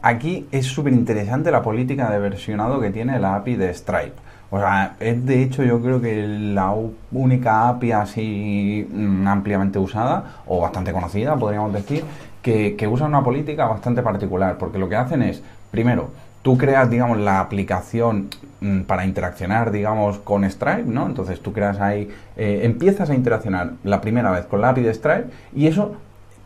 Aquí 0.02 0.48
es 0.52 0.66
súper 0.66 0.94
interesante 0.94 1.52
la 1.52 1.62
política 1.62 2.10
de 2.10 2.20
versionado 2.20 2.80
que 2.80 2.90
tiene 2.90 3.20
la 3.20 3.36
API 3.36 3.56
de 3.56 3.74
Stripe. 3.74 4.16
O 4.52 4.60
sea, 4.60 4.96
es 5.00 5.24
de 5.26 5.44
hecho 5.44 5.64
yo 5.64 5.80
creo 5.80 6.02
que 6.02 6.28
la 6.28 6.74
única 7.12 7.70
API 7.70 7.92
así 7.92 8.88
mm, 8.92 9.28
ampliamente 9.28 9.78
usada 9.78 10.42
o 10.48 10.60
bastante 10.60 10.92
conocida, 10.92 11.36
podríamos 11.36 11.72
decir, 11.72 12.04
que, 12.42 12.76
que 12.76 12.88
usa 12.88 13.06
una 13.06 13.24
política 13.24 13.68
bastante 13.68 14.02
particular, 14.02 14.58
porque 14.58 14.80
lo 14.80 14.90
que 14.90 14.96
hacen 14.96 15.22
es, 15.22 15.44
primero, 15.70 16.10
tú 16.42 16.58
creas, 16.58 16.90
digamos, 16.90 17.20
la 17.20 17.40
aplicación 17.40 18.30
mm, 18.62 18.82
para 18.82 19.06
interaccionar, 19.06 19.72
digamos, 19.72 20.18
con 20.20 20.50
Stripe, 20.50 20.86
¿no? 20.86 21.06
Entonces 21.06 21.42
tú 21.42 21.54
creas 21.54 21.80
ahí, 21.80 22.10
eh, 22.36 22.62
empiezas 22.64 23.12
a 23.12 23.14
interaccionar 23.14 23.74
la 23.84 24.02
primera 24.02 24.32
vez 24.32 24.46
con 24.46 24.62
la 24.62 24.70
API 24.70 24.82
de 24.82 24.94
Stripe 24.96 25.26
y 25.56 25.68
eso 25.68 25.96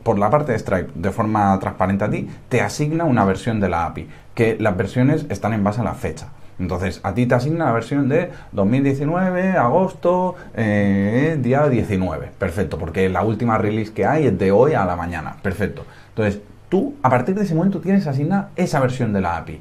por 0.04 0.20
la 0.20 0.30
parte 0.30 0.52
de 0.52 0.60
Stripe, 0.60 0.92
de 0.96 1.12
forma 1.12 1.58
transparente 1.60 2.06
a 2.06 2.10
ti, 2.10 2.30
te 2.50 2.62
asigna 2.62 3.06
una 3.06 3.26
versión 3.26 3.60
de 3.60 3.70
la 3.70 3.86
API, 3.86 4.08
que 4.36 4.58
las 4.60 4.76
versiones 4.76 5.26
están 5.30 5.54
en 5.54 5.64
base 5.64 5.82
a 5.82 5.84
la 5.84 5.94
fecha. 5.94 6.28
Entonces, 6.60 7.00
a 7.04 7.14
ti 7.14 7.26
te 7.26 7.36
asigna 7.36 7.66
la 7.66 7.72
versión 7.72 8.10
de 8.10 8.32
2019, 8.52 9.52
agosto, 9.54 10.36
eh, 10.54 11.38
día 11.42 11.68
19. 11.68 12.32
Perfecto, 12.38 12.78
porque 12.78 13.10
la 13.10 13.24
última 13.24 13.58
release 13.58 13.92
que 13.92 14.06
hay 14.06 14.28
es 14.28 14.38
de 14.38 14.52
hoy 14.52 14.74
a 14.74 14.86
la 14.86 14.96
mañana. 14.96 15.38
Perfecto. 15.42 15.84
Entonces, 16.10 16.42
tú, 16.70 16.96
a 17.02 17.10
partir 17.10 17.36
de 17.36 17.44
ese 17.44 17.56
momento, 17.56 17.80
tienes 17.80 18.06
asignada 18.08 18.50
esa 18.56 18.80
versión 18.80 19.14
de 19.14 19.22
la 19.22 19.38
API. 19.38 19.60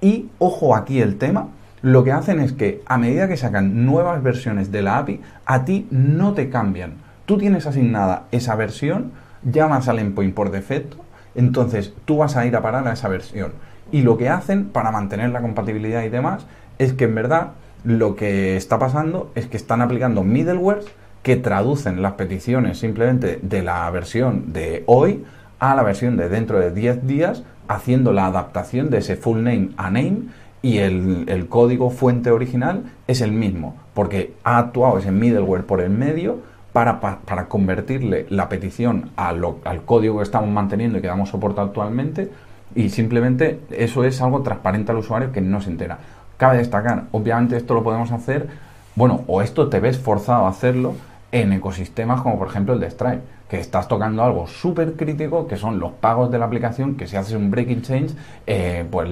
Y, 0.00 0.30
ojo 0.38 0.74
aquí 0.74 1.00
el 1.00 1.16
tema, 1.16 1.48
lo 1.80 2.04
que 2.04 2.12
hacen 2.12 2.40
es 2.40 2.52
que 2.52 2.82
a 2.86 2.98
medida 2.98 3.28
que 3.28 3.36
sacan 3.36 3.84
nuevas 3.84 4.22
versiones 4.22 4.72
de 4.72 4.82
la 4.82 4.98
API, 4.98 5.20
a 5.46 5.64
ti 5.64 5.86
no 5.90 6.32
te 6.32 6.48
cambian. 6.48 6.94
Tú 7.24 7.38
tienes 7.38 7.66
asignada 7.66 8.24
esa 8.32 8.56
versión, 8.56 9.12
llamas 9.44 9.88
al 9.88 9.98
endpoint 9.98 10.34
por 10.34 10.50
defecto, 10.50 10.98
entonces 11.34 11.94
tú 12.04 12.18
vas 12.18 12.36
a 12.36 12.46
ir 12.46 12.56
a 12.56 12.62
parar 12.62 12.86
a 12.86 12.92
esa 12.92 13.08
versión. 13.08 13.52
Y 13.90 14.02
lo 14.02 14.16
que 14.16 14.28
hacen 14.28 14.66
para 14.66 14.90
mantener 14.90 15.30
la 15.30 15.42
compatibilidad 15.42 16.02
y 16.02 16.08
demás 16.08 16.46
es 16.78 16.92
que 16.92 17.04
en 17.04 17.14
verdad 17.14 17.52
lo 17.84 18.16
que 18.16 18.56
está 18.56 18.78
pasando 18.78 19.30
es 19.34 19.46
que 19.46 19.56
están 19.56 19.82
aplicando 19.82 20.22
middlewares 20.22 20.86
que 21.22 21.36
traducen 21.36 22.02
las 22.02 22.12
peticiones 22.12 22.78
simplemente 22.78 23.38
de 23.42 23.62
la 23.62 23.88
versión 23.90 24.52
de 24.52 24.82
hoy 24.86 25.24
a 25.58 25.74
la 25.74 25.82
versión 25.82 26.16
de 26.16 26.28
dentro 26.28 26.58
de 26.58 26.72
10 26.72 27.06
días, 27.06 27.44
haciendo 27.68 28.12
la 28.12 28.26
adaptación 28.26 28.90
de 28.90 28.98
ese 28.98 29.14
full 29.14 29.38
name 29.38 29.70
a 29.76 29.90
name 29.90 30.22
y 30.60 30.78
el, 30.78 31.46
código 31.48 31.90
fuente 31.90 32.30
original 32.30 32.84
es 33.06 33.20
el 33.20 33.32
mismo, 33.32 33.76
porque 33.94 34.34
ha 34.42 34.58
actuado 34.58 34.98
ese 34.98 35.12
middleware 35.12 35.64
por 35.64 35.80
el 35.80 35.90
medio 35.90 36.38
para, 36.72 37.00
pa- 37.00 37.18
para 37.24 37.46
convertirle 37.48 38.26
la 38.30 38.48
petición 38.48 39.10
a 39.16 39.32
lo- 39.32 39.58
al 39.64 39.82
código 39.82 40.18
que 40.18 40.22
estamos 40.24 40.50
manteniendo 40.50 40.98
y 40.98 41.00
que 41.00 41.06
damos 41.08 41.28
soporte 41.30 41.60
actualmente 41.60 42.30
y 42.74 42.88
simplemente 42.88 43.60
eso 43.70 44.04
es 44.04 44.20
algo 44.22 44.40
transparente 44.42 44.92
al 44.92 44.98
usuario 44.98 45.32
que 45.32 45.40
no 45.40 45.60
se 45.60 45.70
entera. 45.70 45.98
Cabe 46.38 46.58
destacar, 46.58 47.04
obviamente 47.12 47.56
esto 47.56 47.74
lo 47.74 47.82
podemos 47.82 48.10
hacer, 48.12 48.48
bueno, 48.96 49.22
o 49.26 49.42
esto 49.42 49.68
te 49.68 49.80
ves 49.80 49.98
forzado 49.98 50.46
a 50.46 50.48
hacerlo 50.48 50.94
en 51.30 51.52
ecosistemas 51.52 52.20
como 52.22 52.38
por 52.38 52.48
ejemplo 52.48 52.74
el 52.74 52.80
de 52.80 52.90
Stripe, 52.90 53.20
que 53.48 53.60
estás 53.60 53.86
tocando 53.88 54.22
algo 54.22 54.46
súper 54.46 54.94
crítico, 54.94 55.46
que 55.46 55.56
son 55.58 55.78
los 55.78 55.92
pagos 55.92 56.30
de 56.30 56.38
la 56.38 56.46
aplicación, 56.46 56.94
que 56.96 57.06
si 57.06 57.16
haces 57.16 57.34
un 57.34 57.50
breaking 57.50 57.82
change, 57.82 58.14
eh, 58.46 58.84
pues 58.90 59.08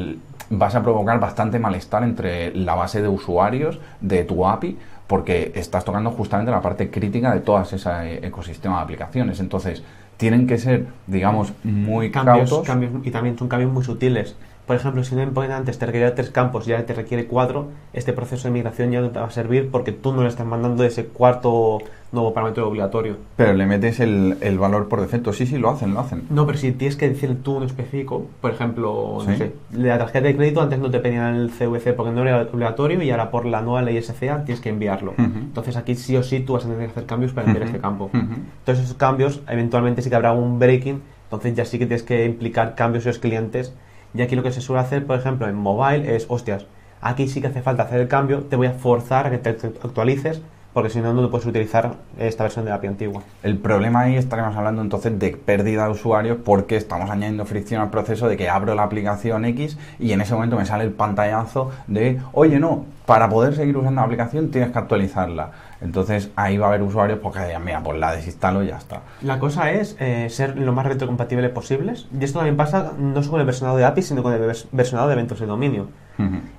vas 0.49 0.75
a 0.75 0.83
provocar 0.83 1.20
bastante 1.20 1.59
malestar 1.59 2.03
entre 2.03 2.55
la 2.55 2.75
base 2.75 3.03
de 3.03 3.09
usuarios 3.09 3.79
de 4.01 4.25
tu 4.25 4.46
API, 4.46 4.79
porque 5.11 5.51
estás 5.57 5.85
tocando 5.85 6.12
justamente 6.12 6.53
la 6.53 6.62
parte 6.62 6.88
crítica 6.88 7.35
de 7.35 7.40
todo 7.40 7.61
ese 7.61 7.77
eh, 7.77 8.20
ecosistema 8.23 8.77
de 8.77 8.83
aplicaciones. 8.83 9.40
Entonces, 9.40 9.83
tienen 10.16 10.46
que 10.46 10.57
ser, 10.57 10.87
digamos, 11.09 11.53
muy 11.64 12.12
cambios, 12.12 12.49
cautos. 12.49 12.64
cambios 12.64 12.92
y 13.03 13.11
también 13.11 13.37
son 13.37 13.49
cambios 13.49 13.73
muy 13.73 13.83
sutiles. 13.83 14.37
Por 14.66 14.77
ejemplo, 14.77 15.03
si 15.03 15.14
un 15.14 15.20
endpoint 15.20 15.51
antes 15.53 15.79
te 15.79 15.87
requería 15.87 16.14
tres 16.14 16.31
campos 16.31 16.68
y 16.68 16.73
ahora 16.73 16.87
te 16.87 16.94
requiere 16.94 17.27
cuatro, 17.27 17.68
este 17.92 18.12
proceso 18.12 18.46
de 18.46 18.53
migración 18.55 18.92
ya 18.92 19.01
no 19.01 19.11
te 19.11 19.18
va 19.18 19.27
a 19.27 19.31
servir 19.31 19.68
porque 19.70 19.90
tú 19.90 20.12
no 20.12 20.23
le 20.23 20.29
estás 20.29 20.46
mandando 20.46 20.85
ese 20.85 21.07
cuarto 21.07 21.79
nuevo 22.12 22.33
parámetro 22.35 22.68
obligatorio. 22.68 23.16
Pero 23.37 23.53
le 23.53 23.66
metes 23.66 23.99
el, 23.99 24.37
el 24.40 24.59
valor 24.59 24.88
por 24.88 25.01
defecto. 25.01 25.33
Sí, 25.33 25.46
sí, 25.46 25.59
lo 25.59 25.70
hacen, 25.70 25.94
lo 25.94 26.01
hacen. 26.01 26.23
No, 26.31 26.46
pero 26.46 26.57
si 26.59 26.70
tienes 26.73 26.96
que 26.96 27.09
decir 27.09 27.42
tú 27.42 27.57
uno 27.57 27.66
específico, 27.66 28.27
por 28.40 28.53
ejemplo, 28.53 29.18
no 29.27 29.33
Sí. 29.33 29.37
sé, 29.38 29.53
la 29.73 29.99
tarjeta 29.99 30.27
de 30.29 30.37
crédito 30.37 30.61
antes 30.61 30.79
no 30.79 30.90
te 30.90 31.01
pedían 31.01 31.35
el 31.37 31.51
CVC 31.51 31.92
porque 31.92 32.12
no 32.12 32.23
era 32.23 32.42
obligatorio 32.42 33.03
y 33.03 33.11
ahora 33.11 33.31
por 33.33 33.46
la 33.46 33.62
nueva 33.62 33.83
ley 33.83 34.01
SCA 34.01 34.44
tienes 34.44 34.61
que 34.61 34.68
enviarlo. 34.68 35.12
Ujú. 35.12 35.23
Entonces 35.38 35.77
aquí 35.77 35.96
sí 35.96 36.16
o 36.16 36.23
sí 36.23 36.40
tú 36.40 36.53
vas 36.55 36.64
a 36.64 36.68
tener 36.68 36.85
que 36.87 36.90
hacer 36.92 37.07
cambios 37.07 37.33
para 37.33 37.46
enviar 37.49 37.64
Ujú. 37.64 37.70
este 37.70 37.81
campo. 37.83 38.05
Ujú. 38.12 38.35
Entonces 38.61 38.85
esos 38.85 38.96
cambios, 38.96 39.40
eventualmente 39.49 40.03
sí 40.03 40.11
que 40.11 40.16
habrá 40.16 40.33
un 40.33 40.59
breaking, 40.61 41.03
entonces 41.25 41.55
ya 41.55 41.64
sí 41.64 41.79
que 41.79 41.87
tienes 41.87 42.03
que 42.05 42.25
implicar 42.25 42.75
cambios 42.77 43.05
en 43.07 43.11
los 43.11 43.18
clientes. 43.18 43.73
Y 44.14 44.23
aquí 44.23 44.37
lo 44.37 44.42
que 44.42 44.53
se 44.53 44.61
suele 44.61 44.83
hacer, 44.83 45.07
por 45.07 45.18
ejemplo, 45.18 45.49
en 45.49 45.55
mobile 45.55 46.16
es, 46.16 46.27
hostias, 46.29 46.66
aquí 47.01 47.29
sí 47.29 47.40
que 47.40 47.49
hace 47.49 47.62
falta 47.62 47.85
hacer 47.85 48.01
el 48.01 48.09
cambio, 48.09 48.42
te 48.42 48.57
voy 48.57 48.66
a 48.66 48.73
forzar 48.73 49.27
a 49.27 49.31
que 49.31 49.38
te 49.38 49.51
actualices, 49.51 50.42
porque 50.73 50.90
si 50.90 51.01
no, 51.01 51.12
no 51.12 51.31
puedes 51.31 51.46
utilizar 51.46 51.94
esta 52.18 52.44
versión 52.44 52.64
de 52.64 52.70
API 52.70 52.88
antigua. 52.88 53.23
El 53.42 53.59
problema 53.59 54.01
ahí 54.01 54.16
estaremos 54.16 54.57
hablando 54.57 54.83
entonces 54.83 55.18
de 55.18 55.31
pérdida 55.37 55.85
de 55.87 55.90
usuarios 55.90 56.38
porque 56.44 56.77
estamos 56.77 57.11
añadiendo 57.11 57.44
fricción 57.44 57.83
al 57.83 57.90
proceso 57.90 58.29
de 58.29 58.37
que 58.37 58.49
abro 58.49 58.75
la 58.75 58.85
aplicación 58.85 59.44
X 59.46 59.79
y 59.99 60.12
en 60.12 60.20
ese 60.20 60.35
momento 60.35 60.57
me 60.57 60.66
sale 60.66 60.85
el 60.85 60.92
pantallazo 60.92 61.73
de, 61.88 62.20
oye, 62.33 62.61
no, 62.61 62.85
para 63.05 63.29
poder 63.29 63.57
seguir 63.57 63.77
usando 63.77 64.01
la 64.01 64.05
aplicación 64.05 64.51
tienes 64.51 64.70
que 64.70 64.79
actualizarla. 64.79 65.51
Entonces 65.81 66.31
ahí 66.37 66.59
va 66.59 66.66
a 66.66 66.69
haber 66.71 66.83
usuarios 66.83 67.19
porque 67.21 67.40
digan, 67.45 67.64
mira, 67.64 67.83
pues 67.83 67.99
la 67.99 68.12
desinstalo 68.12 68.62
y 68.62 68.66
ya 68.69 68.77
está. 68.77 69.01
La 69.23 69.38
cosa 69.38 69.71
es 69.71 69.97
eh, 69.99 70.29
ser 70.29 70.59
lo 70.59 70.73
más 70.73 70.85
retrocompatible 70.87 71.49
posibles, 71.49 72.07
y 72.19 72.23
esto 72.23 72.38
también 72.40 72.57
pasa 72.57 72.93
no 72.99 73.23
solo 73.23 73.31
con 73.33 73.40
el 73.40 73.47
versionado 73.47 73.79
de 73.79 73.85
API, 73.87 74.03
sino 74.03 74.23
con 74.23 74.33
el 74.35 74.40
vers- 74.43 74.66
versionado 74.73 75.09
de 75.09 75.14
eventos 75.14 75.40
de 75.40 75.47
dominio. 75.47 75.87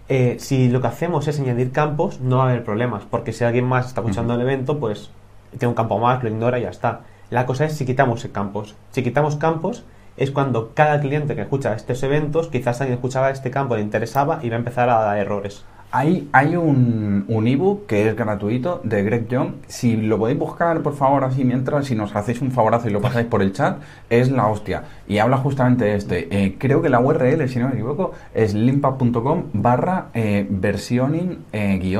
Eh, 0.10 0.38
si 0.39 0.69
lo 0.69 0.81
que 0.81 0.88
hacemos 0.88 1.27
es 1.27 1.39
añadir 1.39 1.71
campos, 1.71 2.19
no 2.19 2.38
va 2.38 2.45
a 2.45 2.49
haber 2.49 2.63
problemas, 2.63 3.03
porque 3.10 3.31
si 3.31 3.43
alguien 3.43 3.65
más 3.65 3.88
está 3.88 4.01
escuchando 4.01 4.34
el 4.34 4.41
evento, 4.41 4.79
pues 4.79 5.12
tiene 5.51 5.67
un 5.67 5.75
campo 5.75 5.99
más, 5.99 6.23
lo 6.23 6.29
ignora 6.29 6.57
y 6.57 6.63
ya 6.63 6.69
está. 6.69 7.01
La 7.29 7.45
cosa 7.45 7.65
es 7.65 7.73
si 7.77 7.86
quitamos 7.86 8.25
campos. 8.34 8.75
Si 8.89 9.03
quitamos 9.03 9.36
campos, 9.36 9.84
es 10.17 10.31
cuando 10.31 10.71
cada 10.73 10.99
cliente 10.99 11.36
que 11.36 11.41
escucha 11.41 11.73
estos 11.73 12.01
eventos, 12.03 12.47
quizás 12.47 12.81
alguien 12.81 12.95
escuchaba 12.95 13.29
este 13.29 13.51
campo, 13.51 13.75
le 13.75 13.81
interesaba 13.84 14.39
y 14.41 14.49
va 14.49 14.55
a 14.55 14.60
empezar 14.60 14.89
a 14.89 14.95
dar 15.01 15.17
errores. 15.17 15.63
Hay, 15.93 16.30
hay 16.32 16.56
un, 16.56 17.25
un 17.27 17.47
ebook 17.47 17.86
que 17.86 18.08
es 18.08 18.15
gratuito 18.15 18.80
de 18.86 19.04
Greg 19.04 19.27
Young. 19.27 19.56
Si 19.67 19.97
lo 19.97 20.17
podéis 20.17 20.39
buscar, 20.39 20.82
por 20.82 20.95
favor, 20.95 21.25
así 21.25 21.43
mientras, 21.43 21.88
si 21.88 21.95
nos 21.95 22.15
hacéis 22.15 22.41
un 22.41 22.51
favorazo 22.51 22.88
y 22.88 22.91
lo 22.91 23.01
pasáis 23.01 23.27
por 23.27 23.41
el 23.41 23.51
chat, 23.51 23.82
es 24.10 24.32
la 24.32 24.47
hostia. 24.47 24.84
Y 25.10 25.17
habla 25.17 25.36
justamente 25.36 25.84
de 25.84 25.95
este. 25.95 26.27
Eh, 26.32 26.56
creo 26.58 26.82
que 26.82 26.88
la 26.88 27.01
URL, 27.01 27.45
si 27.49 27.60
no 27.60 27.67
me 27.67 27.73
equivoco, 27.73 28.13
es 28.34 28.54
limpa.com 28.54 29.47
barra 29.51 30.08
eh, 30.13 30.47
versioning 30.49 31.39
eh, 31.51 31.97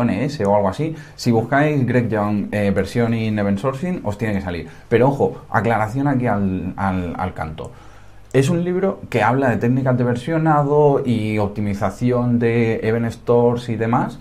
o 0.48 0.56
algo 0.56 0.70
así. 0.70 0.96
Si 1.18 1.32
buscáis 1.32 1.86
Greg 1.86 2.08
Young 2.08 2.50
versioning 2.50 3.38
event 3.38 3.60
sourcing, 3.60 4.00
os 4.06 4.18
tiene 4.18 4.36
que 4.36 4.42
salir. 4.42 4.68
Pero 4.88 5.10
ojo, 5.10 5.42
aclaración 5.50 6.08
aquí 6.08 6.28
al, 6.28 6.74
al, 6.78 7.14
al 7.18 7.34
canto. 7.34 7.72
Es 8.34 8.50
un 8.50 8.64
libro 8.64 9.02
que 9.10 9.24
habla 9.24 9.50
de 9.50 9.58
técnicas 9.58 9.98
de 9.98 10.06
versionado 10.06 11.02
y 11.06 11.38
optimización 11.38 12.40
de 12.40 12.80
event 12.82 13.12
stores 13.12 13.68
y 13.68 13.76
demás. 13.76 14.20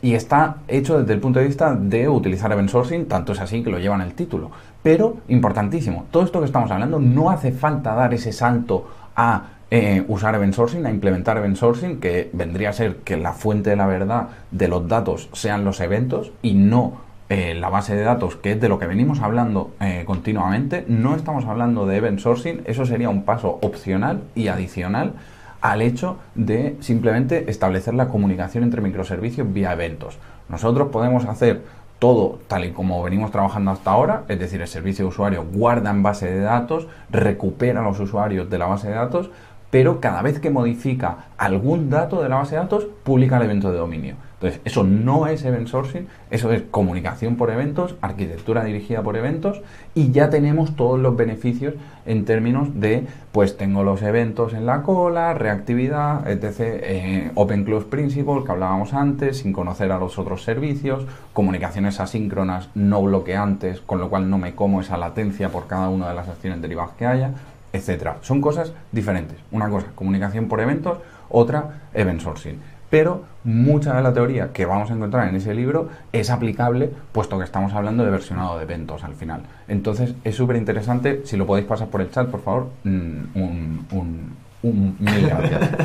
Y 0.00 0.14
está 0.14 0.58
hecho 0.68 1.00
desde 1.00 1.14
el 1.14 1.18
punto 1.18 1.40
de 1.40 1.46
vista 1.46 1.74
de 1.74 2.08
utilizar 2.08 2.52
event 2.52 2.68
sourcing, 2.68 3.06
tanto 3.06 3.32
es 3.32 3.40
así 3.40 3.64
que 3.64 3.70
lo 3.70 3.80
llevan 3.80 4.00
el 4.00 4.14
título. 4.14 4.52
Pero, 4.80 5.16
importantísimo, 5.26 6.06
todo 6.12 6.22
esto 6.22 6.38
que 6.38 6.46
estamos 6.46 6.70
hablando 6.70 7.00
no 7.00 7.30
hace 7.30 7.50
falta 7.50 7.96
dar 7.96 8.14
ese 8.14 8.30
salto 8.30 8.86
a 9.16 9.42
eh, 9.72 10.04
usar 10.06 10.36
event 10.36 10.54
sourcing, 10.54 10.86
a 10.86 10.90
implementar 10.90 11.36
event 11.38 11.56
sourcing, 11.56 11.98
que 11.98 12.30
vendría 12.32 12.70
a 12.70 12.74
ser 12.74 12.98
que 12.98 13.16
la 13.16 13.32
fuente 13.32 13.70
de 13.70 13.76
la 13.76 13.88
verdad 13.88 14.28
de 14.52 14.68
los 14.68 14.86
datos 14.86 15.30
sean 15.32 15.64
los 15.64 15.80
eventos 15.80 16.30
y 16.42 16.54
no 16.54 17.07
eh, 17.30 17.54
la 17.54 17.68
base 17.68 17.94
de 17.94 18.02
datos, 18.02 18.36
que 18.36 18.52
es 18.52 18.60
de 18.60 18.68
lo 18.68 18.78
que 18.78 18.86
venimos 18.86 19.20
hablando 19.20 19.72
eh, 19.80 20.04
continuamente, 20.06 20.84
no 20.88 21.14
estamos 21.14 21.44
hablando 21.44 21.86
de 21.86 21.96
event 21.98 22.20
sourcing, 22.20 22.62
eso 22.64 22.86
sería 22.86 23.10
un 23.10 23.24
paso 23.24 23.58
opcional 23.60 24.22
y 24.34 24.48
adicional 24.48 25.12
al 25.60 25.82
hecho 25.82 26.16
de 26.34 26.76
simplemente 26.80 27.50
establecer 27.50 27.92
la 27.92 28.08
comunicación 28.08 28.64
entre 28.64 28.80
microservicios 28.80 29.52
vía 29.52 29.72
eventos. 29.72 30.18
Nosotros 30.48 30.88
podemos 30.88 31.26
hacer 31.26 31.62
todo 31.98 32.38
tal 32.46 32.64
y 32.64 32.70
como 32.70 33.02
venimos 33.02 33.30
trabajando 33.30 33.72
hasta 33.72 33.90
ahora, 33.90 34.22
es 34.28 34.38
decir, 34.38 34.60
el 34.62 34.68
servicio 34.68 35.04
de 35.04 35.08
usuario 35.10 35.44
guarda 35.52 35.90
en 35.90 36.02
base 36.02 36.32
de 36.32 36.40
datos, 36.40 36.86
recupera 37.10 37.80
a 37.80 37.84
los 37.84 37.98
usuarios 38.00 38.48
de 38.48 38.58
la 38.58 38.66
base 38.66 38.88
de 38.88 38.94
datos, 38.94 39.30
pero 39.70 40.00
cada 40.00 40.22
vez 40.22 40.40
que 40.40 40.50
modifica 40.50 41.26
algún 41.36 41.90
dato 41.90 42.22
de 42.22 42.28
la 42.28 42.36
base 42.36 42.54
de 42.54 42.62
datos, 42.62 42.86
publica 43.04 43.36
el 43.36 43.42
evento 43.42 43.70
de 43.70 43.78
dominio. 43.78 44.16
Entonces, 44.40 44.60
eso 44.64 44.84
no 44.84 45.26
es 45.26 45.44
event 45.44 45.66
sourcing, 45.66 46.06
eso 46.30 46.52
es 46.52 46.62
comunicación 46.70 47.34
por 47.34 47.50
eventos, 47.50 47.96
arquitectura 48.00 48.62
dirigida 48.62 49.02
por 49.02 49.16
eventos 49.16 49.62
y 49.96 50.12
ya 50.12 50.30
tenemos 50.30 50.76
todos 50.76 51.00
los 51.00 51.16
beneficios 51.16 51.74
en 52.06 52.24
términos 52.24 52.68
de, 52.78 53.04
pues 53.32 53.56
tengo 53.56 53.82
los 53.82 54.00
eventos 54.02 54.54
en 54.54 54.64
la 54.64 54.82
cola, 54.82 55.34
reactividad, 55.34 56.30
etc., 56.30 56.60
eh, 56.60 57.30
Open 57.34 57.64
Close 57.64 57.86
Principle 57.86 58.44
que 58.46 58.52
hablábamos 58.52 58.94
antes, 58.94 59.38
sin 59.38 59.52
conocer 59.52 59.90
a 59.90 59.98
los 59.98 60.20
otros 60.20 60.44
servicios, 60.44 61.04
comunicaciones 61.32 61.98
asíncronas 61.98 62.68
no 62.76 63.02
bloqueantes, 63.02 63.80
con 63.80 63.98
lo 63.98 64.08
cual 64.08 64.30
no 64.30 64.38
me 64.38 64.54
como 64.54 64.80
esa 64.80 64.96
latencia 64.96 65.48
por 65.48 65.66
cada 65.66 65.88
una 65.88 66.10
de 66.10 66.14
las 66.14 66.28
acciones 66.28 66.62
derivadas 66.62 66.92
que 66.96 67.06
haya, 67.06 67.32
etcétera. 67.72 68.18
Son 68.20 68.40
cosas 68.40 68.72
diferentes. 68.92 69.36
Una 69.50 69.68
cosa, 69.68 69.88
comunicación 69.96 70.46
por 70.46 70.60
eventos, 70.60 70.98
otra, 71.28 71.80
event 71.92 72.20
sourcing 72.20 72.77
pero 72.90 73.24
mucha 73.44 73.94
de 73.94 74.02
la 74.02 74.12
teoría 74.12 74.52
que 74.52 74.66
vamos 74.66 74.90
a 74.90 74.94
encontrar 74.94 75.28
en 75.28 75.36
ese 75.36 75.54
libro 75.54 75.88
es 76.12 76.30
aplicable 76.30 76.90
puesto 77.12 77.38
que 77.38 77.44
estamos 77.44 77.72
hablando 77.72 78.04
de 78.04 78.10
versionado 78.10 78.56
de 78.56 78.64
eventos 78.64 79.04
al 79.04 79.14
final. 79.14 79.42
Entonces 79.68 80.14
es 80.24 80.34
súper 80.34 80.56
interesante, 80.56 81.22
si 81.24 81.36
lo 81.36 81.46
podéis 81.46 81.66
pasar 81.66 81.88
por 81.88 82.00
el 82.00 82.10
chat, 82.10 82.28
por 82.28 82.42
favor, 82.42 82.70
mm, 82.84 82.88
un, 83.34 83.86
un, 83.92 84.36
un 84.62 84.96
mil 84.98 85.26
gracias. 85.26 85.70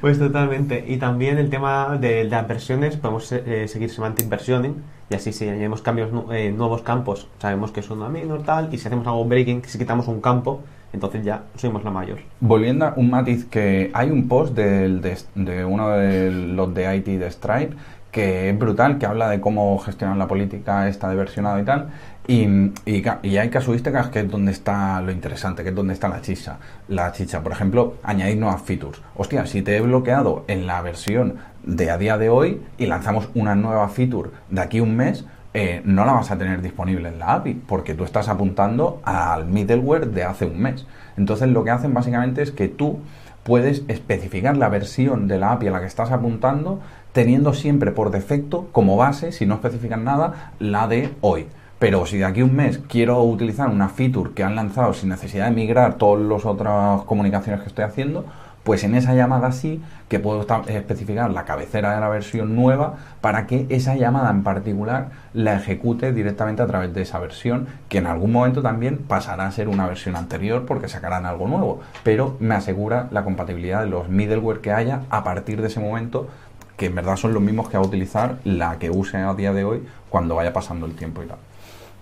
Pues 0.00 0.16
totalmente. 0.16 0.84
Y 0.86 0.98
también 0.98 1.38
el 1.38 1.50
tema 1.50 1.98
de, 2.00 2.22
las 2.22 2.46
versiones, 2.46 2.96
podemos 2.96 3.32
eh, 3.32 3.66
seguir 3.66 3.90
semantic 3.90 4.28
versioning 4.28 4.76
y 5.10 5.14
así 5.14 5.32
si 5.32 5.48
añadimos 5.48 5.82
cambios, 5.82 6.10
eh, 6.32 6.52
nuevos 6.52 6.82
campos, 6.82 7.28
sabemos 7.38 7.72
que 7.72 7.80
es 7.80 7.90
una 7.90 8.08
menor 8.08 8.42
tal, 8.42 8.72
y 8.72 8.78
si 8.78 8.86
hacemos 8.86 9.06
algo 9.06 9.24
breaking, 9.24 9.62
si 9.66 9.78
quitamos 9.78 10.06
un 10.06 10.20
campo, 10.20 10.60
entonces 10.92 11.24
ya 11.24 11.44
somos 11.56 11.84
la 11.84 11.90
mayor. 11.90 12.18
Volviendo 12.40 12.86
a 12.86 12.94
un 12.96 13.10
matiz 13.10 13.44
que 13.46 13.90
hay 13.92 14.10
un 14.10 14.28
post 14.28 14.54
del, 14.54 15.00
de, 15.00 15.64
uno 15.64 15.90
de 15.90 16.30
los 16.30 16.72
de 16.74 16.96
IT 16.96 17.06
de 17.06 17.30
Stripe 17.30 17.76
que 18.10 18.48
es 18.48 18.58
brutal, 18.58 18.98
que 18.98 19.06
habla 19.06 19.28
de 19.28 19.40
cómo 19.40 19.78
gestionan 19.78 20.18
la 20.18 20.26
política 20.26 20.88
esta 20.88 21.10
de 21.10 21.14
versionado 21.14 21.60
y 21.60 21.64
tal. 21.64 21.90
Y, 22.26 22.44
y, 22.86 23.04
y, 23.22 23.36
hay 23.36 23.48
casuísticas 23.48 24.08
que 24.08 24.20
es 24.20 24.30
donde 24.30 24.52
está 24.52 25.00
lo 25.00 25.12
interesante, 25.12 25.62
que 25.62 25.70
es 25.70 25.74
donde 25.74 25.94
está 25.94 26.08
la 26.08 26.20
chicha. 26.20 26.58
La 26.88 27.12
chicha, 27.12 27.42
por 27.42 27.52
ejemplo, 27.52 27.94
añadir 28.02 28.38
nuevas 28.38 28.62
features. 28.62 29.00
Hostia, 29.16 29.46
si 29.46 29.62
te 29.62 29.76
he 29.76 29.80
bloqueado 29.80 30.44
en 30.48 30.66
la 30.66 30.80
versión 30.82 31.36
de 31.64 31.90
a 31.90 31.98
día 31.98 32.18
de 32.18 32.28
hoy 32.28 32.62
y 32.78 32.86
lanzamos 32.86 33.28
una 33.34 33.54
nueva 33.54 33.88
feature 33.88 34.30
de 34.50 34.60
aquí 34.60 34.80
un 34.80 34.96
mes, 34.96 35.24
eh, 35.54 35.80
no 35.84 36.04
la 36.04 36.12
vas 36.12 36.30
a 36.30 36.38
tener 36.38 36.60
disponible 36.62 37.08
en 37.08 37.18
la 37.18 37.34
API, 37.34 37.54
porque 37.54 37.94
tú 37.94 38.04
estás 38.04 38.28
apuntando 38.28 39.00
al 39.04 39.46
middleware 39.46 40.08
de 40.08 40.24
hace 40.24 40.44
un 40.44 40.60
mes. 40.60 40.86
Entonces 41.16 41.48
lo 41.48 41.64
que 41.64 41.70
hacen 41.70 41.94
básicamente 41.94 42.42
es 42.42 42.50
que 42.50 42.68
tú 42.68 42.98
puedes 43.42 43.82
especificar 43.88 44.56
la 44.56 44.68
versión 44.68 45.26
de 45.26 45.38
la 45.38 45.52
API 45.52 45.68
a 45.68 45.70
la 45.70 45.80
que 45.80 45.86
estás 45.86 46.10
apuntando, 46.10 46.80
teniendo 47.12 47.54
siempre 47.54 47.92
por 47.92 48.10
defecto 48.10 48.68
como 48.72 48.96
base, 48.96 49.32
si 49.32 49.46
no 49.46 49.54
especifican 49.54 50.04
nada, 50.04 50.52
la 50.58 50.86
de 50.86 51.14
hoy. 51.22 51.46
Pero 51.78 52.06
si 52.06 52.18
de 52.18 52.24
aquí 52.24 52.40
a 52.40 52.44
un 52.44 52.56
mes 52.56 52.78
quiero 52.88 53.22
utilizar 53.22 53.70
una 53.70 53.88
feature 53.88 54.32
que 54.34 54.42
han 54.42 54.56
lanzado 54.56 54.92
sin 54.92 55.08
necesidad 55.08 55.46
de 55.46 55.52
migrar 55.52 55.94
todas 55.94 56.24
las 56.26 56.44
otras 56.44 57.02
comunicaciones 57.02 57.62
que 57.62 57.68
estoy 57.68 57.84
haciendo, 57.84 58.26
pues 58.68 58.84
en 58.84 58.94
esa 58.94 59.14
llamada 59.14 59.50
sí 59.50 59.80
que 60.10 60.20
puedo 60.20 60.46
especificar 60.66 61.30
la 61.30 61.46
cabecera 61.46 61.94
de 61.94 62.02
la 62.02 62.10
versión 62.10 62.54
nueva 62.54 62.96
para 63.22 63.46
que 63.46 63.64
esa 63.70 63.96
llamada 63.96 64.30
en 64.30 64.42
particular 64.42 65.08
la 65.32 65.54
ejecute 65.54 66.12
directamente 66.12 66.60
a 66.60 66.66
través 66.66 66.92
de 66.92 67.00
esa 67.00 67.18
versión, 67.18 67.66
que 67.88 67.96
en 67.96 68.06
algún 68.06 68.30
momento 68.30 68.60
también 68.60 68.98
pasará 68.98 69.46
a 69.46 69.52
ser 69.52 69.68
una 69.68 69.86
versión 69.86 70.16
anterior 70.16 70.66
porque 70.66 70.86
sacarán 70.86 71.24
algo 71.24 71.48
nuevo, 71.48 71.80
pero 72.02 72.36
me 72.40 72.56
asegura 72.56 73.08
la 73.10 73.24
compatibilidad 73.24 73.80
de 73.80 73.88
los 73.88 74.10
middleware 74.10 74.60
que 74.60 74.70
haya 74.70 75.00
a 75.08 75.24
partir 75.24 75.62
de 75.62 75.68
ese 75.68 75.80
momento 75.80 76.28
que 76.76 76.84
en 76.84 76.94
verdad 76.94 77.16
son 77.16 77.32
los 77.32 77.42
mismos 77.42 77.70
que 77.70 77.78
va 77.78 77.84
a 77.84 77.86
utilizar 77.86 78.36
la 78.44 78.78
que 78.78 78.90
use 78.90 79.16
a 79.16 79.32
día 79.32 79.54
de 79.54 79.64
hoy 79.64 79.82
cuando 80.10 80.34
vaya 80.34 80.52
pasando 80.52 80.84
el 80.84 80.94
tiempo 80.94 81.22
y 81.22 81.26
tal. 81.26 81.38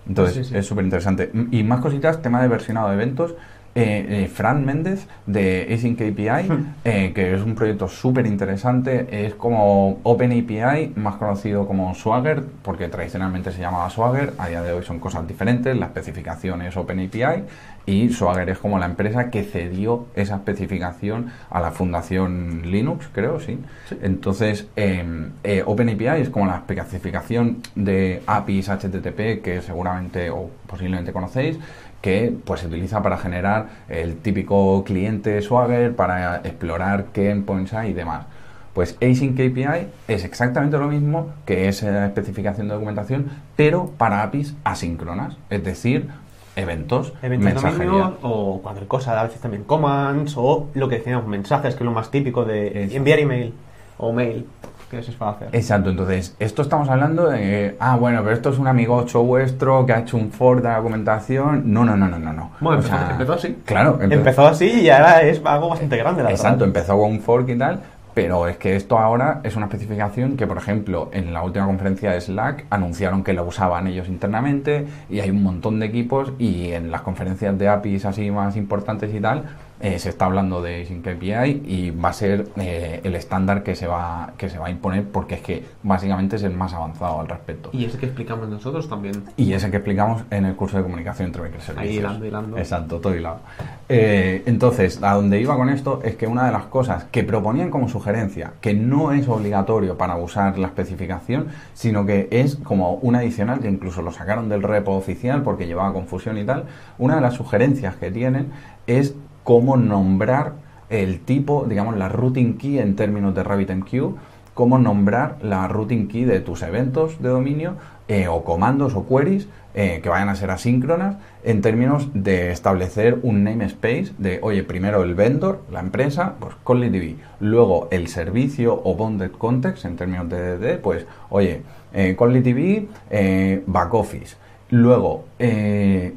Entonces, 0.09 0.49
sí, 0.49 0.53
sí. 0.53 0.59
es 0.59 0.67
súper 0.67 0.85
interesante. 0.85 1.31
Y 1.53 1.63
más 1.63 1.81
cositas, 1.81 2.23
tema 2.23 2.43
de 2.43 2.49
versionado 2.49 2.89
de 2.89 2.95
eventos. 2.95 3.37
Eh, 3.79 4.25
eh, 4.25 4.29
Fran 4.29 4.65
Méndez 4.65 5.07
de 5.27 5.69
Async 5.71 6.01
API, 6.01 6.49
eh, 6.83 7.13
que 7.15 7.35
es 7.35 7.43
un 7.43 7.55
proyecto 7.55 7.89
súper 7.89 8.27
interesante. 8.27 9.27
Es 9.27 9.35
como 9.35 10.01
OpenAPI, 10.03 10.95
más 10.97 11.17
conocido 11.17 11.67
como 11.67 11.95
Swagger, 11.95 12.43
porque 12.63 12.89
tradicionalmente 12.89 13.53
se 13.53 13.61
llamaba 13.61 13.91
Swagger. 13.91 14.33
A 14.39 14.49
día 14.49 14.63
de 14.63 14.73
hoy 14.73 14.83
son 14.83 14.99
cosas 14.99 15.29
diferentes. 15.29 15.77
La 15.77 15.87
especificación 15.87 16.63
es 16.63 16.75
OpenAPI 16.75 17.45
y 17.87 18.09
Swagger 18.09 18.51
es 18.51 18.59
como 18.59 18.79
la 18.79 18.87
empresa 18.87 19.31
que 19.31 19.45
cedió 19.45 20.07
esa 20.17 20.37
especificación 20.37 21.31
a 21.51 21.61
la 21.61 21.71
fundación 21.71 22.63
Linux, 22.65 23.09
creo, 23.13 23.41
sí. 23.41 23.59
sí. 23.89 23.97
Entonces, 24.03 24.69
em, 24.75 25.33
eh, 25.45 25.63
OpenAPI 25.65 26.23
es 26.23 26.31
como 26.31 26.47
la 26.47 26.57
especificación 26.57 27.59
de 27.75 28.23
APIs 28.27 28.71
HTTP 28.71 29.43
que 29.43 29.61
seguramente 29.63 30.31
o 30.31 30.51
posiblemente 30.67 31.13
conocéis 31.13 31.59
que 32.07 32.33
pues 32.45 32.61
se 32.61 32.69
utiliza 32.69 33.03
para 33.03 33.19
generar 33.19 33.67
el 33.89 34.19
típico 34.19 34.85
cliente 34.85 35.43
Swagger, 35.43 35.97
para 35.97 36.37
explorar 36.37 37.07
qué 37.13 37.31
endpoints 37.31 37.75
hay 37.75 37.91
y 37.91 37.95
demás. 37.95 38.27
Pues 38.75 38.97
Async 39.03 39.33
API 39.33 39.89
es 40.07 40.23
exactamente 40.23 40.79
lo 40.79 40.87
mismo 40.87 41.33
que 41.45 41.67
esa 41.67 42.07
especificación 42.07 42.69
de 42.69 42.75
documentación, 42.75 43.27
pero 43.57 43.91
para 43.99 44.23
APIs 44.23 44.55
asíncronas, 44.63 45.37
es 45.51 45.65
decir, 45.65 46.09
eventos, 46.55 47.13
eventos 47.23 47.65
mensajería. 47.65 48.13
o 48.23 48.61
cualquier 48.63 48.87
cosa, 48.87 49.21
a 49.21 49.25
veces 49.25 49.41
también 49.41 49.65
commands 49.65 50.35
o 50.37 50.69
lo 50.75 50.89
que 50.89 50.99
decíamos, 50.99 51.27
mensajes, 51.27 51.75
que 51.75 51.83
es 51.83 51.87
lo 51.87 51.91
más 51.91 52.13
típico 52.13 52.45
de 52.45 52.85
Eso. 52.85 52.97
enviar 52.97 53.19
email 53.19 53.53
o 53.99 54.13
mail 54.13 54.47
que 54.91 54.99
eso 54.99 55.11
es 55.11 55.17
para 55.17 55.33
hacer. 55.33 55.49
Exacto, 55.53 55.91
entonces, 55.91 56.37
esto 56.39 56.63
estamos 56.63 56.89
hablando 56.89 57.29
de, 57.29 57.77
ah, 57.81 57.97
bueno, 57.97 58.23
pero 58.23 58.35
esto 58.35 58.51
es 58.51 58.59
un 58.59 58.69
amigocho 58.69 59.23
vuestro 59.23 59.85
que 59.87 59.93
ha 59.93 60.01
hecho 60.01 60.17
un 60.17 60.31
for 60.31 60.63
de 60.63 60.69
la 60.69 60.77
documentación. 60.77 61.63
No, 61.73 61.85
no, 61.85 61.97
no, 61.97 62.09
no, 62.09 62.19
no. 62.19 62.33
no. 62.33 62.51
Bueno, 62.61 62.79
empezó, 62.79 62.95
o 62.95 62.99
sea, 62.99 63.11
empezó, 63.11 63.33
así. 63.33 63.59
Claro, 63.65 63.99
empezó. 64.01 64.15
empezó. 64.15 64.47
así 64.47 64.81
y 64.83 64.91
ahora 64.91 65.23
es 65.23 65.41
algo 65.45 65.69
bastante 65.69 65.97
grande, 65.97 66.23
la 66.23 66.31
Exacto, 66.31 66.61
verdad. 66.61 66.69
empezó 66.69 66.99
con 66.99 67.11
un 67.11 67.21
fork 67.21 67.49
y 67.49 67.59
tal, 67.59 67.81
pero 68.15 68.49
es 68.49 68.57
que 68.57 68.77
esto 68.77 68.99
ahora 68.99 69.41
es 69.43 69.57
una 69.57 69.67
especificación 69.67 70.37
que, 70.37 70.47
por 70.47 70.57
ejemplo, 70.57 71.11
en 71.13 71.35
la 71.35 71.43
última 71.43 71.67
conferencia 71.67 72.13
de 72.13 72.21
Slack 72.21 72.65
anunciaron 72.71 73.23
que 73.23 73.35
la 73.35 73.43
usaban 73.43 73.89
ellos 73.89 74.09
internamente 74.09 74.87
y 75.11 75.21
hay 75.21 75.31
un 75.31 75.43
montón 75.43 75.81
de 75.81 75.87
equipos 75.87 76.33
y 76.39 76.73
en 76.73 76.91
las 76.91 77.03
conferencias 77.03 77.59
de 77.59 77.69
APIs 77.69 78.07
así 78.07 78.31
más 78.31 78.57
importantes 78.57 79.15
y 79.15 79.21
tal, 79.21 79.45
eh, 79.81 79.99
se 79.99 80.09
está 80.09 80.25
hablando 80.25 80.63
de 80.63 80.83
Async 80.83 81.07
API 81.07 81.63
y 81.67 81.91
va 81.91 82.09
a 82.09 82.13
ser 82.13 82.49
eh, 82.57 83.01
el 83.05 83.15
estándar 83.15 83.63
que 83.63 83.75
se 83.75 83.87
va 83.87 84.33
que 84.39 84.49
se 84.49 84.59
va 84.59 84.69
a 84.69 84.71
imponer 84.71 85.05
porque 85.05 85.37
es 85.37 85.41
que 85.43 85.65
básicamente 85.83 86.37
es 86.37 86.43
el 86.43 86.53
más 86.53 86.73
avanzado 86.73 87.21
al 87.21 87.29
respecto. 87.29 87.71
Y 87.73 87.85
ese 87.85 87.99
que 87.99 88.07
explicamos 88.07 88.49
nosotros 88.49 88.89
también. 88.89 89.25
Y 89.37 89.53
ese 89.53 89.71
que 89.71 89.77
explicamos 89.77 90.23
en 90.31 90.47
el 90.47 90.55
curso 90.57 90.79
de 90.79 90.83
comunicación 90.83 91.27
entre 91.27 91.43
microservicios. 91.43 91.91
Ahí 91.91 91.99
hilando, 91.99 92.25
hilando. 92.25 92.59
Exacto, 92.59 93.01
todo 93.01 93.15
hilado. 93.15 93.41
Eh, 93.89 94.43
entonces, 94.47 95.03
a 95.03 95.15
donde 95.15 95.41
iba 95.41 95.57
con 95.57 95.69
esto 95.69 96.01
es 96.03 96.17
que 96.17 96.27
una 96.27 96.47
de 96.47 96.53
las 96.53 96.65
cosas 96.65 97.05
que 97.05 97.23
proponían 97.23 97.71
como 97.71 97.89
sugerencia, 97.89 98.55
que 98.61 98.75
no 98.75 99.13
es 99.13 99.29
obligatorio 99.29 99.97
para 99.97 100.17
usar 100.17 100.59
la 100.59 100.69
especificación, 100.69 101.49
sino 101.75 102.07
que 102.07 102.29
es 102.31 102.57
como 102.57 102.95
un 102.95 103.15
adicional, 103.15 103.61
que 103.61 103.69
incluso 103.69 104.03
lo 104.03 104.11
sacaron 104.11 104.49
del 104.49 104.63
repo 104.63 104.93
oficial 104.93 105.43
porque 105.43 105.67
llevaba 105.67 105.93
confusión 105.93 106.39
y 106.39 106.45
tal, 106.45 106.65
una 106.99 107.17
de 107.17 107.21
las 107.21 107.35
sugerencias 107.35 107.97
que 107.97 108.11
tienen 108.11 108.51
es 108.87 109.15
cómo 109.47 109.77
nombrar 109.77 110.55
el 110.89 111.21
tipo, 111.21 111.67
digamos, 111.69 111.97
la 111.97 112.09
routing 112.09 112.59
key 112.59 112.81
en 112.81 112.97
términos 112.97 113.33
de 113.33 113.45
RabbitMQ, 113.45 114.17
cómo 114.55 114.77
nombrar 114.81 115.39
la 115.41 115.69
routing 115.69 116.09
key 116.09 116.25
de 116.25 116.41
tus 116.41 116.63
eventos 116.63 117.23
de 117.23 117.29
dominio 117.29 117.77
eh, 118.09 118.27
o 118.27 118.43
comandos 118.43 118.97
o 118.97 119.07
queries 119.07 119.47
eh, 119.75 120.01
que 120.03 120.09
vayan 120.09 120.31
a 120.31 120.35
ser 120.35 120.51
asíncronas 120.51 121.19
en 121.45 121.61
términos 121.61 122.09
de 122.13 122.51
establecer 122.51 123.21
un 123.23 123.45
namespace 123.45 124.11
de, 124.19 124.41
oye, 124.43 124.65
primero 124.65 125.05
el 125.05 125.15
vendor, 125.15 125.63
la 125.71 125.79
empresa, 125.79 126.35
pues 126.41 126.57
CallDB, 126.67 127.15
luego 127.39 127.87
el 127.93 128.09
servicio 128.09 128.83
o 128.83 128.97
bonded 128.97 129.31
context 129.31 129.85
en 129.85 129.95
términos 129.95 130.29
de 130.29 130.59
DD, 130.59 130.81
pues, 130.81 131.07
oye, 131.31 131.63
eh, 131.93 132.17
CallDB, 132.19 132.89
eh, 133.11 133.63
back 133.65 133.95
office. 133.95 134.37
Luego, 134.71 135.25
eh, 135.39 136.15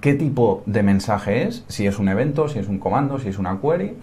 qué 0.00 0.14
tipo 0.14 0.62
de 0.66 0.82
mensaje 0.82 1.42
es, 1.42 1.64
si 1.68 1.86
es 1.86 1.98
un 1.98 2.08
evento, 2.08 2.48
si 2.48 2.58
es 2.58 2.68
un 2.68 2.78
comando, 2.78 3.18
si 3.18 3.28
es 3.28 3.38
una 3.38 3.60
query. 3.60 3.96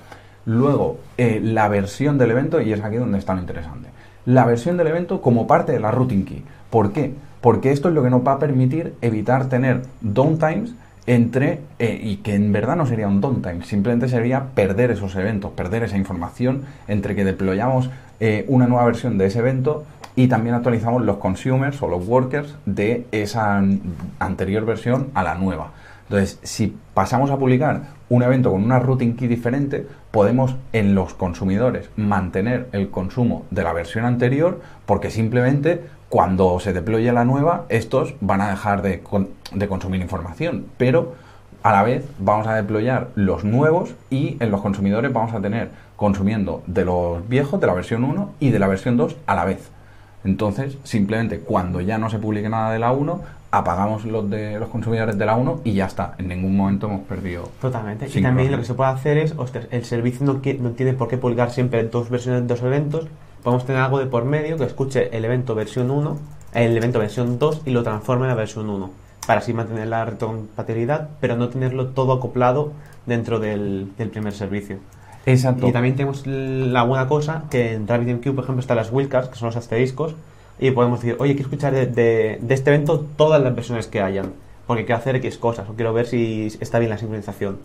Luego, 0.46 1.00
la 1.18 1.68
versión 1.68 2.18
del 2.18 2.32
evento, 2.32 2.62
y 2.62 2.72
es 2.72 2.82
aquí 2.84 2.98
donde 2.98 3.18
está 3.18 3.34
lo 3.34 3.42
interesante. 3.42 3.90
La 4.26 4.46
versión 4.46 4.78
del 4.78 4.88
evento 4.88 5.22
como 5.22 5.48
parte 5.48 5.72
de 5.72 5.80
la 5.80 5.92
routing 5.92 6.24
key. 6.24 6.44
¿Por 6.70 6.94
qué? 6.94 7.14
porque 7.42 7.72
esto 7.72 7.90
es 7.90 7.96
lo 7.96 8.04
que 8.04 8.10
nos 8.10 8.26
va 8.26 8.34
a 8.34 8.40
permitir 8.40 8.94
evitar 9.02 9.50
tener 9.50 9.84
downtimes 10.02 10.74
entre, 11.06 11.62
eh, 11.80 11.98
y 12.04 12.18
que 12.18 12.36
en 12.36 12.52
verdad 12.52 12.76
no 12.76 12.86
sería 12.86 13.08
un 13.08 13.22
downtime, 13.22 13.64
simplemente 13.64 14.10
sería 14.10 14.48
perder 14.54 14.92
esos 14.92 15.16
eventos, 15.16 15.52
perder 15.52 15.84
esa 15.84 15.98
información 15.98 16.64
entre 16.90 17.16
que 17.16 17.24
deployamos 17.24 17.90
eh, 18.20 18.44
una 18.50 18.68
nueva 18.68 18.84
versión 18.84 19.18
de 19.18 19.28
ese 19.28 19.40
evento 19.40 19.86
y 20.18 20.28
también 20.28 20.56
actualizamos 20.56 21.04
los 21.04 21.18
consumers 21.18 21.82
o 21.84 21.88
los 21.88 22.06
workers 22.08 22.56
de 22.66 23.06
esa 23.12 23.64
anterior 24.18 24.66
versión 24.66 25.10
a 25.14 25.24
la 25.24 25.36
nueva. 25.36 25.70
Entonces, 26.10 26.40
si 26.42 26.76
pasamos 26.96 27.30
a 27.30 27.38
publicar 27.38 27.84
un 28.10 28.24
evento 28.24 28.52
con 28.52 28.64
una 28.64 28.80
routing 28.80 29.16
key 29.16 29.28
diferente, 29.28 29.86
podemos 30.10 30.56
en 30.74 30.96
los 30.96 31.14
consumidores 31.14 31.92
mantener 31.98 32.68
el 32.72 32.90
consumo 32.90 33.46
de 33.52 33.64
la 33.64 33.74
versión 33.74 34.06
anterior 34.06 34.60
porque 34.88 35.12
simplemente 35.12 35.86
cuando 36.10 36.60
se 36.60 36.74
deploye 36.74 37.12
la 37.14 37.24
nueva, 37.24 37.66
estos 37.70 38.16
van 38.20 38.42
a 38.42 38.50
dejar 38.50 38.82
de, 38.82 39.04
consumir 39.68 40.02
información, 40.02 40.66
pero 40.78 41.14
a 41.62 41.74
la 41.74 41.84
vez 41.84 42.10
vamos 42.18 42.48
a 42.48 42.56
deployar 42.56 43.10
los 43.14 43.44
nuevos 43.44 43.94
y 44.10 44.38
en 44.40 44.50
los 44.50 44.62
consumidores 44.62 45.14
vamos 45.14 45.36
a 45.36 45.42
tener 45.42 45.70
consumiendo 45.96 46.64
de 46.66 46.86
los 46.86 47.28
viejos, 47.30 47.60
de 47.62 47.68
la 47.68 47.74
versión 47.74 48.04
1 48.04 48.32
y 48.40 48.50
de 48.50 48.58
la 48.58 48.68
versión 48.68 48.98
2 48.98 49.16
a 49.28 49.36
la 49.36 49.46
vez. 49.46 49.77
Entonces, 50.28 50.78
simplemente 50.84 51.40
cuando 51.40 51.80
ya 51.80 51.98
no 51.98 52.10
se 52.10 52.20
publique 52.20 52.50
nada 52.50 52.74
de 52.74 52.80
la 52.80 52.92
1, 52.92 53.22
apagamos 53.50 54.04
los 54.04 54.30
de 54.30 54.60
los 54.60 54.68
consumidores 54.68 55.18
de 55.18 55.26
la 55.26 55.38
1 55.38 55.62
y 55.64 55.72
ya 55.72 55.86
está. 55.86 56.16
En 56.18 56.28
ningún 56.28 56.58
momento 56.58 56.88
hemos 56.88 57.02
perdido. 57.02 57.50
Totalmente. 57.62 58.10
Y 58.14 58.22
también 58.22 58.52
lo 58.52 58.58
que 58.58 58.66
se 58.66 58.74
puede 58.74 58.90
hacer 58.90 59.18
es, 59.18 59.34
ostras, 59.38 59.68
el 59.72 59.86
servicio 59.86 60.26
no, 60.26 60.34
no 60.34 60.72
tiene 60.72 60.94
por 60.94 61.08
qué 61.08 61.18
publicar 61.18 61.52
siempre 61.52 61.82
dos 61.86 62.10
versiones 62.10 62.42
de 62.42 62.48
dos 62.48 62.62
eventos, 62.62 63.08
podemos 63.42 63.66
tener 63.66 63.82
algo 63.82 64.00
de 64.00 64.08
por 64.08 64.26
medio 64.26 64.58
que 64.58 64.66
escuche 64.66 65.16
el 65.16 65.24
evento 65.24 65.56
versión 65.56 65.90
1, 65.90 66.18
el 66.54 66.76
evento 66.76 67.00
versión 67.00 67.40
2 67.40 67.62
y 67.66 67.72
lo 67.72 67.84
transforme 67.84 68.24
en 68.24 68.30
la 68.30 68.36
versión 68.36 68.70
1, 68.70 68.90
para 69.26 69.40
así 69.40 69.54
mantener 69.54 69.88
la 69.88 70.04
retrocompatibilidad, 70.04 71.08
pero 71.22 71.38
no 71.38 71.48
tenerlo 71.48 71.88
todo 71.88 72.12
acoplado 72.12 72.74
dentro 73.06 73.40
del, 73.40 73.94
primer 74.12 74.34
servicio. 74.34 74.80
Exacto. 75.28 75.68
Y 75.68 75.74
también 75.74 75.96
tenemos 75.96 76.26
la 76.26 76.84
buena 76.84 77.08
cosa 77.08 77.44
que 77.52 77.74
en 77.74 77.86
RabbitMQ, 77.86 78.34
por 78.34 78.46
ejemplo, 78.46 78.62
están 78.62 78.78
las 78.78 78.94
wildcards, 78.94 79.28
que 79.28 79.36
son 79.36 79.48
los 79.48 79.58
asteriscos, 79.58 80.16
y 80.58 80.72
podemos 80.72 81.02
decir, 81.02 81.18
oye, 81.20 81.34
quiero 81.34 81.50
escuchar 81.50 81.74
de, 81.74 82.40
este 82.50 82.70
evento 82.70 83.06
todas 83.18 83.44
las 83.44 83.54
versiones 83.54 83.88
que 83.88 84.02
hayan, 84.02 84.32
porque 84.66 84.86
quiero 84.86 85.00
hacer 85.00 85.18
X 85.18 85.38
cosas, 85.38 85.70
o 85.70 85.74
quiero 85.74 85.92
ver 85.92 86.08
si 86.08 86.48
está 86.62 86.80
bien 86.80 86.90
la 86.90 86.98
sincronización. 86.98 87.58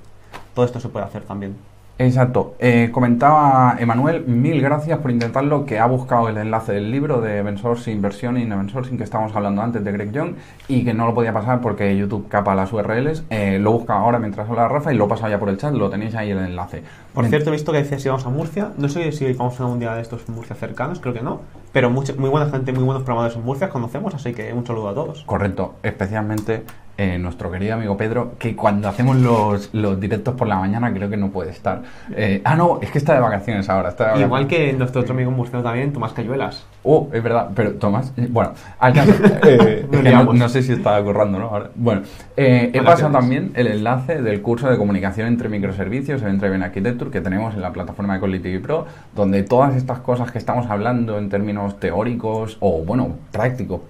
Todo 0.55 0.65
esto 0.65 0.81
se 0.81 0.89
puede 0.89 1.07
hacer 1.07 1.23
también. 1.23 1.55
Exacto. 1.99 2.55
Eh, 2.59 2.89
comentaba 2.91 3.77
Emanuel, 3.79 4.27
mil 4.27 4.61
gracias 4.61 4.99
por 4.99 5.11
intentarlo, 5.11 5.67
que 5.67 5.79
ha 5.79 5.87
buscado 5.87 6.29
el 6.29 6.37
enlace 6.39 6.73
del 6.73 6.91
libro 6.91 7.21
de 7.21 7.39
Event 7.39 7.59
Sourcing, 7.59 7.95
Inversión 7.95 8.39
y 8.39 8.43
Event 8.43 8.71
Sourcing 8.71 8.97
que 8.97 9.05
estábamos 9.05 9.37
hablando 9.37 9.63
antes 9.63 9.85
de 9.85 9.93
Greg 9.93 10.11
Young 10.11 10.35
y 10.69 10.85
que 10.85 10.95
no 10.95 11.07
lo 11.07 11.15
podía 11.15 11.33
pasar 11.33 11.61
porque 11.61 11.97
YouTube 11.97 12.29
capa 12.29 12.55
las 12.55 12.73
URLs. 12.73 13.25
Eh, 13.31 13.59
lo 13.61 13.73
busca 13.73 13.95
ahora 13.95 14.19
mientras 14.19 14.49
habla 14.49 14.69
Rafa 14.69 14.93
y 14.93 14.97
lo 14.97 15.07
pasa 15.07 15.29
ya 15.29 15.39
por 15.39 15.51
el 15.51 15.59
chat, 15.59 15.75
lo 15.75 15.91
tenéis 15.91 16.15
ahí 16.15 16.31
el 16.31 16.39
enlace. 16.39 16.83
Por 17.15 17.27
cierto, 17.27 17.51
he 17.51 17.53
visto 17.53 17.73
que 17.73 17.79
decías 17.79 18.03
si 18.03 18.09
vamos 18.09 18.27
a 18.27 18.31
Murcia. 18.31 18.73
No 18.79 18.89
sé 18.89 19.13
si 19.13 19.31
vamos 19.35 19.61
a 19.61 19.67
un 19.67 19.79
día 19.79 19.95
de 19.95 20.03
estos 20.03 20.29
Murcia 20.29 20.57
cercanos, 20.57 21.01
creo 21.01 21.15
que 21.15 21.23
no. 21.23 21.41
Pero 21.73 21.91
mucha, 21.91 22.15
muy 22.15 22.31
buena 22.31 22.51
gente, 22.51 22.73
muy 22.73 22.85
buenos 22.85 23.03
programadores 23.03 23.37
en 23.37 23.45
Murcia 23.45 23.69
conocemos, 23.69 24.15
así 24.15 24.33
que 24.33 24.53
un 24.53 24.67
saludo 24.67 24.89
a 24.89 24.95
todos. 24.95 25.23
Correcto, 25.25 25.75
especialmente 25.83 26.65
eh, 26.99 27.19
nuestro 27.19 27.51
querido 27.51 27.75
amigo 27.75 27.97
Pedro, 27.97 28.35
que 28.39 28.55
cuando 28.55 28.87
hacemos 28.87 29.17
los, 29.17 29.71
los, 29.73 29.99
directos 29.99 30.35
por 30.35 30.47
la 30.47 30.57
mañana 30.57 30.93
creo 30.93 31.09
que 31.09 31.17
no 31.17 31.31
puede 31.31 31.51
estar. 31.51 31.81
Eh, 32.15 32.43
ah, 32.45 32.55
no, 32.55 32.81
es 32.83 32.91
que 32.91 32.99
está 32.99 33.15
de 33.15 33.21
vacaciones 33.21 33.67
ahora. 33.71 33.89
Está 33.89 34.17
Igual 34.21 34.47
que 34.47 34.75
nuestro 34.75 35.01
otro 35.01 35.15
amigo 35.15 35.31
murciano 35.31 35.65
también, 35.65 35.93
Tomás 35.95 36.13
Cayuelas. 36.13 36.67
Oh, 36.83 37.09
es 37.11 37.23
verdad, 37.23 37.49
pero 37.55 37.73
Tomás, 37.73 38.13
eh, 38.19 38.29
bueno, 38.31 38.53
al 38.79 38.93
caso, 38.93 39.13
no, 40.35 40.49
sé 40.51 40.63
si 40.63 40.73
está 40.73 41.03
corriendo, 41.03 41.39
¿no? 41.39 41.71
bueno, 41.77 42.03
he 42.37 42.83
pasado 42.85 43.11
también 43.11 43.53
el 43.55 43.69
enlace 43.69 44.21
del 44.21 44.43
curso 44.43 44.69
de 44.69 44.77
comunicación 44.77 45.29
entre 45.29 45.49
microservicios, 45.49 46.21
Event 46.21 46.43
Driven 46.43 46.63
Que 47.11 47.21
tenemos 47.21 47.55
en 47.55 47.63
la 47.63 47.73
plataforma 47.73 48.15
de 48.15 48.21
Quality 48.21 48.59
Pro, 48.59 48.87
donde 49.15 49.43
todas 49.43 49.77
estas 49.77 49.99
cosas 50.01 50.31
que 50.31 50.39
estamos 50.39 50.67
hablando 50.71 51.19
en 51.19 51.29
términos 51.29 51.79
teóricos 51.81 52.57
o, 52.61 52.85
bueno, 52.85 53.17
prácticos, 53.31 53.81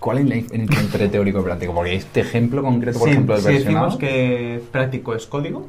¿Cuál 0.00 0.18
es 0.18 0.28
la 0.28 0.34
diferencia 0.34 0.80
entre 0.80 1.08
teórico 1.10 1.40
y 1.40 1.42
práctico? 1.42 1.74
Porque 1.74 1.94
este 1.94 2.20
ejemplo 2.20 2.62
concreto, 2.62 2.98
por 2.98 3.08
ejemplo, 3.08 3.34
del 3.40 3.44
si 3.44 3.62
decimos 3.64 3.96
que 3.96 4.60
práctico 4.72 5.14
es 5.14 5.26
código. 5.26 5.68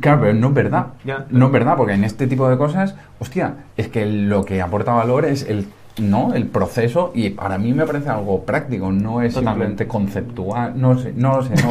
Claro, 0.00 0.22
pero 0.22 0.34
no 0.34 0.48
es 0.48 0.54
verdad. 0.54 0.86
No 1.30 1.46
es 1.46 1.52
verdad, 1.52 1.76
porque 1.76 1.92
en 1.92 2.04
este 2.04 2.26
tipo 2.26 2.48
de 2.48 2.56
cosas, 2.56 2.96
hostia, 3.20 3.54
es 3.76 3.88
que 3.88 4.06
lo 4.06 4.44
que 4.44 4.60
aporta 4.60 4.92
valor 4.92 5.24
es 5.24 5.48
el 5.48 5.66
no 5.98 6.34
el 6.34 6.46
proceso 6.46 7.12
y 7.14 7.30
para 7.30 7.56
mí 7.56 7.72
me 7.72 7.86
parece 7.86 8.08
algo 8.08 8.42
práctico 8.42 8.90
no 8.90 9.22
es 9.22 9.34
simplemente 9.34 9.86
conceptual 9.86 10.72
no 10.74 10.98
sé 10.98 11.12
no 11.14 11.36
lo 11.36 11.42
sé 11.44 11.54
no 11.54 11.70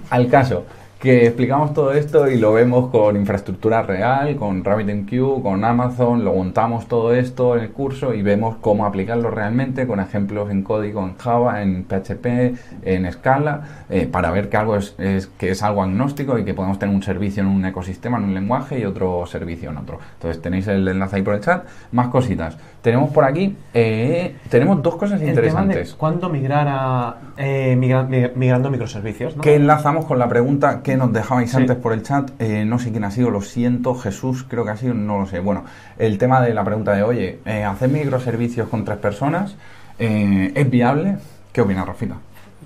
al 0.10 0.28
caso 0.28 0.66
que 1.04 1.26
explicamos 1.26 1.74
todo 1.74 1.92
esto 1.92 2.30
y 2.30 2.38
lo 2.38 2.54
vemos 2.54 2.88
con 2.88 3.14
infraestructura 3.14 3.82
real, 3.82 4.36
con 4.36 4.64
RabbitMQ, 4.64 5.42
con 5.42 5.62
Amazon, 5.62 6.24
lo 6.24 6.32
montamos 6.32 6.88
todo 6.88 7.14
esto 7.14 7.58
en 7.58 7.64
el 7.64 7.72
curso 7.72 8.14
y 8.14 8.22
vemos 8.22 8.56
cómo 8.62 8.86
aplicarlo 8.86 9.30
realmente 9.30 9.86
con 9.86 10.00
ejemplos 10.00 10.50
en 10.50 10.62
código 10.62 11.04
en 11.04 11.18
Java, 11.18 11.60
en 11.60 11.84
PHP, 11.84 12.56
en 12.84 13.12
Scala, 13.12 13.84
eh, 13.90 14.06
para 14.06 14.30
ver 14.30 14.48
que 14.48 14.56
algo 14.56 14.76
es, 14.76 14.94
que 15.36 15.50
es 15.50 15.62
algo 15.62 15.82
agnóstico 15.82 16.38
y 16.38 16.44
que 16.46 16.54
podemos 16.54 16.78
tener 16.78 16.94
un 16.94 17.02
servicio 17.02 17.42
en 17.42 17.50
un 17.50 17.66
ecosistema, 17.66 18.16
en 18.16 18.24
un 18.24 18.32
lenguaje 18.32 18.78
y 18.78 18.86
otro 18.86 19.26
servicio 19.26 19.68
en 19.68 19.76
otro. 19.76 19.98
Entonces 20.14 20.40
tenéis 20.40 20.66
el 20.68 20.88
enlace 20.88 21.16
ahí 21.16 21.22
por 21.22 21.34
el 21.34 21.42
chat. 21.42 21.66
Más 21.92 22.08
cositas. 22.08 22.56
Tenemos 22.84 23.08
por 23.12 23.24
aquí, 23.24 23.56
eh, 23.72 24.36
tenemos 24.50 24.82
dos 24.82 24.96
cosas 24.96 25.22
interesantes. 25.22 25.94
¿Cuándo 25.94 26.28
migrar 26.28 26.66
a 26.68 27.16
eh, 27.38 27.74
migrando 27.76 28.70
microservicios? 28.70 29.32
Que 29.40 29.54
enlazamos 29.54 30.04
con 30.04 30.18
la 30.18 30.28
pregunta 30.28 30.82
que 30.82 30.94
nos 30.94 31.10
dejabais 31.10 31.54
antes 31.54 31.78
por 31.78 31.94
el 31.94 32.02
chat. 32.02 32.32
Eh, 32.38 32.66
no 32.66 32.78
sé 32.78 32.90
quién 32.90 33.04
ha 33.04 33.10
sido, 33.10 33.30
lo 33.30 33.40
siento, 33.40 33.94
Jesús 33.94 34.44
creo 34.46 34.66
que 34.66 34.72
ha 34.72 34.76
sido, 34.76 34.92
no 34.92 35.18
lo 35.18 35.24
sé. 35.24 35.40
Bueno, 35.40 35.64
el 35.96 36.18
tema 36.18 36.42
de 36.42 36.52
la 36.52 36.62
pregunta 36.62 36.92
de, 36.92 37.02
oye, 37.02 37.38
¿hacer 37.66 37.88
microservicios 37.88 38.68
con 38.68 38.84
tres 38.84 38.98
personas 38.98 39.56
es 39.98 40.70
viable? 40.70 41.16
¿Qué 41.54 41.62
opina 41.62 41.86
Rafita? 41.86 42.16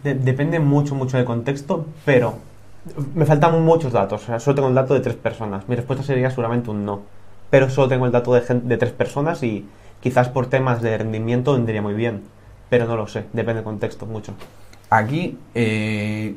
depende 0.02 0.58
mucho, 0.58 0.96
mucho 0.96 1.16
del 1.16 1.26
contexto, 1.26 1.86
pero 2.04 2.38
me 3.14 3.24
faltan 3.24 3.62
muchos 3.62 3.92
datos. 3.92 4.24
O 4.24 4.26
sea, 4.26 4.40
solo 4.40 4.56
tengo 4.56 4.68
el 4.68 4.74
dato 4.74 4.94
de 4.94 5.00
tres 5.00 5.14
personas. 5.14 5.68
Mi 5.68 5.76
respuesta 5.76 6.04
sería 6.04 6.28
seguramente 6.30 6.70
un 6.70 6.84
no. 6.84 7.02
Pero 7.50 7.70
solo 7.70 7.86
tengo 7.88 8.04
el 8.04 8.12
dato 8.12 8.34
de, 8.34 8.40
de 8.40 8.76
tres 8.76 8.92
personas 8.92 9.44
y 9.44 9.64
Quizás 10.00 10.28
por 10.28 10.46
temas 10.46 10.80
de 10.82 10.96
rendimiento 10.96 11.54
vendría 11.54 11.82
muy 11.82 11.94
bien, 11.94 12.22
pero 12.70 12.86
no 12.86 12.96
lo 12.96 13.06
sé, 13.06 13.24
depende 13.32 13.54
del 13.56 13.64
contexto 13.64 14.06
mucho. 14.06 14.34
Aquí 14.90 15.38
eh, 15.54 16.34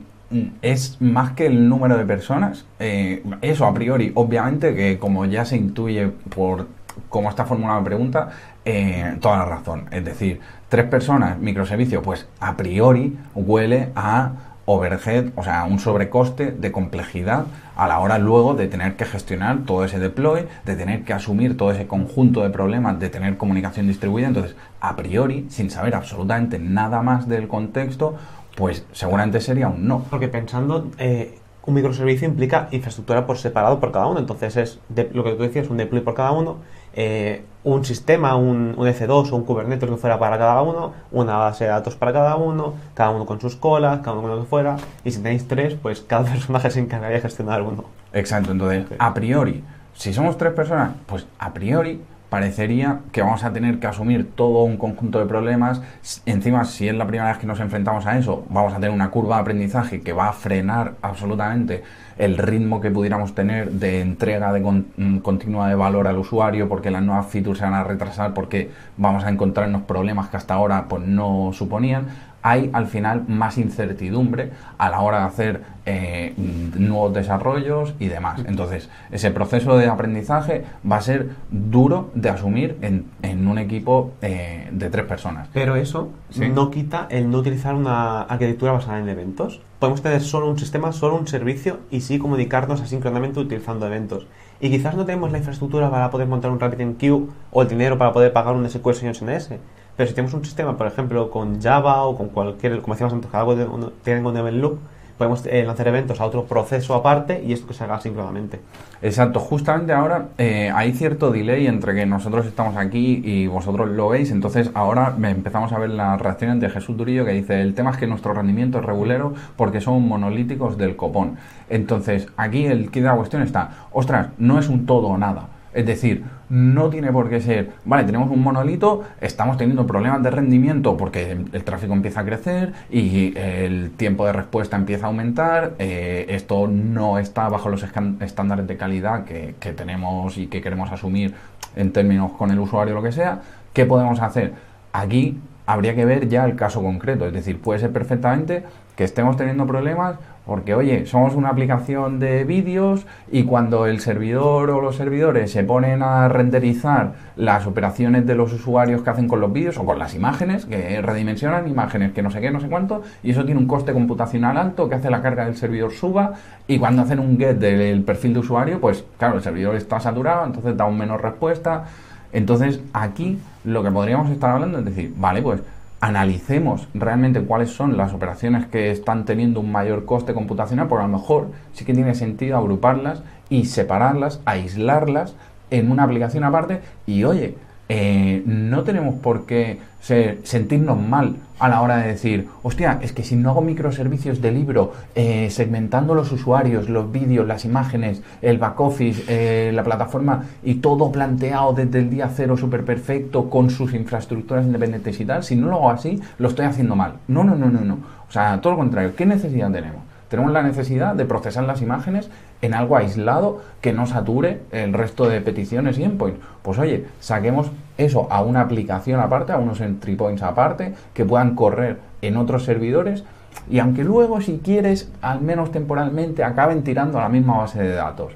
es 0.62 1.02
más 1.02 1.32
que 1.34 1.46
el 1.46 1.70
número 1.70 1.98
de 1.98 2.06
personas, 2.06 2.66
eh, 2.80 3.24
eso 3.42 3.66
a 3.66 3.74
priori, 3.74 4.12
obviamente 4.16 4.76
que 4.76 4.98
como 5.00 5.26
ya 5.26 5.46
se 5.46 5.58
intuye 5.58 6.08
por 6.08 6.68
cómo 7.10 7.30
está 7.30 7.46
formulada 7.46 7.80
la 7.80 7.86
pregunta, 7.86 8.30
eh, 8.66 9.18
toda 9.22 9.38
la 9.38 9.46
razón. 9.46 9.86
Es 9.92 10.04
decir, 10.04 10.40
tres 10.70 10.86
personas, 10.86 11.38
microservicio, 11.40 12.02
pues 12.02 12.28
a 12.40 12.58
priori 12.58 13.18
huele 13.36 13.90
a 13.96 14.32
overhead, 14.66 15.30
o 15.36 15.44
sea, 15.44 15.66
un 15.66 15.80
sobrecoste 15.80 16.52
de 16.52 16.72
complejidad 16.72 17.46
a 17.76 17.88
la 17.88 18.00
hora 18.00 18.18
luego 18.20 18.54
de 18.54 18.68
tener 18.68 18.96
que 18.96 19.06
gestionar 19.06 19.60
todo 19.66 19.84
ese 19.86 20.00
deploy, 20.00 20.46
de 20.66 20.76
tener 20.76 21.04
que 21.04 21.14
asumir 21.14 21.58
todo 21.58 21.72
ese 21.72 21.88
conjunto 21.88 22.44
de 22.44 22.50
problemas, 22.52 23.00
de 23.00 23.10
tener 23.10 23.38
comunicación 23.38 23.88
distribuida. 23.88 24.28
Entonces, 24.28 24.56
a 24.80 24.96
priori, 24.96 25.48
sin 25.50 25.70
saber 25.72 25.96
absolutamente 25.96 26.60
nada 26.60 27.02
más 27.02 27.28
del 27.28 27.48
contexto, 27.48 28.16
pues 28.56 28.86
seguramente 28.92 29.40
sería 29.42 29.68
un 29.68 29.88
no. 29.88 30.04
Porque 30.10 30.28
pensando, 30.28 30.92
eh, 30.98 31.38
un 31.66 31.74
microservicio 31.74 32.28
implica 32.28 32.68
infraestructura 32.72 33.26
por 33.26 33.38
separado 33.38 33.80
por 33.80 33.92
cada 33.92 34.08
uno. 34.08 34.20
Entonces 34.20 34.58
es 34.58 34.80
de- 34.90 35.10
lo 35.14 35.24
que 35.24 35.32
tú 35.34 35.44
decías, 35.44 35.70
un 35.70 35.78
deploy 35.78 36.02
por 36.02 36.14
cada 36.14 36.32
uno, 36.32 36.58
eh, 36.94 37.44
un 37.64 37.86
sistema, 37.86 38.36
un, 38.36 38.74
un 38.78 38.88
F2 38.88 39.32
o 39.32 39.36
un 39.36 39.46
Kubernetes 39.46 39.90
que 39.90 39.96
fuera 39.98 40.18
para 40.18 40.38
cada 40.38 40.62
uno, 40.64 40.94
una 41.12 41.38
base 41.38 41.66
de 41.66 41.70
datos 41.70 41.96
para 41.96 42.12
cada 42.12 42.36
uno, 42.36 42.74
cada 42.96 43.12
uno 43.12 43.26
con 43.26 43.40
sus 43.40 43.56
colas, 43.56 44.00
cada 44.00 44.14
uno 44.14 44.22
con 44.24 44.32
lo 44.32 44.42
que 44.42 44.48
fuera. 44.50 44.78
Y 45.04 45.12
si 45.12 45.22
tenéis 45.22 45.48
tres, 45.48 45.76
pues 45.82 46.02
cada 46.02 46.24
personaje 46.32 46.72
se 46.72 46.80
encargaría 46.80 47.18
de 47.18 47.22
gestionar 47.22 47.62
uno. 47.62 47.86
Exacto, 48.14 48.52
entonces, 48.52 48.86
Sí. 48.90 48.96
a 48.98 49.14
priori, 49.14 49.64
si 49.94 50.14
somos 50.14 50.38
tres 50.38 50.54
personas, 50.54 50.92
pues 51.06 51.28
a 51.38 51.54
priori 51.54 52.02
parecería 52.30 53.00
que 53.12 53.22
vamos 53.22 53.44
a 53.44 53.52
tener 53.52 53.80
que 53.80 53.88
asumir 53.88 54.32
todo 54.36 54.64
un 54.64 54.78
conjunto 54.78 55.20
de 55.20 55.26
problemas. 55.26 55.82
Encima, 56.26 56.64
si 56.64 56.88
es 56.88 56.96
la 56.96 57.06
primera 57.06 57.28
vez 57.30 57.38
que 57.38 57.46
nos 57.46 57.60
enfrentamos 57.60 58.06
a 58.06 58.18
eso, 58.18 58.46
vamos 58.50 58.72
a 58.72 58.76
tener 58.78 58.92
una 58.92 59.12
curva 59.12 59.36
de 59.36 59.42
aprendizaje 59.42 60.02
que 60.02 60.14
va 60.14 60.30
a 60.30 60.34
frenar 60.34 60.94
absolutamente 61.02 61.84
el 62.22 62.38
ritmo 62.38 62.80
que 62.82 62.92
pudiéramos 62.92 63.34
tener 63.34 63.72
de 63.72 64.00
entrega 64.02 64.54
de 64.54 64.62
con- 64.62 64.86
mm, 64.96 65.18
continua 65.20 65.68
de 65.68 65.76
valor 65.76 66.08
al 66.08 66.18
usuario, 66.20 66.70
porque 66.70 66.92
las 66.92 67.02
nuevas 67.02 67.26
features 67.28 67.58
se 67.58 67.66
van 67.66 67.74
a 67.74 67.84
retrasar, 67.84 68.34
porque 68.36 68.70
vamos 68.98 69.24
a 69.24 69.30
encontrarnos 69.30 69.82
problemas 69.84 70.30
que 70.30 70.38
hasta 70.38 70.54
ahora 70.54 70.86
pues, 70.88 71.02
no 71.04 71.50
suponían 71.52 72.06
hay 72.44 72.70
al 72.74 72.88
final 72.88 73.24
más 73.28 73.58
incertidumbre 73.58 74.52
a 74.78 74.90
la 74.90 75.02
hora 75.02 75.20
de 75.20 75.26
hacer 75.26 75.62
eh, 75.86 76.34
mm, 76.38 76.88
nuevos 76.88 77.14
desarrollos 77.14 77.94
y 78.00 78.08
demás. 78.08 78.42
Entonces, 78.46 78.90
ese 79.12 79.32
proceso 79.32 79.78
de 79.78 79.88
aprendizaje 79.88 80.64
va 80.90 80.98
a 80.98 81.02
ser 81.02 81.30
duro 81.50 82.10
de 82.16 82.30
asumir 82.30 82.78
en, 82.82 83.06
en 83.22 83.48
un 83.48 83.58
equipo 83.58 84.12
eh, 84.22 84.68
de 84.72 84.90
tres 84.90 85.06
personas. 85.06 85.48
Pero 85.54 85.76
eso 85.76 86.10
Sí. 86.30 86.48
no 86.50 86.72
quita 86.72 87.08
el 87.10 87.30
no 87.30 87.40
utilizar 87.40 87.76
una 87.76 88.22
arquitectura 88.22 88.72
basada 88.72 89.00
en 89.00 89.10
eventos. 89.10 89.60
Podemos 89.80 90.02
tener 90.02 90.22
solo 90.22 90.50
un 90.50 90.58
sistema, 90.60 90.92
solo 90.92 91.16
un 91.18 91.28
servicio 91.28 91.80
y 91.90 92.02
sí 92.02 92.20
comunicarnos 92.20 92.82
asíncronamente 92.82 93.40
utilizando 93.40 93.88
eventos. 93.88 94.28
Y 94.60 94.70
quizás 94.70 94.96
no 94.96 95.06
tenemos 95.06 95.32
la 95.32 95.40
infraestructura 95.40 95.90
para 95.90 96.12
poder 96.12 96.28
montar 96.28 96.52
un 96.52 96.60
RabbitMQ 96.60 97.30
o 97.52 97.62
el 97.64 97.68
dinero 97.68 97.98
para 97.98 98.14
poder 98.14 98.32
pagar 98.32 98.56
un 98.56 98.70
SQL 98.70 98.92
y 99.02 99.08
un 99.08 99.16
SNS. 99.16 99.54
Pero 100.02 100.10
si 100.10 100.16
tenemos 100.16 100.34
un 100.34 100.44
sistema, 100.44 100.76
por 100.76 100.88
ejemplo, 100.88 101.30
con 101.30 101.62
Java 101.62 102.02
o 102.06 102.18
con 102.18 102.30
cualquier, 102.30 102.82
como 102.82 102.96
decíamos 102.96 103.14
antes, 103.14 103.30
que 103.30 103.38
algo 103.38 103.56
de, 103.56 103.66
uno- 103.66 103.92
tienen 104.04 104.26
un 104.26 104.36
event 104.36 104.58
loop, 104.58 104.80
podemos 105.16 105.46
eh, 105.46 105.64
lanzar 105.64 105.88
eventos 105.90 106.20
a 106.20 106.26
otro 106.26 106.46
proceso 106.46 106.96
aparte 106.96 107.44
y 107.46 107.54
esto 107.54 107.68
que 107.68 107.76
se 107.76 107.84
haga 107.84 107.98
asíncronamente. 107.98 108.60
Exacto, 109.04 109.40
justamente 109.40 109.94
ahora 109.94 110.30
eh, 110.40 110.72
hay 110.74 110.94
cierto 110.94 111.30
delay 111.30 111.68
entre 111.68 111.94
que 111.94 112.08
nosotros 112.08 112.48
estamos 112.48 112.76
aquí 112.78 113.22
y 113.24 113.46
vosotros 113.46 113.90
lo 113.90 114.10
veis, 114.10 114.32
entonces 114.32 114.72
ahora 114.74 115.16
empezamos 115.22 115.72
a 115.72 115.78
ver 115.78 115.92
las 115.92 116.20
reacciones 116.20 116.60
de 116.60 116.72
Jesús 116.72 116.98
Durillo 116.98 117.24
que 117.24 117.34
dice, 117.34 117.62
el 117.62 117.76
tema 117.76 117.92
es 117.92 117.98
que 117.98 118.08
nuestro 118.08 118.34
rendimiento 118.34 118.80
es 118.80 118.86
regulero 118.86 119.36
porque 119.56 119.82
son 119.82 120.08
monolíticos 120.08 120.80
del 120.80 120.96
copón. 120.96 121.38
Entonces, 121.70 122.28
aquí 122.38 122.66
el 122.66 122.86
kit 122.90 123.04
de 123.04 123.10
la 123.10 123.16
cuestión 123.16 123.44
está, 123.44 123.70
ostras, 123.92 124.30
no 124.40 124.58
es 124.58 124.68
un 124.68 124.88
todo 124.88 125.10
o 125.10 125.18
nada. 125.20 125.50
Es 125.76 125.86
decir, 125.86 126.26
no 126.52 126.90
tiene 126.90 127.14
por 127.14 127.30
qué 127.30 127.40
ser, 127.40 127.72
vale, 127.86 128.04
tenemos 128.04 128.30
un 128.30 128.44
monolito, 128.44 129.04
estamos 129.22 129.56
teniendo 129.56 129.88
problemas 129.88 130.22
de 130.22 130.32
rendimiento 130.32 130.98
porque 130.98 131.32
el 131.32 131.64
tráfico 131.64 131.94
empieza 131.94 132.20
a 132.20 132.26
crecer 132.26 132.74
y 132.90 133.34
el 133.38 133.92
tiempo 133.92 134.26
de 134.26 134.34
respuesta 134.34 134.76
empieza 134.76 135.06
a 135.06 135.08
aumentar, 135.08 135.76
eh, 135.80 136.26
esto 136.28 136.68
no 136.68 137.20
está 137.20 137.48
bajo 137.48 137.70
los 137.70 137.86
estándares 138.20 138.68
de 138.68 138.76
calidad 138.76 139.24
que, 139.24 139.56
que 139.62 139.72
tenemos 139.72 140.38
y 140.38 140.48
que 140.48 140.62
queremos 140.62 140.92
asumir 140.92 141.36
en 141.78 141.94
términos 141.94 142.34
con 142.34 142.52
el 142.52 142.60
usuario 142.60 142.96
lo 142.96 143.02
que 143.02 143.14
sea, 143.14 143.40
¿qué 143.72 143.86
podemos 143.86 144.20
hacer? 144.20 144.52
Aquí 144.92 145.40
habría 145.66 145.96
que 145.96 146.04
ver 146.04 146.28
ya 146.28 146.44
el 146.44 146.58
caso 146.58 146.84
concreto, 146.84 147.26
es 147.26 147.32
decir, 147.32 147.62
puede 147.62 147.80
ser 147.80 147.94
perfectamente 147.94 148.64
que 148.98 149.06
estemos 149.06 149.38
teniendo 149.38 149.66
problemas 149.66 150.18
porque, 150.52 150.76
oye, 150.76 151.06
somos 151.06 151.36
una 151.36 151.48
aplicación 151.48 152.20
de 152.20 152.44
vídeos 152.44 153.06
y 153.32 153.44
cuando 153.44 153.86
el 153.86 154.02
servidor 154.02 154.70
o 154.70 154.82
los 154.82 154.98
servidores 154.98 155.50
se 155.50 155.64
ponen 155.64 156.04
a 156.04 156.28
renderizar 156.28 157.14
las 157.38 157.66
operaciones 157.66 158.28
de 158.28 158.36
los 158.36 158.52
usuarios 158.52 159.02
que 159.02 159.10
hacen 159.12 159.30
con 159.30 159.40
los 159.40 159.54
vídeos 159.54 159.78
o 159.78 159.86
con 159.86 159.98
las 159.98 160.14
imágenes, 160.14 160.66
que 160.66 161.02
redimensionan 161.02 161.70
imágenes, 161.70 162.12
que 162.12 162.22
no 162.22 162.32
sé 162.32 162.42
qué, 162.42 162.52
no 162.52 162.60
sé 162.60 162.68
cuánto, 162.68 163.02
y 163.24 163.32
eso 163.32 163.46
tiene 163.46 163.62
un 163.62 163.66
coste 163.66 163.94
computacional 163.94 164.58
alto 164.58 164.90
que 164.90 164.96
hace 164.96 165.10
la 165.10 165.22
carga 165.22 165.46
del 165.46 165.56
servidor 165.56 165.94
suba 165.94 166.34
y 166.68 166.78
cuando 166.80 167.04
hacen 167.04 167.20
un 167.22 167.38
get 167.38 167.56
del 167.56 168.04
perfil 168.04 168.34
de 168.34 168.40
usuario, 168.40 168.82
pues 168.82 169.06
claro, 169.18 169.38
el 169.38 169.42
servidor 169.42 169.78
está 169.78 170.02
saturado, 170.02 170.46
entonces 170.46 170.76
da 170.76 170.84
un 170.84 170.98
menor 170.98 171.24
respuesta. 171.24 171.86
Entonces, 172.34 172.82
aquí 172.92 173.40
lo 173.64 173.84
que 173.84 173.92
podríamos 173.92 174.30
estar 174.30 174.50
hablando 174.50 174.80
es 174.80 174.86
decir, 174.86 175.14
vale, 175.16 175.42
pues 175.42 175.62
analicemos 176.02 176.88
realmente 176.96 177.42
cuáles 177.42 177.70
son 177.70 177.96
las 177.96 178.14
operaciones 178.14 178.66
que 178.66 178.90
están 178.90 179.24
teniendo 179.24 179.60
un 179.60 179.72
mayor 179.72 180.06
coste 180.06 180.34
computacional, 180.34 180.88
porque 180.88 181.06
a 181.06 181.08
lo 181.08 181.18
mejor 181.18 181.52
sí 181.74 181.86
que 181.86 181.94
tiene 181.94 182.16
sentido 182.16 182.58
agruparlas 182.58 183.22
y 183.50 183.66
separarlas, 183.66 184.42
aislarlas 184.46 185.36
en 185.70 185.92
una 185.92 186.04
aplicación 186.04 186.44
aparte 186.44 186.82
y 187.06 187.24
oye, 187.24 187.56
eh, 187.94 188.42
no 188.46 188.84
tenemos 188.84 189.16
por 189.16 189.46
qué 189.46 189.80
sentirnos 190.00 190.98
mal 190.98 191.36
a 191.60 191.68
la 191.68 191.82
hora 191.82 191.98
de 191.98 192.08
decir, 192.08 192.48
hostia, 192.64 193.00
es 193.02 193.12
que 193.12 193.24
si 193.24 193.36
no 193.36 193.50
hago 193.50 193.60
microservicios 193.60 194.42
de 194.42 194.54
libro, 194.54 194.94
eh, 195.14 195.50
segmentando 195.52 196.16
los 196.16 196.32
usuarios, 196.32 196.88
los 196.88 197.12
vídeos, 197.12 197.46
las 197.46 197.66
imágenes, 197.66 198.22
el 198.42 198.60
back 198.60 198.80
office, 198.80 199.26
eh, 199.28 199.74
la 199.74 199.84
plataforma 199.84 200.46
y 200.64 200.76
todo 200.76 201.12
planteado 201.12 201.74
desde 201.74 202.00
el 202.00 202.10
día 202.10 202.32
cero 202.34 202.56
súper 202.56 202.86
perfecto 202.86 203.50
con 203.50 203.70
sus 203.70 203.94
infraestructuras 203.94 204.66
independientes 204.66 205.20
y 205.20 205.26
tal, 205.26 205.44
si 205.44 205.58
no 205.58 205.68
lo 205.68 205.76
hago 205.76 205.90
así, 205.90 206.22
lo 206.40 206.48
estoy 206.48 206.68
haciendo 206.68 206.96
mal. 206.96 207.16
No, 207.28 207.44
no, 207.44 207.58
no, 207.58 207.70
no, 207.70 207.82
no. 207.82 207.98
O 208.30 208.32
sea, 208.32 208.62
todo 208.62 208.72
lo 208.72 208.80
contrario, 208.80 209.18
¿qué 209.18 209.26
necesidad 209.26 209.70
tenemos? 209.70 210.02
Tenemos 210.30 210.54
la 210.54 210.64
necesidad 210.64 211.14
de 211.14 211.26
procesar 211.26 211.66
las 211.66 211.82
imágenes 211.82 212.30
en 212.62 212.74
algo 212.74 212.96
aislado 212.96 213.62
que 213.82 213.92
no 213.92 214.08
sature 214.08 214.62
el 214.72 214.94
resto 214.94 215.28
de 215.28 215.42
peticiones 215.42 215.98
y 215.98 216.06
endpoints. 216.06 216.40
Pues 216.62 216.80
oye, 216.80 217.06
saquemos 217.20 217.70
eso 218.06 218.28
a 218.30 218.42
una 218.42 218.62
aplicación 218.62 219.20
aparte, 219.20 219.52
a 219.52 219.58
unos 219.58 219.82
entry 219.82 220.16
points 220.16 220.44
aparte, 220.44 220.94
que 221.14 221.26
puedan 221.26 221.56
correr 221.56 222.00
en 222.22 222.38
otros 222.38 222.64
servidores 222.64 223.24
y 223.70 223.80
aunque 223.80 224.04
luego, 224.04 224.42
si 224.42 224.60
quieres, 224.64 225.12
al 225.22 225.42
menos 225.42 225.72
temporalmente, 225.72 226.44
acaben 226.44 226.84
tirando 226.84 227.20
a 227.20 227.24
la 227.24 227.30
misma 227.30 227.58
base 227.58 227.82
de 227.82 227.94
datos. 227.94 228.34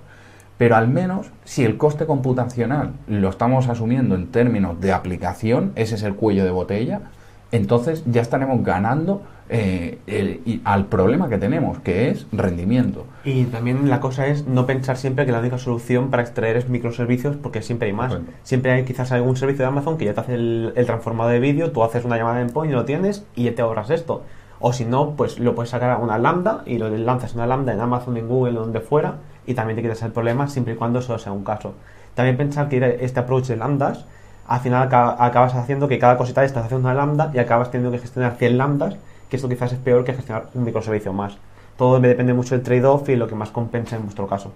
Pero 0.57 0.75
al 0.75 0.87
menos, 0.87 1.31
si 1.43 1.65
el 1.65 1.77
coste 1.77 2.05
computacional 2.05 2.93
lo 3.07 3.29
estamos 3.29 3.67
asumiendo 3.67 4.15
en 4.15 4.27
términos 4.27 4.79
de 4.79 4.93
aplicación, 4.93 5.73
ese 5.75 5.95
es 5.95 6.03
el 6.03 6.15
cuello 6.15 6.45
de 6.45 6.51
botella, 6.51 7.01
entonces 7.55 8.03
ya 8.05 8.21
estaremos 8.21 8.63
ganando 8.63 9.21
eh, 9.47 9.99
el- 10.07 10.41
y- 10.45 10.61
al 10.65 10.85
problema 10.85 11.29
que 11.29 11.37
tenemos, 11.37 11.77
que 11.79 12.09
es 12.09 12.25
rendimiento. 12.31 13.05
Y 13.23 13.43
también 13.45 13.89
la 13.91 13.99
cosa 13.99 14.25
es 14.25 14.47
no 14.47 14.65
pensar 14.65 14.97
siempre 14.97 15.25
que 15.27 15.31
la 15.31 15.39
única 15.39 15.59
solución 15.59 16.09
para 16.09 16.23
extraer 16.23 16.57
es 16.57 16.67
microservicios, 16.67 17.35
porque 17.35 17.61
siempre 17.61 17.89
hay 17.89 17.93
más. 17.93 18.11
Siempre 18.41 18.71
hay 18.71 18.85
quizás 18.85 19.11
algún 19.11 19.37
servicio 19.37 19.63
de 19.63 19.67
Amazon 19.67 19.97
que 19.99 20.05
ya 20.05 20.15
te 20.15 20.21
hace 20.21 20.33
el, 20.33 20.73
el 20.75 20.85
transformado 20.87 21.29
de 21.29 21.39
vídeo, 21.39 21.71
tú 21.71 21.83
haces 21.83 22.05
una 22.05 22.17
llamada 22.17 22.41
en 22.41 22.49
point 22.49 22.71
y 22.71 22.75
lo 22.75 22.85
tienes 22.85 23.23
y 23.35 23.43
ya 23.43 23.53
te 23.53 23.61
ahorras 23.61 23.91
esto. 23.91 24.23
O 24.59 24.73
si 24.73 24.83
no, 24.85 25.11
pues 25.11 25.37
lo 25.37 25.53
puedes 25.53 25.69
sacar 25.69 25.91
a 25.91 25.97
una 25.97 26.17
lambda 26.17 26.63
y 26.65 26.79
lo 26.79 26.89
lanzas 26.89 27.35
una 27.35 27.45
lambda 27.45 27.71
en 27.73 27.81
Amazon, 27.81 28.17
en 28.17 28.27
Google, 28.27 28.53
donde 28.53 28.79
fuera, 28.79 29.17
y 29.45 29.53
también 29.53 29.75
te 29.75 29.83
quitas 29.83 30.01
el 30.01 30.11
problema 30.11 30.47
siempre 30.47 30.73
y 30.73 30.77
cuando 30.77 31.03
solo 31.03 31.19
sea 31.19 31.33
un 31.33 31.43
caso. 31.43 31.73
También 32.15 32.35
pensar 32.37 32.67
que 32.67 32.97
este 33.01 33.19
approach 33.19 33.45
de 33.47 33.57
lambdas, 33.57 34.05
al 34.47 34.59
final 34.59 34.83
acaba- 34.83 35.15
acabas 35.23 35.55
haciendo 35.55 35.87
que 35.87 35.97
cada 35.99 36.17
cosita 36.17 36.43
estás 36.43 36.65
haciendo 36.65 36.87
una 36.87 36.95
lambda 36.95 37.31
y 37.33 37.39
acabas 37.39 37.71
teniendo 37.71 37.91
que 37.91 37.99
gestionar 38.01 38.35
100 38.37 38.57
lambdas, 38.57 38.95
que 39.29 39.35
esto 39.37 39.49
quizás 39.49 39.71
es 39.73 39.79
peor 39.79 40.03
que 40.03 40.13
gestionar 40.13 40.45
un 40.53 40.63
microservicio 40.63 41.13
más. 41.13 41.37
Todo 41.77 41.99
depende 41.99 42.33
mucho 42.33 42.55
del 42.55 42.63
trade-off 42.63 43.09
y 43.09 43.15
lo 43.15 43.27
que 43.27 43.35
más 43.35 43.49
compensa 43.49 43.95
en 43.95 44.03
vuestro 44.03 44.27
caso. 44.27 44.51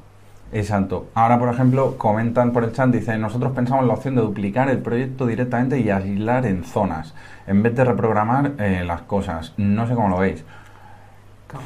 Exacto. 0.52 1.08
Ahora, 1.13 1.38
por 1.38 1.49
ejemplo, 1.49 1.95
comentan 1.97 2.52
por 2.54 2.63
el 2.63 2.71
chat, 2.71 2.89
dicen, 2.89 3.21
nosotros 3.21 3.52
pensamos 3.52 3.84
en 3.84 3.88
la 3.88 3.93
opción 3.93 4.15
de 4.15 4.21
duplicar 4.21 4.69
el 4.69 4.80
proyecto 4.80 5.28
directamente 5.28 5.80
y 5.80 5.89
aislar 5.91 6.45
en 6.47 6.63
zonas, 6.63 7.13
en 7.45 7.62
vez 7.62 7.75
de 7.75 7.84
reprogramar 7.86 8.54
eh, 8.58 8.84
las 8.86 9.02
cosas. 9.02 9.54
No 9.58 9.86
sé 9.88 9.93
cómo 9.93 10.10
lo 10.10 10.17
veis. 10.17 10.43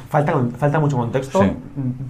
Falta, 0.08 0.34
falta 0.56 0.80
mucho 0.80 0.96
contexto, 0.96 1.42
Sí. 1.42 1.52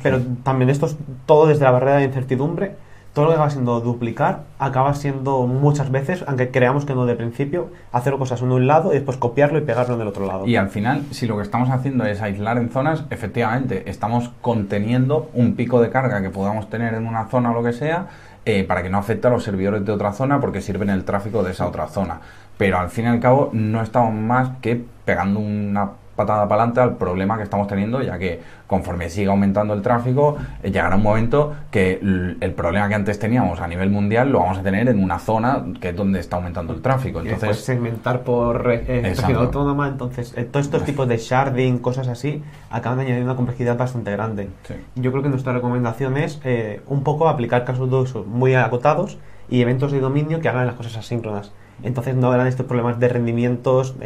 pero 0.02 0.20
también 0.44 0.70
esto 0.70 0.86
es 0.86 0.96
todo 1.26 1.46
desde 1.46 1.64
la 1.64 1.72
barrera 1.72 1.96
de 1.96 2.04
incertidumbre. 2.04 2.76
Todo 3.14 3.26
lo 3.26 3.30
que 3.30 3.34
acaba 3.36 3.50
siendo 3.50 3.80
duplicar 3.80 4.42
acaba 4.58 4.92
siendo 4.94 5.46
muchas 5.46 5.92
veces, 5.92 6.24
aunque 6.26 6.50
creamos 6.50 6.84
que 6.84 6.96
no 6.96 7.06
de 7.06 7.14
principio, 7.14 7.70
hacer 7.92 8.14
cosas 8.14 8.42
en 8.42 8.50
un 8.50 8.66
lado 8.66 8.90
y 8.90 8.96
después 8.96 9.16
copiarlo 9.18 9.56
y 9.58 9.60
pegarlo 9.60 9.94
en 9.94 10.00
el 10.00 10.08
otro 10.08 10.26
lado. 10.26 10.46
Y 10.48 10.56
al 10.56 10.68
final, 10.68 11.04
si 11.12 11.28
lo 11.28 11.36
que 11.36 11.44
estamos 11.44 11.70
haciendo 11.70 12.04
es 12.06 12.20
aislar 12.20 12.58
en 12.58 12.70
zonas, 12.70 13.04
efectivamente, 13.10 13.88
estamos 13.88 14.32
conteniendo 14.40 15.30
un 15.32 15.54
pico 15.54 15.80
de 15.80 15.90
carga 15.90 16.22
que 16.22 16.30
podamos 16.30 16.68
tener 16.68 16.92
en 16.94 17.06
una 17.06 17.26
zona 17.26 17.52
o 17.52 17.54
lo 17.54 17.62
que 17.62 17.72
sea, 17.72 18.08
eh, 18.46 18.64
para 18.64 18.82
que 18.82 18.90
no 18.90 18.98
afecte 18.98 19.28
a 19.28 19.30
los 19.30 19.44
servidores 19.44 19.86
de 19.86 19.92
otra 19.92 20.12
zona 20.12 20.40
porque 20.40 20.60
sirven 20.60 20.90
el 20.90 21.04
tráfico 21.04 21.44
de 21.44 21.52
esa 21.52 21.68
otra 21.68 21.86
zona. 21.86 22.20
Pero 22.58 22.78
al 22.78 22.90
fin 22.90 23.04
y 23.04 23.08
al 23.08 23.20
cabo, 23.20 23.50
no 23.52 23.80
estamos 23.80 24.12
más 24.12 24.50
que 24.60 24.84
pegando 25.04 25.38
una 25.38 25.92
patada 26.16 26.48
para 26.48 26.62
adelante 26.62 26.80
al 26.80 26.96
problema 26.96 27.36
que 27.36 27.42
estamos 27.42 27.66
teniendo, 27.66 28.02
ya 28.02 28.18
que 28.18 28.40
conforme 28.66 29.10
siga 29.10 29.32
aumentando 29.32 29.74
el 29.74 29.82
tráfico, 29.82 30.36
eh, 30.62 30.70
llegará 30.70 30.96
un 30.96 31.02
momento 31.02 31.54
que 31.70 31.98
el 32.40 32.52
problema 32.52 32.88
que 32.88 32.94
antes 32.94 33.18
teníamos 33.18 33.60
a 33.60 33.68
nivel 33.68 33.90
mundial 33.90 34.30
lo 34.30 34.40
vamos 34.40 34.58
a 34.58 34.62
tener 34.62 34.88
en 34.88 35.02
una 35.02 35.18
zona 35.18 35.64
que 35.80 35.90
es 35.90 35.96
donde 35.96 36.20
está 36.20 36.36
aumentando 36.36 36.72
el 36.72 36.82
tráfico. 36.82 37.20
Entonces, 37.20 37.60
segmentar 37.64 38.22
por 38.22 38.70
eh, 38.70 39.14
autónoma, 39.34 39.88
entonces 39.88 40.34
eh, 40.36 40.44
todos 40.44 40.66
estos 40.66 40.84
tipos 40.84 41.08
de 41.08 41.16
sharding, 41.16 41.78
cosas 41.78 42.08
así, 42.08 42.42
acaban 42.70 42.98
de 42.98 43.06
añadir 43.06 43.24
una 43.24 43.36
complejidad 43.36 43.76
bastante 43.76 44.10
grande. 44.10 44.48
Yo 44.94 45.10
creo 45.10 45.22
que 45.22 45.28
nuestra 45.28 45.52
recomendación 45.52 46.16
es 46.16 46.40
eh, 46.44 46.82
un 46.86 47.02
poco 47.02 47.28
aplicar 47.28 47.64
casos 47.64 47.90
de 47.90 47.96
uso 47.96 48.24
muy 48.24 48.54
acotados 48.54 49.18
y 49.48 49.60
eventos 49.60 49.92
de 49.92 50.00
dominio 50.00 50.40
que 50.40 50.48
hagan 50.48 50.66
las 50.66 50.76
cosas 50.76 50.96
asíncronas. 50.96 51.52
Entonces 51.82 52.14
no 52.14 52.28
habrán 52.28 52.46
estos 52.46 52.66
problemas 52.66 53.00
de 53.00 53.08
rendimientos 53.08 53.96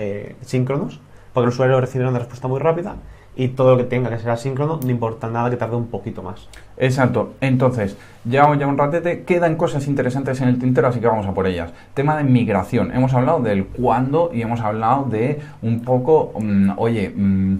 síncronos, 0.40 1.00
porque 1.38 1.46
el 1.46 1.54
usuario 1.54 1.80
recibirá 1.80 2.08
una 2.08 2.18
respuesta 2.18 2.48
muy 2.48 2.58
rápida 2.58 2.96
y 3.36 3.48
todo 3.48 3.70
lo 3.70 3.76
que 3.76 3.84
tenga 3.84 4.10
que 4.10 4.18
ser 4.18 4.30
asíncrono, 4.30 4.80
no 4.82 4.90
importa 4.90 5.28
nada 5.28 5.48
que 5.48 5.56
tarde 5.56 5.76
un 5.76 5.86
poquito 5.86 6.24
más. 6.24 6.48
Exacto. 6.76 7.34
Entonces, 7.40 7.96
llevamos 8.28 8.58
ya 8.58 8.66
un 8.66 8.76
ratete, 8.76 9.22
quedan 9.22 9.54
cosas 9.54 9.86
interesantes 9.86 10.40
en 10.40 10.48
el 10.48 10.58
tintero, 10.58 10.88
así 10.88 10.98
que 10.98 11.06
vamos 11.06 11.24
a 11.26 11.32
por 11.32 11.46
ellas. 11.46 11.72
Tema 11.94 12.16
de 12.16 12.24
migración. 12.24 12.92
Hemos 12.92 13.14
hablado 13.14 13.38
del 13.38 13.66
cuándo 13.66 14.30
y 14.34 14.42
hemos 14.42 14.60
hablado 14.60 15.04
de 15.04 15.40
un 15.62 15.82
poco, 15.82 16.32
mm, 16.40 16.72
oye, 16.78 17.12
mm, 17.14 17.58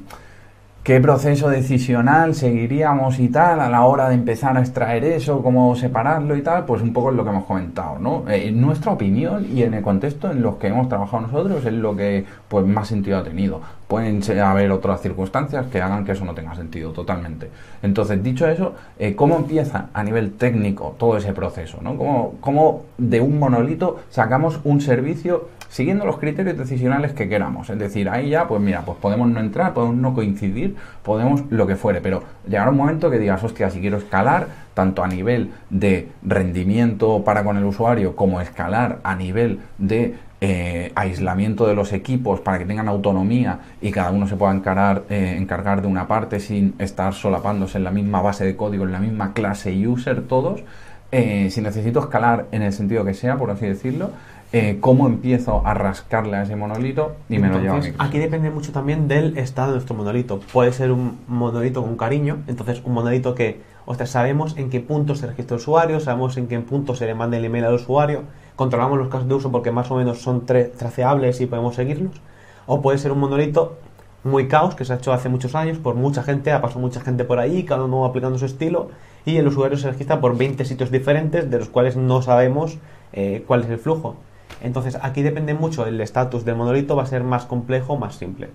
qué 0.89 1.03
proceso 1.03 1.51
decisional 1.51 2.34
seguiríamos 2.34 3.18
y 3.18 3.28
tal 3.28 3.61
a 3.61 3.68
la 3.68 3.84
hora 3.84 4.09
de 4.09 4.14
empezar 4.14 4.57
a 4.57 4.61
extraer 4.61 5.05
eso, 5.05 5.43
cómo 5.43 5.76
separarlo 5.76 6.34
y 6.34 6.41
tal, 6.41 6.64
pues 6.64 6.80
un 6.80 6.95
poco 6.95 7.11
es 7.11 7.16
lo 7.16 7.24
que 7.24 7.28
hemos 7.28 7.45
comentado, 7.45 7.99
¿no? 7.99 8.24
Eh, 8.26 8.49
en 8.49 8.59
nuestra 8.59 8.93
opinión 8.93 9.47
y 9.55 9.64
en 9.64 9.74
el 9.74 9.82
contexto 9.82 10.30
en 10.30 10.41
los 10.41 10.57
que 10.57 10.68
hemos 10.68 10.89
trabajado 10.89 11.24
nosotros 11.24 11.66
es 11.66 11.74
lo 11.74 11.95
que 11.95 12.24
pues 12.49 12.64
más 12.64 12.89
sentido 12.89 13.18
ha 13.18 13.22
tenido. 13.22 13.61
Pueden 13.89 14.22
haber 14.39 14.70
otras 14.70 15.01
circunstancias 15.01 15.66
que 15.66 15.80
hagan 15.80 16.05
que 16.05 16.12
eso 16.12 16.24
no 16.24 16.34
tenga 16.34 16.55
sentido 16.55 16.93
totalmente. 16.93 17.51
Entonces, 17.82 18.22
dicho 18.22 18.47
eso, 18.47 18.74
eh, 18.99 19.14
¿cómo 19.16 19.36
empieza 19.36 19.86
a 19.93 20.05
nivel 20.05 20.32
técnico 20.32 20.95
todo 20.99 21.16
ese 21.16 21.32
proceso? 21.32 21.78
¿no? 21.82 21.97
¿Cómo, 21.97 22.34
¿Cómo 22.41 22.84
de 22.99 23.20
un 23.20 23.39
monolito 23.39 24.01
sacamos 24.11 24.61
un 24.64 24.80
servicio 24.80 25.49
siguiendo 25.68 26.05
los 26.05 26.18
criterios 26.18 26.57
decisionales 26.57 27.12
que 27.12 27.28
queramos. 27.28 27.70
Es 27.70 27.78
decir, 27.78 28.09
ahí 28.09 28.30
ya, 28.30 28.49
pues 28.49 28.61
mira, 28.61 28.82
pues 28.82 28.99
podemos 28.99 29.28
no 29.28 29.41
entrar, 29.41 29.74
podemos 29.74 29.97
no 29.97 30.14
coincidir, 30.14 30.76
podemos 31.03 31.43
lo 31.51 31.66
que 31.66 31.76
fuere, 31.76 32.01
pero 32.01 32.22
llegará 32.49 32.70
un 32.70 32.76
momento 32.76 33.11
que 33.11 33.18
digas, 33.18 33.43
hostia, 33.45 33.70
si 33.70 33.80
quiero 33.80 33.99
escalar, 33.99 34.49
tanto 34.74 35.03
a 35.03 35.09
nivel 35.09 35.51
de 35.70 36.09
rendimiento 36.22 37.22
para 37.24 37.45
con 37.45 37.57
el 37.57 37.64
usuario, 37.64 38.16
como 38.16 38.41
escalar 38.41 38.99
a 39.03 39.14
nivel 39.16 39.61
de 39.78 40.14
eh, 40.41 40.93
aislamiento 40.95 41.66
de 41.66 41.74
los 41.74 41.93
equipos 41.93 42.41
para 42.41 42.59
que 42.59 42.64
tengan 42.64 42.89
autonomía 42.89 43.61
y 43.80 43.91
cada 43.91 44.11
uno 44.11 44.28
se 44.28 44.36
pueda 44.36 44.53
encargar, 44.53 45.03
eh, 45.11 45.36
encargar 45.36 45.82
de 45.82 45.89
una 45.89 46.07
parte 46.07 46.39
sin 46.41 46.74
estar 46.78 47.12
solapándose 47.14 47.78
en 47.78 47.84
la 47.84 47.91
misma 47.91 48.22
base 48.22 48.45
de 48.45 48.57
código, 48.57 48.84
en 48.84 48.93
la 48.93 49.01
misma 49.01 49.32
clase 49.32 49.86
user 49.86 50.22
todos. 50.22 50.62
Eh, 51.11 51.49
si 51.51 51.61
necesito 51.62 52.01
escalar 52.01 52.47
en 52.53 52.62
el 52.62 52.72
sentido 52.72 53.05
que 53.05 53.14
sea, 53.14 53.36
por 53.36 53.51
así 53.51 53.66
decirlo, 53.66 54.11
eh, 54.53 54.78
cómo 54.80 55.07
empiezo 55.07 55.62
a 55.66 55.74
rascarle 55.74 56.36
a 56.36 56.43
ese 56.43 56.57
monolito 56.57 57.16
y 57.28 57.39
me 57.39 57.49
lo 57.49 57.59
llevo 57.61 57.76
a 57.76 58.05
Aquí 58.05 58.18
depende 58.18 58.51
mucho 58.51 58.72
también 58.72 59.07
del 59.09 59.36
estado 59.36 59.68
de 59.68 59.74
nuestro 59.74 59.95
monolito. 59.95 60.41
Puede 60.53 60.72
ser 60.72 60.91
un 60.91 61.18
monolito 61.28 61.82
con 61.82 61.97
cariño, 61.97 62.39
entonces 62.47 62.80
un 62.84 62.95
monolito 62.95 63.34
que, 63.34 63.61
o 63.91 63.95
sea, 63.95 64.05
sabemos 64.05 64.55
en 64.59 64.68
qué 64.68 64.80
punto 64.80 65.14
se 65.14 65.26
registra 65.26 65.55
el 65.55 65.62
usuario, 65.62 65.99
sabemos 65.99 66.36
en 66.36 66.47
qué 66.47 66.61
punto 66.61 66.95
se 66.95 67.07
le 67.07 67.14
manda 67.14 67.39
el 67.39 67.47
email 67.47 67.64
al 67.64 67.72
usuario, 67.72 68.24
controlamos 68.55 68.99
los 68.99 69.09
casos 69.09 69.26
de 69.26 69.34
uso 69.34 69.51
porque 69.51 69.72
más 69.72 69.91
o 69.91 69.97
menos 69.97 70.18
son 70.18 70.45
traceables 70.45 71.41
y 71.41 71.47
podemos 71.47 71.74
seguirlos. 71.74 72.20
O 72.66 72.82
puede 72.82 72.99
ser 72.99 73.12
un 73.12 73.20
monolito 73.20 73.78
muy 74.24 74.47
caos 74.47 74.74
que 74.74 74.84
se 74.84 74.93
ha 74.93 74.97
hecho 74.97 75.14
hace 75.14 75.30
muchos 75.30 75.55
años 75.55 75.78
por 75.78 75.95
mucha 75.95 76.22
gente, 76.22 76.53
ha 76.53 76.61
pasado 76.61 76.80
mucha 76.80 77.01
gente 77.01 77.24
por 77.24 77.39
ahí, 77.39 77.64
cada 77.64 77.84
uno 77.84 78.05
aplicando 78.05 78.39
su 78.39 78.45
estilo 78.45 78.91
y 79.24 79.39
el 79.39 79.47
usuario 79.47 79.78
se 79.78 79.91
registra 79.91 80.20
por 80.20 80.36
20 80.36 80.66
sitios 80.66 80.91
diferentes 80.91 81.51
de 81.51 81.59
los 81.59 81.70
cuales 81.70 81.97
no 81.97 82.20
sabemos 82.20 82.76
eh, 83.14 83.43
cuál 83.47 83.62
es 83.62 83.70
el 83.70 83.78
flujo. 83.78 84.16
Entonces 84.61 84.99
aquí 85.01 85.22
depende 85.22 85.55
mucho 85.55 85.86
el 85.86 85.99
estatus 86.03 86.45
del 86.45 86.57
monolito, 86.57 86.95
va 86.95 87.05
a 87.05 87.07
ser 87.07 87.24
más 87.24 87.47
complejo 87.47 87.97
más 87.97 88.16
simple. 88.16 88.51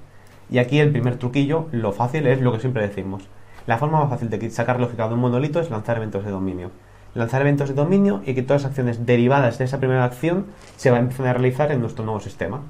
Y 0.51 0.59
aquí 0.59 0.79
el 0.79 0.91
primer 0.91 1.17
truquillo, 1.17 1.69
lo 1.71 1.91
fácil 1.91 2.27
es 2.27 2.39
lo 2.39 2.51
que 2.51 2.59
siempre 2.59 2.87
decimos. 2.87 3.23
La 3.65 3.77
forma 3.77 3.99
más 3.99 4.09
fácil 4.09 4.29
de 4.29 4.49
sacar 4.49 4.79
lógica 4.79 5.07
de 5.07 5.13
un 5.13 5.21
monolito 5.21 5.59
es 5.59 5.69
lanzar 5.69 5.97
eventos 5.97 6.25
de 6.25 6.31
dominio. 6.31 6.71
Lanzar 7.15 7.41
eventos 7.41 7.69
de 7.69 7.75
dominio 7.75 8.21
y 8.25 8.33
que 8.33 8.41
todas 8.41 8.63
las 8.63 8.69
acciones 8.71 9.05
derivadas 9.05 9.57
de 9.57 9.65
esa 9.65 9.77
primera 9.77 10.03
acción 10.03 10.47
se 10.75 10.91
van 10.91 10.99
a 10.99 11.03
empezar 11.03 11.27
a 11.27 11.33
realizar 11.33 11.71
en 11.71 11.79
nuestro 11.79 12.03
nuevo 12.03 12.19
sistema. 12.19 12.61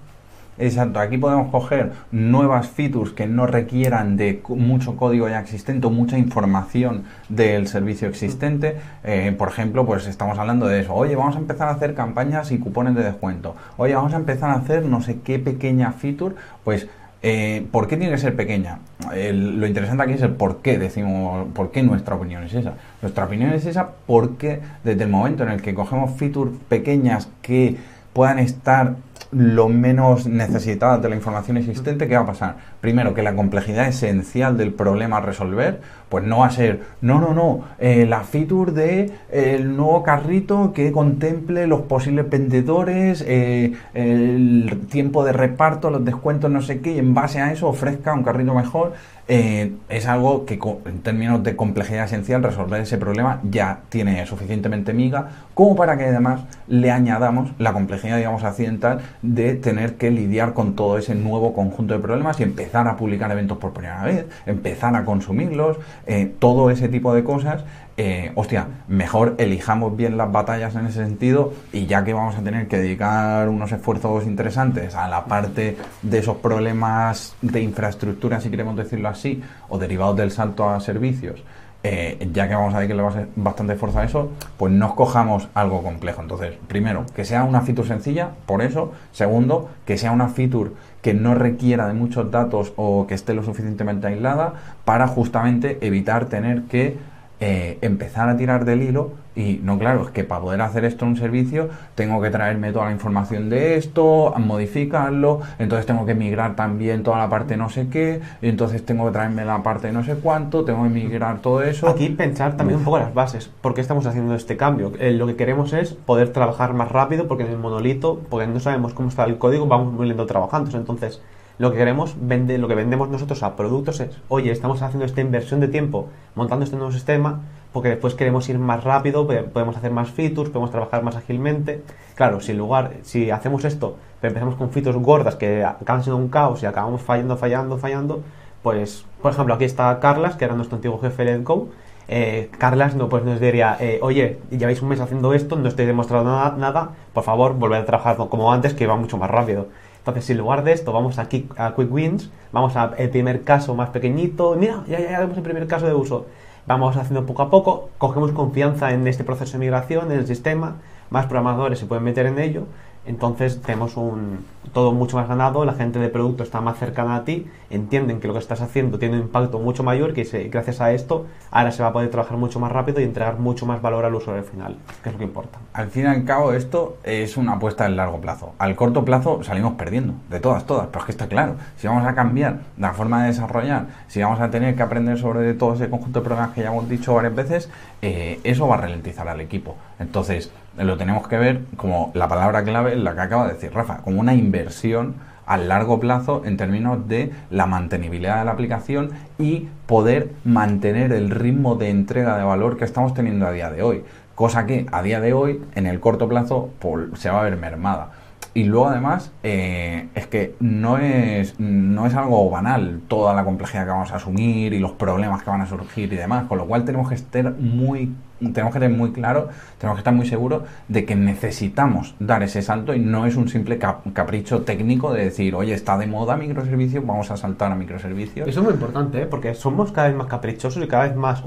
Exacto, 0.59 0.99
aquí 0.99 1.17
podemos 1.17 1.49
coger 1.49 1.93
nuevas 2.11 2.67
features 2.67 3.11
que 3.11 3.25
no 3.25 3.47
requieran 3.47 4.17
de 4.17 4.43
mucho 4.49 4.95
código 4.95 5.27
ya 5.27 5.39
existente 5.39 5.87
o 5.87 5.89
mucha 5.89 6.19
información 6.19 7.05
del 7.27 7.67
servicio 7.67 8.07
existente. 8.07 8.77
Eh, 9.03 9.33
por 9.35 9.47
ejemplo, 9.47 9.83
pues 9.83 10.05
estamos 10.05 10.37
hablando 10.37 10.67
de 10.67 10.81
eso. 10.81 10.93
Oye, 10.93 11.15
vamos 11.15 11.35
a 11.35 11.39
empezar 11.39 11.69
a 11.69 11.71
hacer 11.71 11.95
campañas 11.95 12.51
y 12.51 12.59
cupones 12.59 12.93
de 12.93 13.03
descuento. 13.03 13.55
Oye, 13.77 13.95
vamos 13.95 14.13
a 14.13 14.17
empezar 14.17 14.51
a 14.51 14.55
hacer 14.55 14.85
no 14.85 15.01
sé 15.01 15.21
qué 15.21 15.39
pequeña 15.39 15.91
feature. 15.93 16.35
Pues, 16.63 16.87
eh, 17.26 17.65
¿por 17.71 17.88
qué 17.88 17.95
tiene 17.95 18.11
que 18.11 18.19
ser 18.19 18.36
pequeña? 18.36 18.80
lo 19.13 19.67
interesante 19.67 20.03
aquí 20.03 20.13
es 20.13 20.21
el 20.21 20.32
por 20.32 20.61
qué 20.61 20.78
decimos, 20.78 21.47
por 21.53 21.71
qué 21.71 21.84
nuestra 21.84 22.15
opinión 22.15 22.43
es 22.43 22.53
esa. 22.53 22.74
Nuestra 23.01 23.26
opinión 23.26 23.51
es 23.53 23.65
esa 23.65 23.91
porque 24.05 24.59
desde 24.84 25.03
el 25.03 25.09
momento 25.09 25.43
en 25.43 25.49
el 25.49 25.61
que 25.61 25.74
cogemos 25.74 26.11
features 26.17 26.51
pequeñas 26.67 27.30
que 27.41 27.78
puedan 28.13 28.39
estar 28.39 28.95
lo 29.32 29.67
menos 29.67 30.28
necesitadas 30.28 31.01
de 31.01 31.09
la 31.09 31.15
información 31.15 31.57
existente, 31.57 32.07
¿qué 32.07 32.15
va 32.15 32.21
a 32.21 32.28
pasar? 32.28 32.55
Primero, 32.82 33.13
que 33.13 33.24
la 33.24 33.36
complejidad 33.36 33.88
esencial 33.88 34.57
del 34.57 34.74
problema 34.74 35.17
a 35.17 35.21
resolver, 35.21 35.82
pues 36.14 36.26
no 36.26 36.41
va 36.41 36.45
a 36.45 36.51
ser, 36.51 36.82
no, 37.01 37.20
no, 37.20 37.34
no, 37.34 37.64
eh, 37.80 38.05
la 38.05 38.20
feature 38.20 38.72
de 38.72 39.05
eh, 39.32 39.55
el 39.55 39.76
nuevo 39.76 40.03
carrito 40.03 40.72
que 40.72 40.91
contemple 40.91 41.66
los 41.66 41.82
posibles 41.82 42.30
vendedores, 42.30 43.26
eh, 43.28 43.74
el 43.95 44.82
tiempo 44.91 45.26
de 45.26 45.34
reparto, 45.34 45.89
los 45.89 46.05
descuentos, 46.05 46.51
no 46.51 46.61
sé 46.61 46.82
qué, 46.82 46.91
y 46.91 46.99
en 46.99 47.16
base 47.16 47.41
a 47.41 47.51
eso 47.51 47.68
ofrezca 47.68 48.14
un 48.14 48.22
carrito 48.22 48.53
mejor. 48.53 48.93
es 49.26 50.05
algo 50.05 50.45
que 50.45 50.59
en 50.86 50.99
términos 51.01 51.41
de 51.43 51.55
complejidad 51.55 52.05
esencial 52.05 52.43
resolver 52.43 52.82
ese 52.82 52.97
problema 52.97 53.39
ya 53.49 53.80
tiene 53.89 54.26
suficientemente 54.26 54.91
miga 54.93 55.30
como 55.53 55.76
para 55.76 55.97
que 55.97 56.05
además 56.05 56.41
le 56.68 56.91
añadamos 56.91 57.51
la 57.57 57.72
complejidad 57.72 58.18
digamos 58.18 58.43
accidental 58.43 58.99
de 59.22 59.55
tener 59.55 59.95
que 59.95 60.11
lidiar 60.11 60.53
con 60.53 60.76
todo 60.76 60.97
ese 60.97 61.16
nuevo 61.16 61.53
conjunto 61.53 61.93
de 61.93 62.01
problemas 62.01 62.39
y 62.39 62.43
empezar 62.43 62.88
a 62.88 62.97
publicar 62.97 63.32
eventos 63.32 63.57
por 63.59 63.72
primera 63.72 64.03
vez, 64.03 64.26
empezar 64.45 64.95
a 64.95 65.05
consumirlos, 65.05 65.78
eh, 66.06 66.34
todo 66.39 66.70
ese 66.70 66.89
tipo 66.89 67.14
de 67.14 67.24
cosas. 67.24 67.64
Eh, 67.95 68.32
hostia, 68.34 68.68
mejor 68.88 69.36
elijamos 69.38 69.95
bien 69.95 70.18
las 70.18 70.32
batallas 70.32 70.76
en 70.76 70.88
ese 70.88 71.06
sentido 71.06 71.54
y 71.72 71.86
ya 71.86 72.04
que 72.04 72.14
vamos 72.14 72.36
a 72.36 72.41
tener 72.41 72.68
que 72.68 72.78
dedicar 72.78 73.47
unos 73.49 73.72
esfuerzos 73.72 74.26
interesantes 74.26 74.95
a 74.95 75.08
la 75.08 75.26
parte 75.26 75.78
de 76.01 76.18
esos 76.18 76.38
problemas 76.38 77.36
de 77.43 77.62
infraestructura, 77.62 78.41
si 78.41 78.49
queremos 78.49 78.76
decirlo 78.76 79.10
así, 79.10 79.43
o 79.70 79.78
derivados 79.78 80.18
del 80.18 80.32
salto 80.32 80.68
a 80.68 80.80
servicios, 80.80 81.43
eh, 81.84 82.29
ya 82.31 82.47
que 82.47 82.55
vamos 82.55 82.73
a 82.73 82.79
ver 82.79 82.88
que 82.88 82.95
le 82.95 83.01
va 83.01 83.09
a 83.09 83.13
ser 83.13 83.27
bastante 83.36 83.75
fuerza 83.75 84.01
a 84.01 84.05
eso, 84.05 84.31
pues 84.57 84.71
no 84.71 84.88
escojamos 84.88 85.49
algo 85.53 85.84
complejo. 85.84 86.21
Entonces, 86.21 86.53
primero, 86.67 87.05
que 87.13 87.25
sea 87.25 87.43
una 87.43 87.61
feature 87.61 87.88
sencilla, 87.88 88.31
por 88.45 88.61
eso. 88.61 88.93
Segundo, 89.11 89.69
que 89.86 89.97
sea 89.97 90.11
una 90.11 90.29
feature 90.29 90.71
que 91.01 91.13
no 91.13 91.36
requiera 91.36 91.88
de 91.88 91.93
muchos 91.93 92.31
datos 92.31 92.71
o 92.77 93.05
que 93.05 93.15
esté 93.15 93.34
lo 93.34 93.43
suficientemente 93.43 94.07
aislada 94.07 94.53
para 94.86 95.07
justamente 95.07 95.77
evitar 95.81 96.25
tener 96.25 96.63
que 96.63 96.97
eh, 97.41 97.77
empezar 97.81 98.29
a 98.29 98.38
tirar 98.38 98.63
del 98.63 98.81
hilo 98.81 99.11
y 99.36 99.59
no, 99.63 99.79
claro, 99.79 100.03
es 100.03 100.09
que 100.11 100.23
para 100.23 100.41
poder 100.41 100.61
hacer 100.61 100.86
esto 100.86 101.05
en 101.05 101.11
un 101.11 101.17
servicio 101.17 101.69
tengo 101.95 102.21
que 102.21 102.29
traerme 102.29 102.71
toda 102.71 102.86
la 102.86 102.91
información 102.91 103.49
de 103.49 103.77
esto, 103.77 104.34
modificarlo, 104.38 105.41
entonces 105.59 105.86
tengo 105.86 106.05
que 106.05 106.13
migrar 106.13 106.55
también 106.55 107.03
toda 107.03 107.17
la 107.17 107.29
parte 107.29 107.57
no 107.57 107.69
sé 107.69 107.88
qué, 107.89 108.21
y 108.41 108.49
entonces 108.49 108.86
tengo 108.86 109.05
que 109.05 109.11
traerme 109.11 109.45
la 109.45 109.63
parte 109.63 109.91
no 109.91 110.03
sé 110.03 110.15
cuánto, 110.15 110.63
tengo 110.65 110.84
que 110.84 110.89
migrar 110.89 111.39
todo 111.39 111.63
eso. 111.63 111.88
Aquí 111.88 112.09
pensar 112.09 112.57
también 112.57 112.79
un 112.79 112.86
poco 112.86 112.99
las 112.99 113.13
bases, 113.13 113.49
¿por 113.61 113.73
qué 113.73 113.81
estamos 113.81 114.05
haciendo 114.05 114.36
este 114.36 114.57
cambio? 114.57 114.91
Eh, 114.99 115.11
lo 115.11 115.25
que 115.27 115.36
queremos 115.36 115.73
es 115.73 115.93
poder 115.93 116.31
trabajar 116.31 116.73
más 116.73 116.91
rápido 116.91 117.27
porque 117.27 117.43
en 117.43 117.51
el 117.51 117.57
monolito, 117.57 118.21
porque 118.29 118.47
no 118.47 118.59
sabemos 118.59 118.93
cómo 118.93 119.09
está 119.09 119.23
el 119.25 119.38
código, 119.38 119.65
vamos 119.65 119.93
muy 119.93 120.07
lento 120.07 120.25
trabajando, 120.25 120.75
entonces 120.77 121.21
lo 121.59 121.71
que 121.71 121.77
queremos 121.77 122.15
vender, 122.19 122.59
lo 122.59 122.67
que 122.67 122.75
vendemos 122.75 123.09
nosotros 123.09 123.43
a 123.43 123.55
productos 123.55 123.99
es, 123.99 124.09
oye, 124.27 124.51
estamos 124.51 124.81
haciendo 124.81 125.05
esta 125.05 125.21
inversión 125.21 125.59
de 125.59 125.67
tiempo 125.67 126.07
montando 126.36 126.65
este 126.65 126.75
nuevo 126.75 126.91
sistema 126.91 127.41
porque 127.74 127.89
después 127.89 128.13
queremos 128.13 128.47
ir 128.47 128.59
más 128.59 128.84
rápido, 128.84 129.28
podemos 129.28 129.76
hacer 129.76 129.91
más 129.91 130.11
features, 130.11 130.51
podemos 130.51 130.71
trabajar 130.71 131.03
más 131.03 131.15
ágilmente. 131.15 131.82
Claro, 132.15 132.39
si 132.39 132.53
lugar, 132.53 132.93
si 133.01 133.32
hacemos 133.32 133.65
esto, 133.65 133.97
pero 134.21 134.30
empezamos 134.30 134.55
con 134.55 134.69
features 134.69 134.97
gordas 134.97 135.36
que 135.36 135.65
acaban 135.65 136.03
siendo 136.03 136.17
un 136.17 136.30
caos 136.30 136.61
y 136.61 136.67
acabamos 136.67 137.01
fallando, 137.01 137.36
fallando, 137.36 137.78
fallando, 137.80 138.21
pues, 138.61 139.05
por 139.21 139.32
ejemplo, 139.32 139.55
aquí 139.55 139.65
está 139.65 139.99
Carlas, 139.99 140.36
que 140.36 140.45
era 140.45 140.55
nuestro 140.55 140.78
antiguo 140.78 140.99
jefe 140.99 141.26
de 141.26 141.39
Go. 141.39 141.69
Eh, 142.07 142.49
Carlas 142.57 142.95
no, 142.95 143.09
pues 143.09 143.24
nos 143.24 143.39
diría, 143.39 143.76
eh, 143.80 143.99
oye, 144.01 144.39
lleváis 144.51 144.82
un 144.82 144.89
mes 144.89 144.99
haciendo 144.99 145.34
esto, 145.34 145.55
no 145.55 145.67
estoy 145.67 145.86
demostrando 145.86 146.32
nada, 146.32 146.55
nada, 146.57 146.89
por 147.13 147.24
favor, 147.24 147.55
volver 147.55 147.82
a 147.82 147.86
trabajar 147.86 148.17
como 148.17 148.53
antes, 148.53 148.74
que 148.74 148.86
va 148.86 148.95
mucho 148.95 149.17
más 149.17 149.32
rápido. 149.32 149.67
Entonces, 149.97 150.30
en 150.30 150.38
lugar 150.38 150.63
de 150.63 150.74
esto 150.74 150.91
vamos 150.91 151.17
aquí 151.17 151.47
a 151.57 151.74
Quick 151.76 151.91
Wins, 151.91 152.30
vamos 152.51 152.76
al 152.76 152.91
primer 153.09 153.43
caso 153.43 153.74
más 153.74 153.89
pequeñito, 153.89 154.55
mira, 154.57 154.84
ya, 154.88 154.99
ya 154.99 155.19
vemos 155.21 155.38
el 155.38 155.43
primer 155.43 155.65
caso 155.65 155.88
de 155.88 155.93
uso. 155.93 156.28
Vamos 156.66 156.95
haciendo 156.95 157.26
poco 157.26 157.41
a 157.41 157.49
poco, 157.49 157.89
cogemos 157.97 158.32
confianza 158.32 158.93
en 158.93 159.05
este 159.07 159.24
proceso 159.26 159.53
de 159.53 159.59
migración, 159.59 160.11
en 160.11 160.20
el 160.20 160.28
sistema, 160.28 160.78
más 161.09 161.26
programadores 161.26 161.80
se 161.80 161.86
pueden 161.86 162.05
meter 162.05 162.26
en 162.26 162.39
ello 162.39 162.64
entonces 163.06 163.62
tenemos 163.62 163.97
un 163.97 164.45
todo 164.72 164.91
mucho 164.91 165.18
más 165.18 165.28
ganado, 165.28 165.66
la 165.66 165.74
gente 165.74 165.99
de 165.99 166.10
producto 166.10 166.43
está 166.43 166.62
más 166.62 166.80
cercana 166.80 167.18
a 167.18 167.26
ti, 167.26 167.47
entienden 167.70 168.20
que 168.20 168.28
lo 168.28 168.34
que 168.34 168.39
estás 168.39 168.62
haciendo 168.62 168.97
tiene 168.97 169.16
un 169.16 169.24
impacto 169.24 169.60
mucho 169.60 169.84
mayor, 169.84 170.14
que 170.14 170.24
gracias 170.51 170.82
a 170.82 170.91
esto 170.93 171.28
ahora 171.51 171.72
se 171.72 171.84
va 171.84 171.89
a 171.89 171.93
poder 171.93 172.10
trabajar 172.10 172.38
mucho 172.38 172.60
más 172.60 172.72
rápido 172.72 173.01
y 173.01 173.04
entregar 173.04 173.38
mucho 173.39 173.66
más 173.66 173.82
valor 173.82 174.06
al 174.06 174.16
usuario 174.16 174.43
final, 174.43 174.78
que 175.04 175.10
es 175.10 175.14
lo 175.14 175.20
que 175.20 175.26
importa. 175.26 175.60
Al 175.74 175.89
fin 175.89 176.04
y 176.04 176.08
al 176.08 176.24
cabo 176.24 176.54
esto 176.54 176.97
es 177.04 177.38
una 177.38 177.54
apuesta 177.54 177.86
en 177.86 177.95
largo 177.95 178.20
plazo. 178.20 178.54
Al 178.58 178.76
corto 178.76 179.06
plazo 179.06 179.43
salimos 179.43 179.74
perdiendo, 179.74 180.14
de 180.30 180.39
todas, 180.39 180.66
todas, 180.66 180.88
pero 180.88 180.99
es 180.99 181.06
que 181.06 181.12
está 181.12 181.28
claro, 181.28 181.56
si 181.78 181.88
vamos 181.88 182.08
a 182.08 182.16
cambiar 182.16 182.62
la 182.78 182.93
forma 182.93 183.22
de 183.22 183.28
desarrollar, 183.28 183.88
si 184.08 184.22
vamos 184.22 184.39
a 184.39 184.49
tener 184.49 184.76
que 184.76 184.82
aprender 184.82 185.20
sobre 185.20 185.54
todo 185.54 185.74
ese 185.76 185.89
conjunto 185.89 186.20
de 186.20 186.26
programas 186.26 186.56
que 186.56 186.62
ya 186.62 186.70
hemos 186.70 186.89
dicho 186.89 187.14
varias 187.14 187.36
veces, 187.36 187.70
eh, 188.01 188.39
eso 188.43 188.68
va 188.68 188.76
a 188.76 188.82
ralentizar 188.82 189.28
al 189.28 189.41
equipo. 189.41 189.76
Entonces, 189.99 190.51
lo 190.78 190.97
tenemos 190.97 191.28
que 191.28 191.38
ver 191.38 191.61
como 191.78 192.11
la 192.13 192.28
palabra 192.28 192.63
clave, 192.63 192.95
la 192.95 193.13
que 193.15 193.21
acaba 193.21 193.47
de 193.47 193.53
decir 193.53 193.74
Rafa, 193.74 193.97
como 193.97 194.19
una 194.19 194.34
inversión 194.34 195.15
a 195.45 195.57
largo 195.57 195.99
plazo 195.99 196.43
en 196.45 196.57
términos 196.57 197.07
de 197.07 197.32
la 197.49 197.65
mantenibilidad 197.65 198.39
de 198.39 198.45
la 198.45 198.51
aplicación 198.51 199.11
y 199.38 199.67
poder 199.86 200.32
mantener 200.45 201.11
el 201.11 201.30
ritmo 201.30 201.76
de 201.76 201.89
entrega 201.89 202.38
de 202.38 202.43
valor 202.43 202.78
que 202.78 202.86
estamos 202.86 203.13
teniendo 203.13 203.45
a 203.45 203.51
día 203.51 203.69
de 203.69 203.84
hoy. 203.84 204.03
Cosa 204.36 204.65
que 204.65 204.88
a 204.91 205.03
día 205.03 205.19
de 205.19 205.34
hoy, 205.34 205.61
en 205.76 205.86
el 205.86 205.99
corto 205.99 206.28
plazo, 206.28 206.71
se 207.15 207.30
va 207.30 207.41
a 207.41 207.43
ver 207.43 207.57
mermada. 207.57 208.11
Y 208.56 208.66
luego 208.66 208.88
además 208.88 209.32
eh, 209.41 210.10
es 210.14 210.28
que 210.28 210.56
no 210.60 210.99
es, 210.99 211.60
no 211.60 212.06
es 212.06 212.14
algo 212.14 212.47
banal 212.51 213.01
toda 213.08 213.34
la 213.34 213.43
complejidad 213.43 213.86
que 213.86 213.89
vamos 213.89 214.12
a 214.12 214.18
asumir 214.18 214.74
y 214.74 214.80
los 214.80 214.91
problemas 214.91 215.41
que 215.41 215.49
van 215.49 215.62
a 215.62 215.66
surgir 215.66 216.14
y 216.14 216.16
demás, 216.16 216.45
con 216.45 216.60
lo 216.60 216.68
cual 216.68 216.86
tenemos 216.86 217.10
que 217.10 217.16
estar 217.16 217.51
muy, 217.58 218.14
tenemos 218.39 218.72
que 218.72 218.80
tener 218.80 218.95
muy 218.95 219.12
claro, 219.12 219.49
tenemos 219.80 219.97
que 219.97 220.01
estar 220.01 220.14
muy 220.14 220.28
seguros 220.28 220.64
de 220.88 221.04
que 221.04 221.16
necesitamos 221.16 222.14
dar 222.20 222.43
ese 222.43 222.62
salto 222.62 222.93
y 222.93 222.99
no 222.99 223.26
es 223.26 223.38
un 223.38 223.49
simple 223.49 223.80
capricho 223.80 224.62
técnico 224.62 225.12
de 225.12 225.26
decir, 225.26 225.56
oye, 225.56 225.74
está 225.74 225.97
de 225.97 226.06
moda 226.06 226.38
microservicios, 226.38 227.04
vamos 227.04 227.32
a 227.32 227.38
saltar 227.38 227.72
a 227.72 227.76
microservicios. 227.76 228.47
Eso 228.47 228.60
es 228.60 228.64
muy 228.64 228.76
importante, 228.76 229.24
¿eh? 229.24 229.26
porque 229.26 229.56
somos 229.56 229.91
cada 229.91 230.10
vez 230.10 230.18
más 230.18 230.28
caprichosos 230.28 230.84
y 230.84 230.88
cada 230.88 231.08
vez 231.08 231.16
más... 231.16 231.43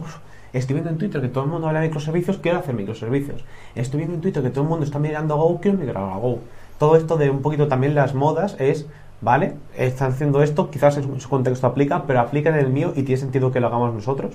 Estoy 0.52 0.74
viendo 0.74 0.90
en 0.90 0.96
Twitter 0.96 1.20
que 1.20 1.28
todo 1.28 1.44
el 1.44 1.50
mundo 1.50 1.68
habla 1.68 1.80
de 1.80 1.88
microservicios, 1.88 2.38
quiero 2.38 2.58
hacer 2.58 2.74
microservicios. 2.74 3.44
Estoy 3.74 3.98
viendo 3.98 4.14
en 4.14 4.22
Twitter 4.22 4.42
que 4.42 4.48
todo 4.48 4.62
el 4.64 4.70
mundo 4.70 4.86
está 4.86 4.98
mirando 4.98 5.34
a 5.34 5.36
Go, 5.36 5.60
quiero 5.60 5.76
migrar 5.76 6.02
a 6.02 6.16
Go 6.16 6.40
todo 6.78 6.96
esto 6.96 7.16
de 7.16 7.30
un 7.30 7.42
poquito 7.42 7.68
también 7.68 7.94
las 7.94 8.14
modas 8.14 8.56
es, 8.58 8.86
vale, 9.20 9.54
están 9.76 10.12
haciendo 10.12 10.42
esto, 10.42 10.70
quizás 10.70 10.96
en 10.98 11.20
su 11.20 11.28
contexto 11.28 11.66
aplica, 11.66 12.04
pero 12.06 12.20
aplica 12.20 12.50
en 12.50 12.56
el 12.56 12.70
mío 12.70 12.92
y 12.94 13.02
tiene 13.02 13.20
sentido 13.20 13.52
que 13.52 13.60
lo 13.60 13.68
hagamos 13.68 13.94
nosotros. 13.94 14.34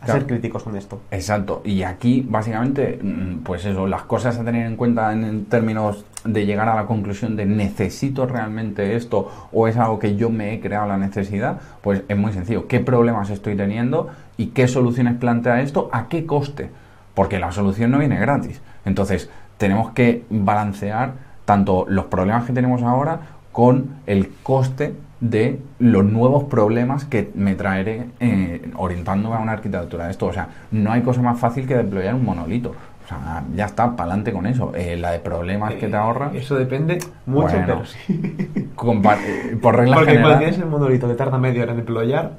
A 0.00 0.06
ser 0.06 0.26
críticos 0.26 0.62
con 0.62 0.76
esto. 0.76 1.00
Exacto. 1.10 1.62
Y 1.64 1.82
aquí, 1.82 2.26
básicamente, 2.28 2.98
mm, 3.02 3.38
pues 3.38 3.64
eso, 3.64 3.86
las 3.86 4.02
cosas 4.02 4.38
a 4.38 4.44
tener 4.44 4.66
en 4.66 4.76
cuenta 4.76 5.10
en 5.10 5.46
términos 5.46 6.04
de 6.24 6.44
llegar 6.44 6.68
a 6.68 6.74
la 6.74 6.84
conclusión 6.84 7.36
de 7.36 7.46
necesito 7.46 8.26
realmente 8.26 8.96
esto 8.96 9.48
o 9.50 9.66
es 9.66 9.78
algo 9.78 9.98
que 9.98 10.14
yo 10.14 10.28
me 10.28 10.52
he 10.52 10.60
creado 10.60 10.88
la 10.88 10.98
necesidad, 10.98 11.58
pues 11.80 12.02
es 12.06 12.16
muy 12.18 12.34
sencillo. 12.34 12.68
¿Qué 12.68 12.80
problemas 12.80 13.30
estoy 13.30 13.56
teniendo 13.56 14.10
y 14.36 14.48
qué 14.48 14.68
soluciones 14.68 15.14
plantea 15.14 15.62
esto? 15.62 15.88
¿A 15.90 16.08
qué 16.08 16.26
coste? 16.26 16.68
Porque 17.14 17.38
la 17.38 17.50
solución 17.50 17.90
no 17.90 17.98
viene 17.98 18.18
gratis. 18.18 18.60
Entonces, 18.84 19.30
tenemos 19.56 19.92
que 19.92 20.24
balancear 20.28 21.14
tanto 21.44 21.84
los 21.88 22.06
problemas 22.06 22.44
que 22.44 22.52
tenemos 22.52 22.82
ahora 22.82 23.20
con 23.52 23.96
el 24.06 24.30
coste 24.42 24.94
de 25.20 25.58
los 25.78 26.04
nuevos 26.04 26.44
problemas 26.44 27.04
que 27.04 27.30
me 27.34 27.54
traeré 27.54 28.08
eh, 28.20 28.70
orientándome 28.76 29.36
a 29.36 29.38
una 29.38 29.52
arquitectura 29.52 30.04
de 30.04 30.10
esto. 30.10 30.26
O 30.26 30.32
sea, 30.32 30.48
no 30.70 30.92
hay 30.92 31.02
cosa 31.02 31.22
más 31.22 31.38
fácil 31.38 31.66
que 31.66 31.76
deployar 31.76 32.14
un 32.14 32.24
monolito. 32.24 32.70
O 32.70 33.08
sea, 33.08 33.42
ya 33.54 33.66
está, 33.66 33.96
para 33.96 34.10
adelante 34.10 34.32
con 34.32 34.46
eso. 34.46 34.72
Eh, 34.74 34.96
la 34.96 35.12
de 35.12 35.20
problemas 35.20 35.74
que 35.74 35.88
te 35.88 35.96
ahorra. 35.96 36.30
Eso 36.34 36.56
depende 36.56 36.98
mucho, 37.26 37.56
pero 37.64 37.84
sí. 37.84 38.50
Eh, 38.84 39.56
por 39.62 39.76
regla 39.76 39.96
Porque 39.96 40.10
general. 40.10 40.30
cuando 40.30 40.38
tienes 40.40 40.58
el 40.58 40.66
monolito 40.66 41.08
que 41.08 41.14
tarda 41.14 41.38
media 41.38 41.62
hora 41.62 41.72
en 41.72 41.78
deployar, 41.78 42.32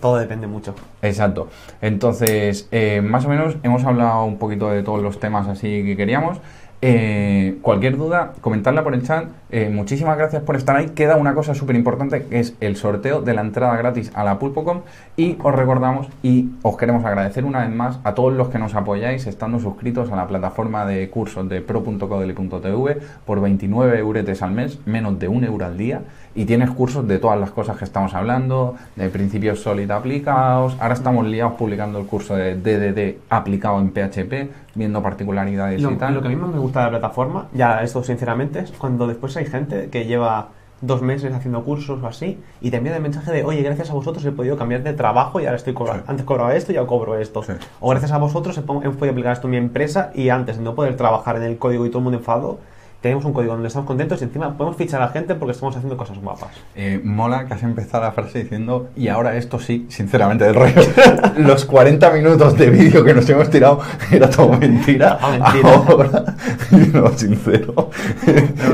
todo 0.00 0.16
depende 0.16 0.48
mucho. 0.48 0.74
Exacto. 1.02 1.50
Entonces, 1.80 2.68
más 3.04 3.26
o 3.26 3.28
menos 3.28 3.56
hemos 3.62 3.84
hablado 3.84 4.24
un 4.24 4.38
poquito 4.38 4.70
de 4.70 4.82
todos 4.82 5.02
los 5.02 5.20
temas 5.20 5.46
así 5.46 5.84
que 5.84 5.96
queríamos. 5.96 6.40
Eh, 6.84 7.58
cualquier 7.62 7.96
duda, 7.96 8.32
comentarla 8.40 8.82
por 8.82 8.92
el 8.92 9.04
chat. 9.04 9.26
Eh, 9.50 9.70
muchísimas 9.72 10.18
gracias 10.18 10.42
por 10.42 10.56
estar 10.56 10.74
ahí. 10.74 10.88
Queda 10.88 11.14
una 11.14 11.32
cosa 11.32 11.54
súper 11.54 11.76
importante 11.76 12.24
que 12.24 12.40
es 12.40 12.56
el 12.58 12.74
sorteo 12.74 13.22
de 13.22 13.34
la 13.34 13.40
entrada 13.40 13.76
gratis 13.76 14.10
a 14.14 14.24
la 14.24 14.40
Pulpocom. 14.40 14.80
Y 15.16 15.38
os 15.44 15.54
recordamos 15.54 16.08
y 16.24 16.50
os 16.62 16.76
queremos 16.76 17.04
agradecer 17.04 17.44
una 17.44 17.60
vez 17.60 17.70
más 17.70 18.00
a 18.02 18.14
todos 18.14 18.32
los 18.32 18.48
que 18.48 18.58
nos 18.58 18.74
apoyáis 18.74 19.28
estando 19.28 19.60
suscritos 19.60 20.10
a 20.10 20.16
la 20.16 20.26
plataforma 20.26 20.84
de 20.84 21.08
cursos 21.08 21.48
de 21.48 21.60
pro.codeli.tv 21.60 22.98
por 23.24 23.40
29 23.40 23.98
euros 23.98 24.42
al 24.42 24.50
mes, 24.50 24.80
menos 24.84 25.20
de 25.20 25.28
un 25.28 25.44
euro 25.44 25.64
al 25.64 25.78
día 25.78 26.02
y 26.34 26.44
tienes 26.44 26.70
cursos 26.70 27.06
de 27.06 27.18
todas 27.18 27.38
las 27.38 27.50
cosas 27.50 27.76
que 27.76 27.84
estamos 27.84 28.14
hablando, 28.14 28.76
de 28.96 29.08
principios 29.08 29.60
Solid 29.60 29.90
aplicados. 29.90 30.76
Ahora 30.80 30.94
estamos 30.94 31.26
liados 31.26 31.54
publicando 31.54 31.98
el 31.98 32.06
curso 32.06 32.36
de 32.36 32.54
DDD 32.56 33.18
aplicado 33.28 33.80
en 33.80 33.90
PHP, 33.90 34.50
viendo 34.74 35.02
particularidades 35.02 35.80
y 35.80 35.96
tal. 35.96 36.14
Lo 36.14 36.22
que 36.22 36.28
a 36.28 36.30
mí 36.30 36.36
más 36.36 36.50
me 36.50 36.58
gusta 36.58 36.80
de 36.80 36.84
la 36.86 36.90
plataforma, 36.90 37.48
ya 37.52 37.82
esto 37.82 38.02
sinceramente, 38.02 38.60
es 38.60 38.72
cuando 38.72 39.06
después 39.06 39.36
hay 39.36 39.46
gente 39.46 39.88
que 39.90 40.06
lleva 40.06 40.48
dos 40.82 41.00
meses 41.00 41.32
haciendo 41.32 41.64
cursos 41.64 42.02
o 42.02 42.06
así 42.06 42.42
y 42.60 42.70
te 42.70 42.76
envía 42.76 42.94
el 42.94 43.02
mensaje 43.02 43.30
de 43.30 43.44
oye 43.44 43.62
gracias 43.62 43.90
a 43.90 43.94
vosotros 43.94 44.24
he 44.24 44.32
podido 44.32 44.56
cambiar 44.56 44.82
de 44.82 44.92
trabajo 44.92 45.40
y 45.40 45.44
ahora 45.44 45.56
estoy 45.56 45.74
cobrando 45.74 46.02
antes 46.08 46.26
cobraba 46.26 46.56
esto 46.56 46.72
y 46.72 46.76
ahora 46.76 46.88
cobro 46.88 47.16
esto 47.16 47.42
o 47.78 47.90
gracias 47.90 48.10
a 48.10 48.18
vosotros 48.18 48.58
he, 48.58 48.62
podido 48.62 49.10
aplicar 49.10 49.32
esto 49.32 49.46
en 49.46 49.52
mi 49.52 49.56
empresa 49.58 50.10
y 50.12 50.28
antes 50.28 50.58
de 50.58 50.64
no 50.64 50.74
poder 50.74 50.96
trabajar 50.96 51.36
en 51.36 51.44
el 51.44 51.56
código 51.56 51.86
y 51.86 51.88
todo 51.88 51.98
el 51.98 52.04
mundo 52.04 52.18
enfado 52.18 52.58
tenemos 53.02 53.24
un 53.24 53.32
código 53.32 53.52
donde 53.52 53.66
estamos 53.66 53.86
contentos 53.86 54.20
y 54.20 54.24
encima 54.24 54.56
podemos 54.56 54.76
fichar 54.76 55.02
a 55.02 55.06
la 55.06 55.10
gente 55.10 55.34
porque 55.34 55.52
estamos 55.52 55.76
haciendo 55.76 55.96
cosas 55.96 56.18
guapas. 56.18 56.50
Eh, 56.76 57.00
mola 57.02 57.46
que 57.46 57.54
has 57.54 57.62
empezado 57.64 58.04
la 58.04 58.12
frase 58.12 58.44
diciendo, 58.44 58.90
y 58.96 59.08
ahora 59.08 59.36
esto 59.36 59.58
sí, 59.58 59.86
sinceramente, 59.88 60.44
del 60.44 60.54
rollo. 60.54 60.80
Los 61.36 61.64
40 61.64 62.10
minutos 62.12 62.56
de 62.56 62.70
vídeo 62.70 63.04
que 63.04 63.12
nos 63.12 63.28
hemos 63.28 63.50
tirado 63.50 63.80
era 64.12 64.30
todo 64.30 64.50
mentira. 64.56 65.18
Ah, 65.20 65.30
mentira. 65.32 65.74
Ahora, 65.74 66.36
no, 66.92 67.08
sincero. 67.18 67.90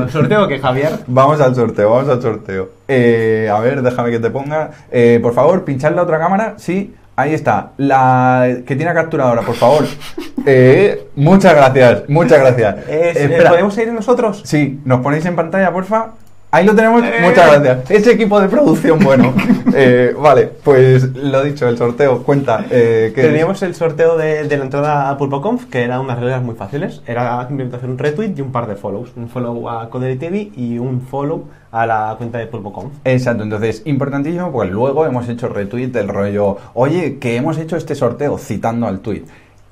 sorteo 0.09 0.47
que 0.47 0.59
Javier? 0.59 0.99
Vamos 1.07 1.41
al 1.41 1.55
sorteo, 1.55 1.89
vamos 1.89 2.09
al 2.09 2.21
sorteo. 2.21 2.69
Eh, 2.87 3.49
a 3.51 3.59
ver, 3.59 3.81
déjame 3.81 4.11
que 4.11 4.19
te 4.19 4.29
ponga. 4.29 4.71
Eh, 4.91 5.19
por 5.21 5.33
favor, 5.33 5.65
pinchar 5.65 5.93
la 5.93 6.03
otra 6.03 6.19
cámara, 6.19 6.53
sí. 6.57 6.93
Ahí 7.19 7.33
está, 7.33 7.71
la 7.75 8.59
que 8.65 8.77
tiene 8.77 8.93
capturadora, 8.93 9.41
por 9.41 9.55
favor. 9.55 9.85
Eh, 10.45 11.09
muchas 11.17 11.53
gracias, 11.53 12.03
muchas 12.07 12.39
gracias. 12.39 12.77
Eh, 12.87 13.43
¿Podemos 13.47 13.77
ir 13.77 13.91
nosotros? 13.91 14.41
Sí, 14.45 14.79
nos 14.85 15.01
ponéis 15.01 15.25
en 15.25 15.35
pantalla, 15.35 15.69
porfa. 15.71 16.13
Ahí 16.51 16.65
lo 16.65 16.75
tenemos, 16.75 17.03
eh. 17.03 17.11
muchas 17.21 17.59
gracias. 17.59 17.91
Ese 17.91 18.11
equipo 18.13 18.39
de 18.41 18.49
producción, 18.49 18.99
bueno. 18.99 19.33
vale, 20.19 20.49
pues 20.63 21.03
lo 21.15 21.43
dicho, 21.43 21.67
el 21.67 21.77
sorteo, 21.77 22.23
cuenta. 22.23 22.65
Teníamos 22.67 23.61
el 23.61 23.75
sorteo 23.75 24.17
de, 24.17 24.45
la 24.45 24.63
entrada 24.63 25.09
a 25.09 25.17
PulpoConf, 25.17 25.65
que 25.65 25.83
eran 25.83 25.99
unas 25.99 26.19
reglas 26.19 26.41
muy 26.41 26.55
fáciles. 26.55 27.01
Era 27.05 27.45
simplemente 27.47 27.77
hacer 27.77 27.89
un 27.89 27.97
retweet 27.97 28.33
y 28.35 28.41
un 28.41 28.51
par 28.51 28.67
de 28.67 28.75
follows. 28.75 29.11
Un 29.15 29.29
follow 29.29 29.69
a 29.69 29.89
Coderi 29.89 30.17
TV 30.17 30.51
y 30.55 30.79
un 30.79 31.01
follow 31.01 31.45
a 31.71 31.85
la 31.85 32.15
cuenta 32.17 32.39
de 32.39 32.47
PulpoConf. 32.47 32.93
Exacto, 33.03 33.43
entonces, 33.43 33.83
importantísimo, 33.85 34.51
pues 34.51 34.71
luego 34.71 35.05
hemos 35.05 35.29
hecho 35.29 35.49
retweet 35.49 35.87
del 35.89 36.07
rollo, 36.07 36.57
oye, 36.73 37.19
que 37.19 37.35
hemos 37.35 37.57
hecho 37.57 37.75
este 37.75 37.95
sorteo 37.95 38.37
citando 38.37 38.87
al 38.87 38.99
tweet 38.99 39.23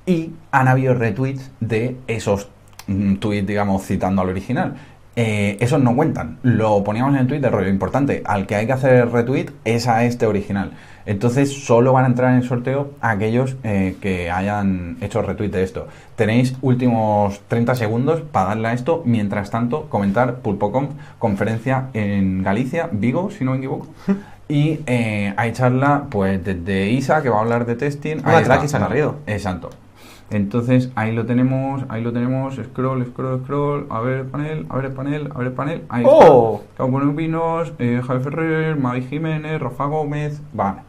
y 0.06 0.32
han 0.52 0.68
habido 0.68 0.94
retweets 0.94 1.52
de 1.60 1.98
esos 2.08 2.50
mm, 2.88 3.16
tweets, 3.16 3.48
digamos, 3.48 3.86
citando 3.86 4.22
al 4.22 4.30
original. 4.30 4.76
Eh, 5.20 5.58
esos 5.62 5.82
no 5.82 5.96
cuentan. 5.96 6.38
Lo 6.44 6.84
poníamos 6.84 7.16
en 7.16 7.22
el 7.22 7.28
tweet 7.28 7.40
de 7.40 7.50
rollo 7.50 7.70
importante. 7.70 8.22
Al 8.24 8.46
que 8.46 8.54
hay 8.54 8.68
que 8.68 8.74
hacer 8.74 9.10
retweet 9.10 9.48
es 9.66 9.88
a 9.88 10.04
este 10.06 10.28
original. 10.28 10.74
Entonces 11.08 11.66
solo 11.66 11.92
van 11.92 12.04
a 12.04 12.08
entrar 12.08 12.32
en 12.32 12.38
el 12.38 12.44
sorteo 12.44 12.92
aquellos 13.02 13.56
eh, 13.64 13.96
que 14.00 14.30
hayan 14.30 14.98
hecho 15.02 15.24
retweet 15.24 15.50
de 15.50 15.64
esto. 15.64 15.88
Tenéis 16.16 16.56
últimos 16.62 17.42
30 17.48 17.74
segundos 17.74 18.22
para 18.22 18.50
darle 18.50 18.68
a 18.68 18.74
esto. 18.74 19.02
Mientras 19.06 19.50
tanto, 19.50 19.90
comentar 19.90 20.36
Pulpocom, 20.36 20.90
conferencia 21.18 21.88
en 21.94 22.44
Galicia, 22.44 22.88
Vigo, 22.92 23.32
si 23.32 23.44
no 23.44 23.52
me 23.52 23.58
equivoco. 23.58 23.88
Y 24.50 24.80
eh, 24.86 25.34
hay 25.36 25.52
charla 25.52 26.06
pues 26.10 26.42
desde 26.42 26.90
Isa, 26.90 27.22
que 27.22 27.28
va 27.28 27.40
a 27.40 27.42
hablar 27.42 27.66
de 27.66 27.76
testing. 27.76 28.20
Ah, 28.24 28.38
ahí 28.38 28.44
está, 28.44 28.80
Garrido. 28.80 29.18
Exacto. 29.28 29.70
Entonces 30.30 30.92
ahí 30.96 31.14
lo 31.14 31.26
tenemos, 31.26 31.84
ahí 31.90 32.04
lo 32.04 32.12
tenemos, 32.12 32.56
scroll, 32.56 33.06
scroll, 33.08 33.42
scroll, 33.44 33.88
a 33.90 34.02
ver 34.02 34.20
el 34.20 34.26
panel, 34.26 34.66
a 34.70 34.76
ver 34.76 34.86
el 34.86 34.92
panel, 34.92 35.30
a 35.34 35.38
ver 35.38 35.48
el 35.48 35.54
panel, 35.54 35.84
ahí 35.90 36.04
¡Oh! 36.06 36.62
está. 36.64 36.78
Cabo 36.78 37.00
Vinos, 37.14 37.74
eh, 37.80 38.02
Javier 38.06 38.24
Ferrer, 38.24 38.76
Mavi 38.78 39.04
Jiménez, 39.04 39.60
Rafa 39.62 39.86
Gómez, 39.86 40.42
vale. 40.54 40.80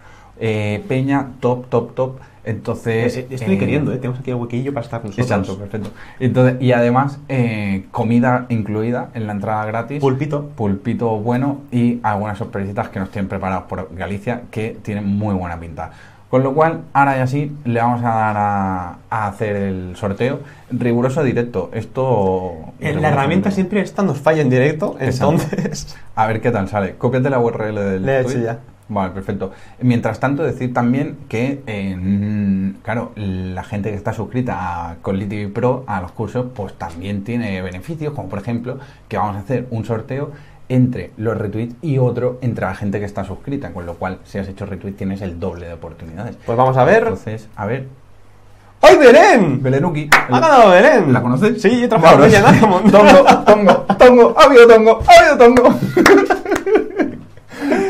eh, 0.41 0.84
Peña, 0.89 1.28
top, 1.41 1.66
top, 1.68 1.95
top. 1.95 2.16
Entonces. 2.45 3.16
Eh, 3.16 3.26
estoy 3.30 3.55
eh, 3.55 3.59
queriendo, 3.59 3.93
¿eh? 3.93 3.99
Tenemos 3.99 4.20
aquí 4.20 4.30
el 4.30 4.36
huequillo 4.36 4.72
para 4.72 4.84
estar 4.84 5.05
nosotros. 5.05 5.26
Exacto, 5.30 5.59
perfecto. 5.59 5.91
Entonces, 6.18 6.57
y 6.62 6.72
además, 6.72 7.20
eh, 7.28 7.84
comida 7.91 8.47
incluida 8.49 9.11
en 9.12 9.26
la 9.26 9.32
entrada 9.32 9.66
gratis. 9.66 10.01
Pulpito. 10.01 10.49
pulpito 10.57 11.18
bueno 11.18 11.61
y 11.70 12.01
algunas 12.03 12.39
sorpresitas 12.39 12.89
que 12.89 13.01
nos 13.01 13.11
tienen 13.11 13.28
preparados 13.28 13.64
por 13.64 13.95
Galicia 13.95 14.43
que 14.51 14.78
tienen 14.82 15.07
muy 15.07 15.34
buena 15.34 15.61
pinta. 15.61 15.91
Con 16.31 16.43
lo 16.43 16.53
cual, 16.53 16.83
ahora 16.93 17.16
ya 17.16 17.26
sí, 17.26 17.57
le 17.64 17.81
vamos 17.81 18.03
a 18.03 18.09
dar 18.11 18.37
a, 18.37 18.99
a 19.09 19.26
hacer 19.29 19.57
el 19.57 19.97
sorteo 19.97 20.41
riguroso 20.70 21.22
directo. 21.22 21.70
Esto... 21.72 22.53
En 22.81 22.99
Eh, 22.99 23.01
la 23.01 23.09
herramienta 23.09 23.51
siempre 23.51 23.81
esta 23.81 24.03
nos 24.03 24.18
falla 24.18 24.43
en 24.43 24.51
directo, 24.51 24.97
entonces... 25.01 25.97
A 26.14 26.26
ver 26.26 26.43
qué 26.43 26.51
tal 26.51 26.68
sale. 26.68 26.97
Cópiate 26.97 27.31
la 27.31 27.39
URL 27.39 27.74
del 27.74 28.05
Le 28.05 28.18
he 28.18 28.20
hecho 28.20 28.39
ya. 28.39 28.59
Vale, 28.91 29.11
perfecto. 29.12 29.53
Mientras 29.81 30.18
tanto, 30.18 30.43
decir 30.43 30.72
también 30.72 31.18
que, 31.29 31.62
eh, 31.66 31.95
mm, 31.95 32.81
claro, 32.83 33.12
la 33.16 33.62
gente 33.62 33.91
que 33.91 33.97
está 33.97 34.12
suscrita 34.14 34.91
a 34.91 34.95
Colli 35.03 35.26
TV 35.26 35.49
Pro, 35.49 35.85
a 35.87 36.01
los 36.01 36.12
cursos, 36.12 36.47
pues 36.55 36.72
también 36.74 37.22
tiene 37.22 37.61
beneficios, 37.61 38.14
como 38.14 38.29
por 38.29 38.39
ejemplo, 38.39 38.79
que 39.09 39.18
vamos 39.18 39.37
a 39.37 39.41
hacer 39.41 39.66
un 39.70 39.85
sorteo 39.85 40.31
entre 40.69 41.11
los 41.16 41.37
retweets 41.37 41.75
y 41.83 41.99
otro 41.99 42.39
entre 42.43 42.66
la 42.66 42.75
gente 42.75 43.01
que 43.01 43.07
está 43.07 43.25
suscrita, 43.25 43.73
con 43.73 43.87
lo 43.87 43.95
cual, 43.95 44.19
si 44.25 44.39
has 44.39 44.49
hecho 44.49 44.66
retweet, 44.66 44.93
tienes 44.93 45.23
el 45.23 45.41
doble 45.41 45.66
de 45.66 45.73
oportunidades. 45.75 46.37
Pues 46.45 46.59
vamos 46.59 46.77
a 46.77 46.85
ver... 46.85 47.05
Entonces, 47.05 47.49
a 47.57 47.64
ver. 47.66 47.87
¡Ay, 48.81 48.97
Belén! 48.97 49.61
Belenuki. 49.62 50.09
¡Ha 50.12 50.41
ganado 50.41 50.71
Belén! 50.71 51.12
¿La 51.12 51.21
conoces? 51.21 51.61
Sí, 51.61 51.85
he 51.85 51.89
trabajado 51.89 52.25
ella 52.25 52.53
Diamond. 52.53 52.93
Tongo, 52.93 53.25
tongo, 53.45 53.75
tongo, 53.99 54.35
ha 54.39 54.45
habido 54.45 54.69
tongo, 54.69 55.03
ha 55.07 55.21
habido 55.21 55.39
tongo. 55.39 55.75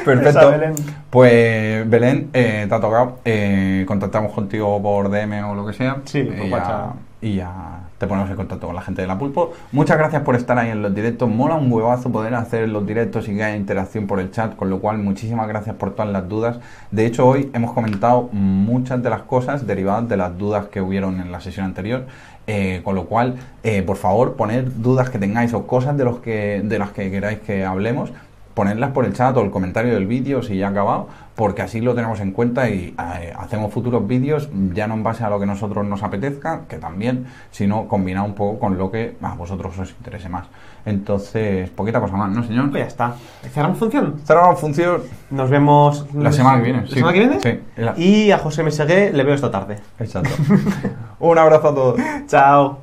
Perfecto. 0.05 0.51
Belén. 0.51 0.75
Pues 1.11 1.91
Belén, 1.91 2.31
eh, 2.33 2.67
te 2.69 2.75
ha 2.75 2.81
tocado. 2.81 3.19
Eh, 3.25 3.85
contactamos 3.87 4.33
contigo 4.33 4.81
por 4.81 5.11
DM 5.11 5.45
o 5.45 5.55
lo 5.55 5.67
que 5.67 5.75
sea. 5.75 5.99
Sí, 6.05 6.23
por 6.23 6.51
WhatsApp. 6.51 6.95
Y 7.21 7.35
ya 7.37 7.81
te 7.99 8.07
ponemos 8.07 8.31
en 8.31 8.37
contacto 8.37 8.67
con 8.67 8.77
la 8.77 8.83
gente 8.83 9.03
de 9.03 9.09
la 9.09 9.19
Pulpo. 9.19 9.53
Muchas 9.73 9.99
gracias 9.99 10.23
por 10.23 10.37
estar 10.37 10.59
ahí 10.59 10.71
en 10.71 10.83
los 10.83 10.95
directos. 10.95 11.29
Mola 11.29 11.57
un 11.57 11.71
huevazo 11.71 12.11
poder 12.11 12.35
hacer 12.35 12.69
los 12.69 12.87
directos 12.87 13.29
y 13.29 13.35
que 13.35 13.43
haya 13.43 13.57
interacción 13.57 14.07
por 14.07 14.21
el 14.21 14.31
chat, 14.31 14.55
con 14.55 14.71
lo 14.71 14.79
cual 14.79 14.99
muchísimas 14.99 15.49
gracias 15.49 15.75
por 15.77 15.95
todas 15.95 16.13
las 16.13 16.29
dudas. 16.29 16.61
De 16.91 17.07
hecho, 17.07 17.27
hoy 17.27 17.51
hemos 17.55 17.73
comentado 17.73 18.29
muchas 18.33 19.03
de 19.03 19.11
las 19.11 19.23
cosas 19.23 19.67
derivadas 19.67 20.09
de 20.09 20.17
las 20.17 20.39
dudas 20.39 20.67
que 20.67 20.81
hubieron 20.81 21.21
en 21.21 21.33
la 21.33 21.41
sesión 21.41 21.67
anterior. 21.67 22.07
Eh, 22.51 22.81
con 22.83 22.95
lo 22.95 23.05
cual, 23.05 23.35
eh, 23.63 23.83
por 23.83 23.99
favor, 23.99 24.35
poned 24.35 24.65
dudas 24.77 25.11
que 25.11 25.19
tengáis 25.19 25.53
o 25.53 25.67
cosas 25.67 25.99
de, 25.99 26.05
los 26.05 26.21
que, 26.21 26.63
de 26.65 26.79
las 26.79 26.93
que 26.93 27.11
queráis 27.11 27.41
que 27.41 27.67
hablemos 27.67 28.11
ponedlas 28.59 28.91
por 28.91 29.05
el 29.05 29.13
chat 29.13 29.37
o 29.37 29.41
el 29.43 29.53
comentario 29.53 29.95
del 29.95 30.09
vídeo 30.09 30.43
si 30.43 30.57
ya 30.57 30.67
ha 30.67 30.71
acabado, 30.71 31.07
porque 31.37 31.63
así 31.63 31.81
lo 31.81 31.95
tenemos 31.95 32.19
en 32.19 32.33
cuenta 32.33 32.69
y 32.69 32.93
eh, 33.21 33.33
hacemos 33.39 33.73
futuros 33.73 34.05
vídeos 34.09 34.49
ya 34.75 34.89
no 34.89 34.95
en 34.95 35.05
base 35.05 35.23
a 35.23 35.31
lo 35.31 35.39
que 35.39 35.47
nosotros 35.47 35.87
nos 35.87 36.03
apetezca, 36.03 36.63
que 36.69 36.79
también, 36.79 37.27
sino 37.53 37.87
combinado 37.87 38.27
un 38.27 38.35
poco 38.35 38.59
con 38.59 38.77
lo 38.77 38.91
que 38.91 39.17
a 39.23 39.35
vosotros 39.37 39.79
os 39.79 39.91
interese 39.93 40.29
más. 40.29 40.47
Entonces, 40.85 41.71
poquita 41.71 42.01
cosa 42.01 42.17
más, 42.17 42.33
¿no, 42.33 42.43
señor? 42.43 42.69
Pues 42.73 42.83
ya 42.83 42.87
está. 42.89 43.15
¿Cerramos 43.53 43.79
función? 43.79 44.17
Cerramos 44.25 44.59
función 44.61 45.03
Nos 45.31 45.51
vemos... 45.51 46.07
la 46.15 46.33
semana 46.33 46.57
que 46.59 46.65
viene. 46.65 46.81
¿La 46.81 46.87
sí. 46.89 46.95
semana 46.95 47.13
que 47.13 47.19
viene? 47.21 47.41
Sí, 47.41 47.61
la- 47.77 47.95
Y 47.97 48.33
a 48.33 48.39
José 48.39 48.65
Mesegué 48.65 49.13
le 49.13 49.23
veo 49.23 49.35
esta 49.37 49.53
tarde. 49.53 49.77
exacto. 50.01 50.31
Un 51.21 51.39
abrazo 51.39 51.69
a 51.69 51.75
todos. 51.75 52.01
Chao. 52.27 52.79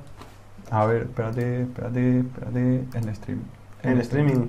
A 0.72 0.86
ver, 0.86 1.02
espérate, 1.04 1.64
espérate, 1.64 2.20
espérate, 2.20 2.84
en 2.94 3.16
stream. 3.16 3.40
En 3.84 4.00
streaming. 4.00 4.48